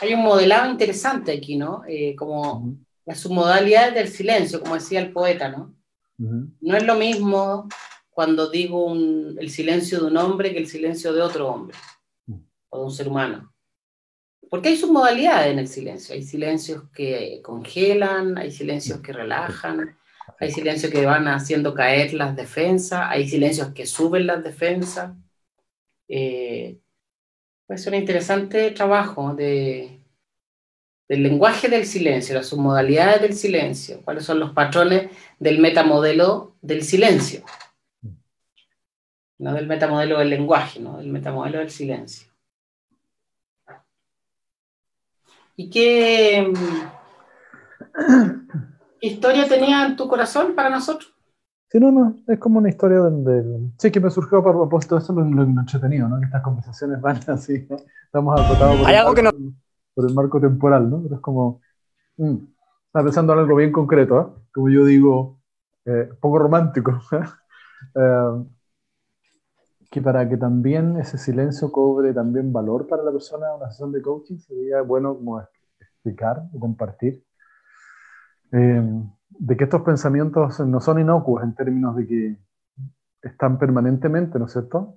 hay 0.00 0.14
un 0.14 0.22
modelado 0.22 0.70
interesante 0.70 1.32
aquí, 1.32 1.56
¿no? 1.56 1.82
Eh, 1.88 2.14
como 2.16 2.76
la 3.04 3.14
submodalidad 3.14 3.92
del 3.92 4.08
silencio, 4.08 4.60
como 4.60 4.74
decía 4.74 5.00
el 5.00 5.12
poeta, 5.12 5.48
¿no? 5.48 5.74
No 6.16 6.76
es 6.76 6.84
lo 6.84 6.94
mismo 6.94 7.68
cuando 8.10 8.48
digo 8.48 8.94
el 8.94 9.50
silencio 9.50 10.00
de 10.00 10.06
un 10.06 10.16
hombre 10.16 10.52
que 10.52 10.60
el 10.60 10.68
silencio 10.68 11.12
de 11.12 11.20
otro 11.20 11.48
hombre 11.48 11.76
o 12.68 12.78
de 12.78 12.84
un 12.84 12.92
ser 12.92 13.08
humano. 13.08 13.52
Porque 14.48 14.68
hay 14.68 14.76
submodalidades 14.76 15.52
en 15.52 15.58
el 15.58 15.66
silencio. 15.66 16.14
Hay 16.14 16.22
silencios 16.22 16.84
que 16.90 17.40
congelan, 17.42 18.38
hay 18.38 18.52
silencios 18.52 19.00
que 19.00 19.12
relajan, 19.12 19.98
Hay 20.40 20.50
silencios 20.50 20.90
que 20.90 21.04
van 21.04 21.28
haciendo 21.28 21.74
caer 21.74 22.14
las 22.14 22.34
defensas, 22.34 23.02
hay 23.08 23.28
silencios 23.28 23.72
que 23.72 23.86
suben 23.86 24.26
las 24.26 24.42
defensas. 24.42 25.12
Eh, 26.08 26.78
es 27.68 27.86
un 27.86 27.94
interesante 27.94 28.70
trabajo 28.72 29.34
de, 29.34 30.00
del 31.08 31.22
lenguaje 31.22 31.68
del 31.68 31.86
silencio, 31.86 32.34
las 32.34 32.46
submodalidades 32.46 33.22
del 33.22 33.34
silencio, 33.34 34.02
cuáles 34.02 34.24
son 34.24 34.40
los 34.40 34.52
patrones 34.52 35.10
del 35.38 35.58
metamodelo 35.58 36.56
del 36.60 36.82
silencio. 36.82 37.44
No 39.38 39.54
del 39.54 39.66
metamodelo 39.66 40.18
del 40.18 40.30
lenguaje, 40.30 40.80
no 40.80 40.98
del 40.98 41.08
metamodelo 41.08 41.58
del 41.58 41.70
silencio. 41.70 42.32
¿Y 45.56 45.70
qué, 45.70 46.52
historia 49.00 49.48
tenía 49.48 49.86
en 49.86 49.96
tu 49.96 50.08
corazón 50.08 50.54
para 50.54 50.70
nosotros? 50.70 51.13
Sí, 51.74 51.80
no, 51.80 51.90
no, 51.90 52.14
es 52.28 52.38
como 52.38 52.60
una 52.60 52.68
historia 52.68 52.98
donde... 52.98 53.72
Sí, 53.78 53.90
que 53.90 53.98
me 53.98 54.08
surgió 54.08 54.38
a 54.38 54.44
propósito 54.44 54.96
eso 54.96 55.12
lo, 55.12 55.24
lo, 55.24 55.42
entretenido, 55.42 56.08
¿no? 56.08 56.22
Estas 56.22 56.40
conversaciones 56.40 57.00
van 57.00 57.18
así, 57.26 57.66
estamos 58.04 58.40
acotados 58.40 58.76
por, 58.76 58.88
algo 58.94 59.12
que 59.12 59.22
no... 59.24 59.32
por 59.92 60.08
el 60.08 60.14
marco 60.14 60.40
temporal, 60.40 60.88
¿no? 60.88 61.02
Pero 61.02 61.16
es 61.16 61.20
como... 61.20 61.60
Mm, 62.16 62.36
está 62.86 63.02
pensando 63.02 63.32
en 63.32 63.40
algo 63.40 63.56
bien 63.56 63.72
concreto, 63.72 64.20
¿eh? 64.20 64.42
Como 64.52 64.68
yo 64.68 64.84
digo, 64.84 65.40
eh, 65.84 66.10
poco 66.20 66.38
romántico. 66.38 66.96
eh, 67.96 68.44
que 69.90 70.00
para 70.00 70.28
que 70.28 70.36
también 70.36 70.96
ese 70.98 71.18
silencio 71.18 71.72
cobre 71.72 72.14
también 72.14 72.52
valor 72.52 72.86
para 72.86 73.02
la 73.02 73.10
persona 73.10 73.48
en 73.50 73.56
una 73.56 73.70
sesión 73.72 73.90
de 73.90 74.00
coaching, 74.00 74.38
sería 74.38 74.82
bueno 74.82 75.16
como 75.16 75.40
explicar 75.80 76.40
o 76.52 76.60
compartir 76.60 77.24
eh, 78.52 78.80
de 79.38 79.56
que 79.56 79.64
estos 79.64 79.82
pensamientos 79.82 80.60
no 80.60 80.80
son 80.80 81.00
inocuos 81.00 81.42
en 81.42 81.54
términos 81.54 81.96
de 81.96 82.06
que 82.06 82.38
están 83.22 83.58
permanentemente, 83.58 84.38
¿no 84.38 84.46
es 84.46 84.52
cierto? 84.52 84.96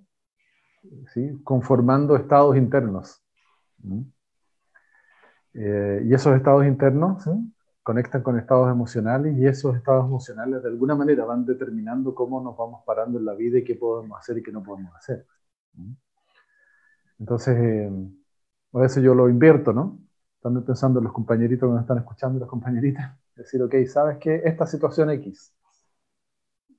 ¿Sí? 1.13 1.41
Conformando 1.43 2.15
estados 2.15 2.55
internos. 2.57 3.23
Eh, 5.53 6.03
y 6.05 6.13
esos 6.13 6.35
estados 6.35 6.65
internos 6.65 7.23
conectan 7.83 8.21
con 8.21 8.38
estados 8.38 8.69
emocionales 8.69 9.38
y 9.38 9.45
esos 9.45 9.75
estados 9.75 10.05
emocionales 10.05 10.61
de 10.61 10.69
alguna 10.69 10.93
manera 10.93 11.25
van 11.25 11.45
determinando 11.45 12.13
cómo 12.13 12.41
nos 12.41 12.57
vamos 12.57 12.83
parando 12.85 13.17
en 13.17 13.25
la 13.25 13.33
vida 13.33 13.59
y 13.59 13.63
qué 13.63 13.75
podemos 13.75 14.19
hacer 14.19 14.38
y 14.38 14.43
qué 14.43 14.51
no 14.51 14.61
podemos 14.61 14.93
hacer. 14.95 15.25
Entonces, 17.19 17.57
eh, 17.57 17.91
a 18.73 18.79
veces 18.79 19.01
yo 19.03 19.15
lo 19.15 19.29
invierto, 19.29 19.73
¿no? 19.73 19.99
También 20.41 20.65
pensando 20.65 20.99
en 20.99 21.05
los 21.05 21.13
compañeritos 21.13 21.67
que 21.67 21.73
me 21.73 21.81
están 21.81 21.97
escuchando, 21.97 22.39
las 22.39 22.49
compañeritas, 22.49 23.17
decir, 23.38 23.61
ok, 23.61 23.75
¿sabes 23.88 24.17
qué? 24.19 24.41
Esta 24.43 24.65
situación 24.65 25.09
X. 25.11 25.53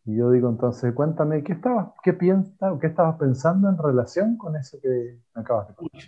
Y 0.05 0.17
yo 0.17 0.31
digo 0.31 0.49
entonces, 0.49 0.93
cuéntame, 0.95 1.43
¿qué, 1.43 1.53
estabas, 1.53 1.91
qué 2.03 2.15
piensas 2.15 2.79
qué 2.81 2.87
estabas 2.87 3.19
pensando 3.19 3.69
en 3.69 3.77
relación 3.77 4.37
con 4.39 4.57
eso 4.57 4.79
que 4.81 5.21
acabas 5.35 5.69
de 5.69 5.75
contar? 5.75 6.01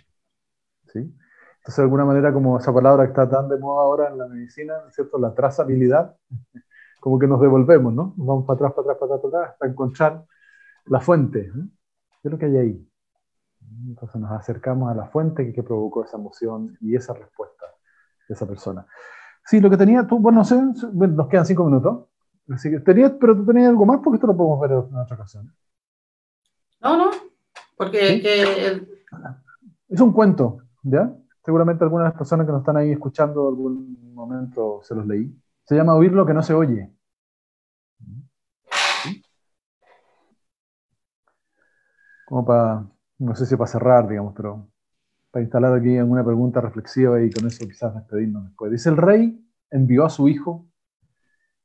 ¿Sí? 0.91 0.99
Entonces, 1.57 1.77
de 1.77 1.83
alguna 1.83 2.05
manera, 2.05 2.33
como 2.33 2.57
esa 2.57 2.73
palabra 2.73 3.03
que 3.03 3.09
está 3.09 3.29
tan 3.29 3.47
de 3.47 3.59
moda 3.59 3.83
ahora 3.83 4.09
en 4.09 4.17
la 4.17 4.27
medicina, 4.27 4.73
¿cierto? 4.89 5.19
La 5.19 5.35
trazabilidad, 5.35 6.15
como 6.99 7.19
que 7.19 7.27
nos 7.27 7.39
devolvemos, 7.39 7.93
¿no? 7.93 8.13
Vamos 8.17 8.45
para 8.45 8.55
atrás, 8.55 8.73
para 8.73 8.93
atrás, 8.93 8.97
para 8.99 9.15
atrás, 9.15 9.21
para 9.21 9.43
atrás, 9.43 9.53
hasta 9.53 9.67
encontrar 9.67 10.25
la 10.85 10.99
fuente. 10.99 11.39
¿eh? 11.41 11.51
¿Qué 12.21 12.27
es 12.27 12.31
lo 12.31 12.39
que 12.39 12.45
hay 12.45 12.57
ahí? 12.57 12.91
Entonces 13.87 14.19
nos 14.19 14.31
acercamos 14.31 14.91
a 14.91 14.95
la 14.95 15.05
fuente 15.07 15.53
que, 15.53 15.63
provocó 15.63 16.03
esa 16.03 16.17
emoción 16.17 16.77
y 16.81 16.95
esa 16.95 17.13
respuesta 17.13 17.65
de 18.27 18.33
esa 18.33 18.47
persona. 18.47 18.85
Sí, 19.51 19.59
lo 19.59 19.69
que 19.69 19.75
tenía 19.75 20.07
tú, 20.07 20.17
bueno, 20.17 20.37
no 20.37 20.45
sé, 20.45 20.55
nos 20.55 21.27
quedan 21.27 21.45
cinco 21.45 21.65
minutos. 21.65 22.05
Así 22.49 22.69
que 22.69 22.79
tenías, 22.79 23.11
pero 23.19 23.35
tú 23.35 23.45
tenías 23.45 23.67
algo 23.67 23.85
más 23.85 23.99
porque 24.01 24.15
esto 24.15 24.27
lo 24.27 24.37
podemos 24.37 24.61
ver 24.61 24.71
en 24.71 24.95
otra 24.95 25.17
ocasión. 25.17 25.53
No, 26.79 26.95
no, 26.95 27.11
porque 27.75 28.23
es 29.89 29.99
un 29.99 30.13
cuento, 30.13 30.59
¿ya? 30.83 31.13
seguramente 31.43 31.83
algunas 31.83 32.05
de 32.05 32.09
las 32.11 32.17
personas 32.17 32.45
que 32.45 32.53
nos 32.53 32.61
están 32.61 32.77
ahí 32.77 32.91
escuchando 32.93 33.49
algún 33.49 34.13
momento 34.13 34.79
se 34.83 34.95
los 34.95 35.05
leí. 35.05 35.35
Se 35.65 35.75
llama 35.75 35.95
Oír 35.95 36.13
lo 36.13 36.25
que 36.25 36.33
no 36.33 36.43
se 36.43 36.53
oye. 36.53 36.89
Como 42.23 42.45
para, 42.45 42.85
no 43.19 43.35
sé 43.35 43.45
si 43.45 43.57
para 43.57 43.67
cerrar, 43.67 44.07
digamos, 44.07 44.33
pero 44.33 44.70
para 45.31 45.43
instalar 45.43 45.73
aquí 45.73 45.97
alguna 45.97 46.23
pregunta 46.23 46.59
reflexiva 46.59 47.21
y 47.21 47.31
con 47.31 47.47
eso 47.47 47.65
quizás 47.65 47.95
despedirnos 47.95 48.43
después. 48.45 48.71
Dice, 48.71 48.89
el 48.89 48.97
rey 48.97 49.41
envió 49.69 50.05
a 50.05 50.09
su 50.09 50.27
hijo, 50.27 50.67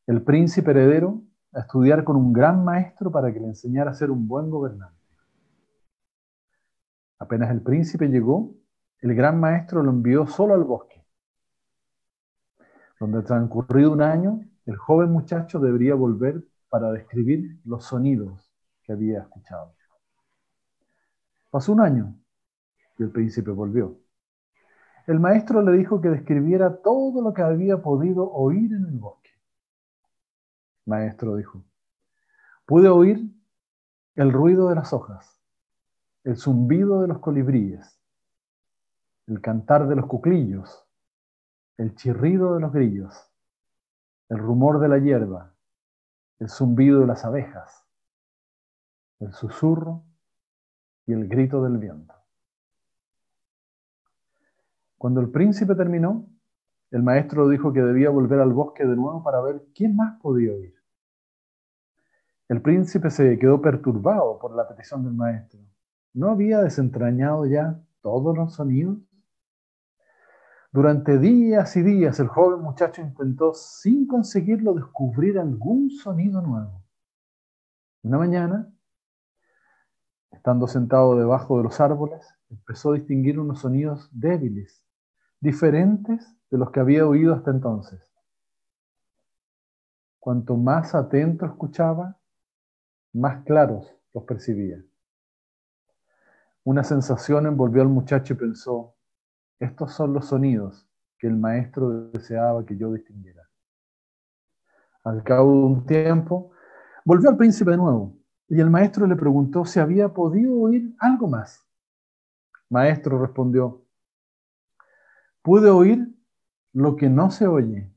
el 0.06 0.22
príncipe 0.22 0.70
heredero, 0.70 1.22
a 1.52 1.60
estudiar 1.60 2.04
con 2.04 2.16
un 2.16 2.32
gran 2.32 2.64
maestro 2.64 3.10
para 3.10 3.32
que 3.32 3.40
le 3.40 3.46
enseñara 3.48 3.90
a 3.90 3.94
ser 3.94 4.10
un 4.10 4.28
buen 4.28 4.50
gobernante. 4.50 4.94
Apenas 7.18 7.50
el 7.50 7.62
príncipe 7.62 8.08
llegó, 8.08 8.54
el 9.00 9.14
gran 9.14 9.40
maestro 9.40 9.82
lo 9.82 9.90
envió 9.90 10.26
solo 10.26 10.54
al 10.54 10.64
bosque, 10.64 11.04
donde 13.00 13.22
transcurrido 13.22 13.92
un 13.92 14.02
año, 14.02 14.40
el 14.66 14.76
joven 14.76 15.10
muchacho 15.10 15.58
debería 15.58 15.94
volver 15.94 16.44
para 16.68 16.92
describir 16.92 17.58
los 17.64 17.84
sonidos 17.84 18.52
que 18.82 18.92
había 18.92 19.20
escuchado. 19.20 19.74
Pasó 21.50 21.72
un 21.72 21.80
año 21.80 22.14
y 22.98 23.02
el 23.02 23.10
príncipe 23.10 23.50
volvió. 23.50 23.98
El 25.06 25.20
maestro 25.20 25.62
le 25.62 25.72
dijo 25.72 26.00
que 26.00 26.08
describiera 26.08 26.76
todo 26.82 27.22
lo 27.22 27.32
que 27.32 27.42
había 27.42 27.80
podido 27.80 28.30
oír 28.32 28.72
en 28.72 28.86
el 28.86 28.98
bosque. 28.98 29.30
Maestro 30.84 31.36
dijo, 31.36 31.62
pude 32.64 32.88
oír 32.88 33.30
el 34.16 34.32
ruido 34.32 34.68
de 34.68 34.74
las 34.74 34.92
hojas, 34.92 35.40
el 36.24 36.36
zumbido 36.36 37.02
de 37.02 37.08
los 37.08 37.18
colibríes, 37.20 38.00
el 39.26 39.40
cantar 39.40 39.86
de 39.86 39.96
los 39.96 40.06
cuclillos, 40.06 40.84
el 41.76 41.94
chirrido 41.94 42.54
de 42.54 42.60
los 42.60 42.72
grillos, 42.72 43.14
el 44.28 44.38
rumor 44.38 44.80
de 44.80 44.88
la 44.88 44.98
hierba, 44.98 45.54
el 46.40 46.48
zumbido 46.48 47.00
de 47.00 47.06
las 47.06 47.24
abejas, 47.24 47.84
el 49.20 49.32
susurro 49.32 50.04
y 51.06 51.12
el 51.12 51.28
grito 51.28 51.62
del 51.62 51.78
viento. 51.78 52.15
Cuando 55.06 55.20
el 55.20 55.30
príncipe 55.30 55.76
terminó, 55.76 56.28
el 56.90 57.04
maestro 57.04 57.48
dijo 57.48 57.72
que 57.72 57.80
debía 57.80 58.10
volver 58.10 58.40
al 58.40 58.52
bosque 58.52 58.84
de 58.84 58.96
nuevo 58.96 59.22
para 59.22 59.40
ver 59.40 59.62
quién 59.72 59.94
más 59.94 60.20
podía 60.20 60.50
oír. 60.50 60.74
El 62.48 62.60
príncipe 62.60 63.08
se 63.10 63.38
quedó 63.38 63.62
perturbado 63.62 64.36
por 64.40 64.56
la 64.56 64.66
petición 64.66 65.04
del 65.04 65.14
maestro. 65.14 65.60
¿No 66.12 66.30
había 66.30 66.60
desentrañado 66.60 67.46
ya 67.46 67.80
todos 68.00 68.36
los 68.36 68.54
sonidos? 68.54 68.98
Durante 70.72 71.20
días 71.20 71.76
y 71.76 71.82
días 71.82 72.18
el 72.18 72.26
joven 72.26 72.62
muchacho 72.62 73.00
intentó, 73.00 73.54
sin 73.54 74.08
conseguirlo, 74.08 74.74
descubrir 74.74 75.38
algún 75.38 75.88
sonido 75.88 76.42
nuevo. 76.42 76.82
Una 78.02 78.18
mañana, 78.18 78.74
estando 80.32 80.66
sentado 80.66 81.14
debajo 81.14 81.58
de 81.58 81.62
los 81.62 81.80
árboles, 81.80 82.26
empezó 82.50 82.90
a 82.90 82.94
distinguir 82.96 83.38
unos 83.38 83.60
sonidos 83.60 84.10
débiles, 84.10 84.82
diferentes 85.46 86.36
de 86.50 86.58
los 86.58 86.72
que 86.72 86.80
había 86.80 87.06
oído 87.06 87.32
hasta 87.32 87.52
entonces. 87.52 88.00
Cuanto 90.18 90.56
más 90.56 90.92
atento 90.92 91.46
escuchaba, 91.46 92.18
más 93.12 93.44
claros 93.44 93.94
los 94.12 94.24
percibía. 94.24 94.82
Una 96.64 96.82
sensación 96.82 97.46
envolvió 97.46 97.80
al 97.82 97.88
muchacho 97.88 98.34
y 98.34 98.36
pensó, 98.36 98.96
estos 99.60 99.92
son 99.92 100.14
los 100.14 100.26
sonidos 100.26 100.88
que 101.16 101.28
el 101.28 101.36
maestro 101.36 102.08
deseaba 102.10 102.66
que 102.66 102.76
yo 102.76 102.92
distinguiera. 102.92 103.48
Al 105.04 105.22
cabo 105.22 105.52
de 105.52 105.58
un 105.58 105.86
tiempo, 105.86 106.50
volvió 107.04 107.30
al 107.30 107.36
príncipe 107.36 107.70
de 107.70 107.76
nuevo 107.76 108.16
y 108.48 108.60
el 108.60 108.68
maestro 108.68 109.06
le 109.06 109.14
preguntó 109.14 109.64
si 109.64 109.78
había 109.78 110.08
podido 110.08 110.58
oír 110.58 110.92
algo 110.98 111.28
más. 111.28 111.64
Maestro 112.68 113.20
respondió, 113.20 113.85
pude 115.46 115.70
oír 115.70 116.12
lo 116.72 116.96
que 116.96 117.08
no 117.08 117.30
se 117.30 117.46
oye, 117.46 117.88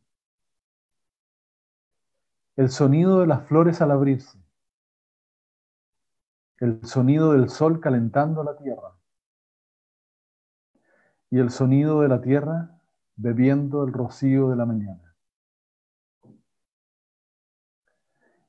el 2.58 2.70
sonido 2.70 3.22
de 3.22 3.26
las 3.26 3.48
flores 3.48 3.82
al 3.82 3.90
abrirse, 3.90 4.38
el 6.60 6.86
sonido 6.86 7.32
del 7.32 7.50
sol 7.50 7.80
calentando 7.80 8.44
la 8.44 8.56
tierra, 8.56 8.96
y 11.32 11.40
el 11.40 11.50
sonido 11.50 12.02
de 12.02 12.10
la 12.10 12.22
tierra 12.22 12.80
bebiendo 13.16 13.84
el 13.84 13.94
rocío 13.94 14.52
de 14.52 14.56
la 14.56 14.68
mañana. 14.68 15.16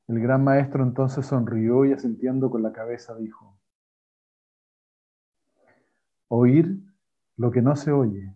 El 0.07 0.19
gran 0.19 0.43
maestro 0.43 0.83
entonces 0.83 1.25
sonrió 1.25 1.85
y 1.85 1.93
asintiendo 1.93 2.51
con 2.51 2.61
la 2.61 2.71
cabeza 2.71 3.15
dijo, 3.15 3.57
oír 6.27 6.83
lo 7.37 7.49
que 7.49 7.63
no 7.63 7.75
se 7.75 7.91
oye 7.91 8.35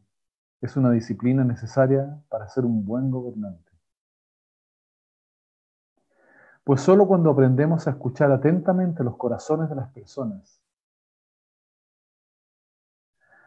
es 0.65 0.75
una 0.75 0.91
disciplina 0.91 1.43
necesaria 1.43 2.21
para 2.29 2.47
ser 2.49 2.65
un 2.65 2.85
buen 2.85 3.09
gobernante. 3.11 3.71
Pues 6.63 6.81
solo 6.81 7.07
cuando 7.07 7.29
aprendemos 7.29 7.87
a 7.87 7.91
escuchar 7.91 8.31
atentamente 8.31 9.03
los 9.03 9.17
corazones 9.17 9.69
de 9.69 9.75
las 9.75 9.89
personas, 9.91 10.63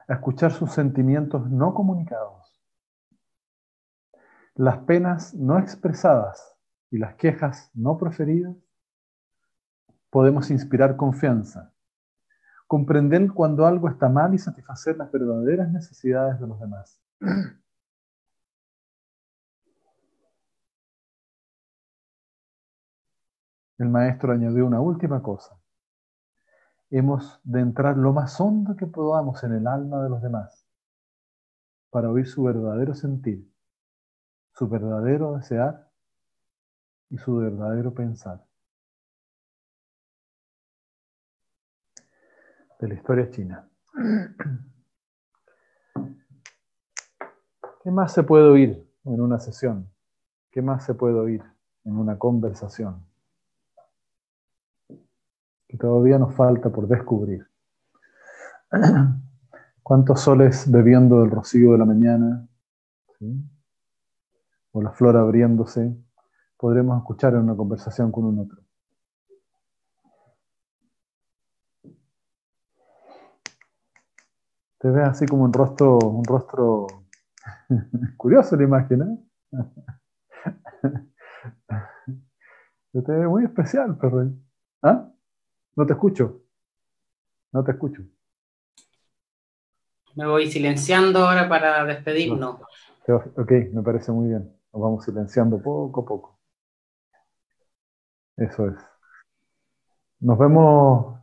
a 0.06 0.14
escuchar 0.14 0.52
sus 0.52 0.72
sentimientos 0.72 1.50
no 1.50 1.74
comunicados, 1.74 2.62
las 4.54 4.78
penas 4.78 5.34
no 5.34 5.58
expresadas 5.58 6.56
y 6.90 6.98
las 6.98 7.16
quejas 7.16 7.70
no 7.74 7.98
proferidas, 7.98 8.56
podemos 10.10 10.50
inspirar 10.50 10.96
confianza, 10.96 11.72
comprender 12.68 13.32
cuando 13.32 13.66
algo 13.66 13.88
está 13.88 14.08
mal 14.08 14.32
y 14.32 14.38
satisfacer 14.38 14.96
las 14.96 15.10
verdaderas 15.10 15.70
necesidades 15.70 16.38
de 16.38 16.46
los 16.46 16.60
demás. 16.60 17.02
El 23.78 23.88
maestro 23.88 24.32
añadió 24.32 24.66
una 24.66 24.80
última 24.80 25.22
cosa. 25.22 25.56
Hemos 26.90 27.40
de 27.44 27.60
entrar 27.60 27.96
lo 27.96 28.12
más 28.12 28.40
hondo 28.40 28.76
que 28.76 28.86
podamos 28.86 29.44
en 29.44 29.52
el 29.52 29.66
alma 29.66 30.02
de 30.02 30.10
los 30.10 30.22
demás 30.22 30.66
para 31.90 32.10
oír 32.10 32.26
su 32.26 32.42
verdadero 32.42 32.94
sentir, 32.94 33.50
su 34.52 34.68
verdadero 34.68 35.36
desear 35.36 35.88
y 37.10 37.18
su 37.18 37.36
verdadero 37.36 37.94
pensar. 37.94 38.44
De 42.80 42.88
la 42.88 42.94
historia 42.94 43.30
china. 43.30 43.68
¿Qué 47.88 47.92
más 47.92 48.12
se 48.12 48.22
puede 48.22 48.44
oír 48.44 48.86
en 49.06 49.18
una 49.18 49.38
sesión? 49.38 49.90
¿Qué 50.50 50.60
más 50.60 50.84
se 50.84 50.92
puede 50.92 51.14
oír 51.14 51.42
en 51.84 51.96
una 51.96 52.18
conversación? 52.18 53.02
que 55.66 55.78
todavía 55.78 56.18
nos 56.18 56.34
falta 56.34 56.68
por 56.68 56.86
descubrir. 56.86 57.48
¿Cuántos 59.82 60.20
soles 60.20 60.70
bebiendo 60.70 61.22
del 61.22 61.30
rocío 61.30 61.72
de 61.72 61.78
la 61.78 61.86
mañana? 61.86 62.46
O 64.72 64.82
la 64.82 64.92
flor 64.92 65.16
abriéndose, 65.16 65.96
podremos 66.58 66.98
escuchar 66.98 67.32
en 67.32 67.40
una 67.40 67.56
conversación 67.56 68.12
con 68.12 68.26
un 68.26 68.38
otro. 68.40 68.60
Te 74.76 74.90
ves 74.90 75.08
así 75.08 75.24
como 75.24 75.44
un 75.44 75.54
rostro, 75.54 75.96
un 75.96 76.24
rostro 76.24 77.07
curioso 78.16 78.56
la 78.56 78.64
imagen, 78.64 79.02
¿eh? 79.02 79.18
Te 82.92 83.12
ve 83.12 83.28
muy 83.28 83.44
especial, 83.44 83.96
perro. 83.96 84.30
¿Ah? 84.82 85.08
No 85.76 85.86
te 85.86 85.92
escucho. 85.92 86.42
No 87.52 87.62
te 87.62 87.72
escucho. 87.72 88.02
Me 90.16 90.26
voy 90.26 90.50
silenciando 90.50 91.20
ahora 91.20 91.48
para 91.48 91.84
despedirnos. 91.84 92.60
Ok, 93.06 93.52
me 93.72 93.82
parece 93.82 94.10
muy 94.10 94.28
bien. 94.28 94.52
Nos 94.72 94.82
vamos 94.82 95.04
silenciando 95.04 95.62
poco 95.62 96.00
a 96.00 96.04
poco. 96.04 96.40
Eso 98.36 98.68
es. 98.68 98.76
Nos 100.20 100.38
vemos 100.38 101.20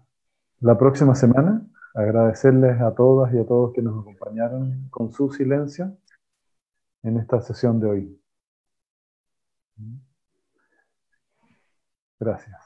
la 0.62 0.78
próxima 0.78 1.14
semana. 1.14 1.62
Agradecerles 1.94 2.80
a 2.82 2.94
todas 2.96 3.34
y 3.34 3.38
a 3.38 3.46
todos 3.46 3.74
que 3.74 3.82
nos 3.82 4.00
acompañaron 4.02 4.88
con 4.90 5.12
su 5.12 5.32
silencio 5.32 5.98
en 7.06 7.18
esta 7.20 7.40
sesión 7.40 7.80
de 7.80 7.88
hoy. 7.88 8.22
Gracias. 12.20 12.65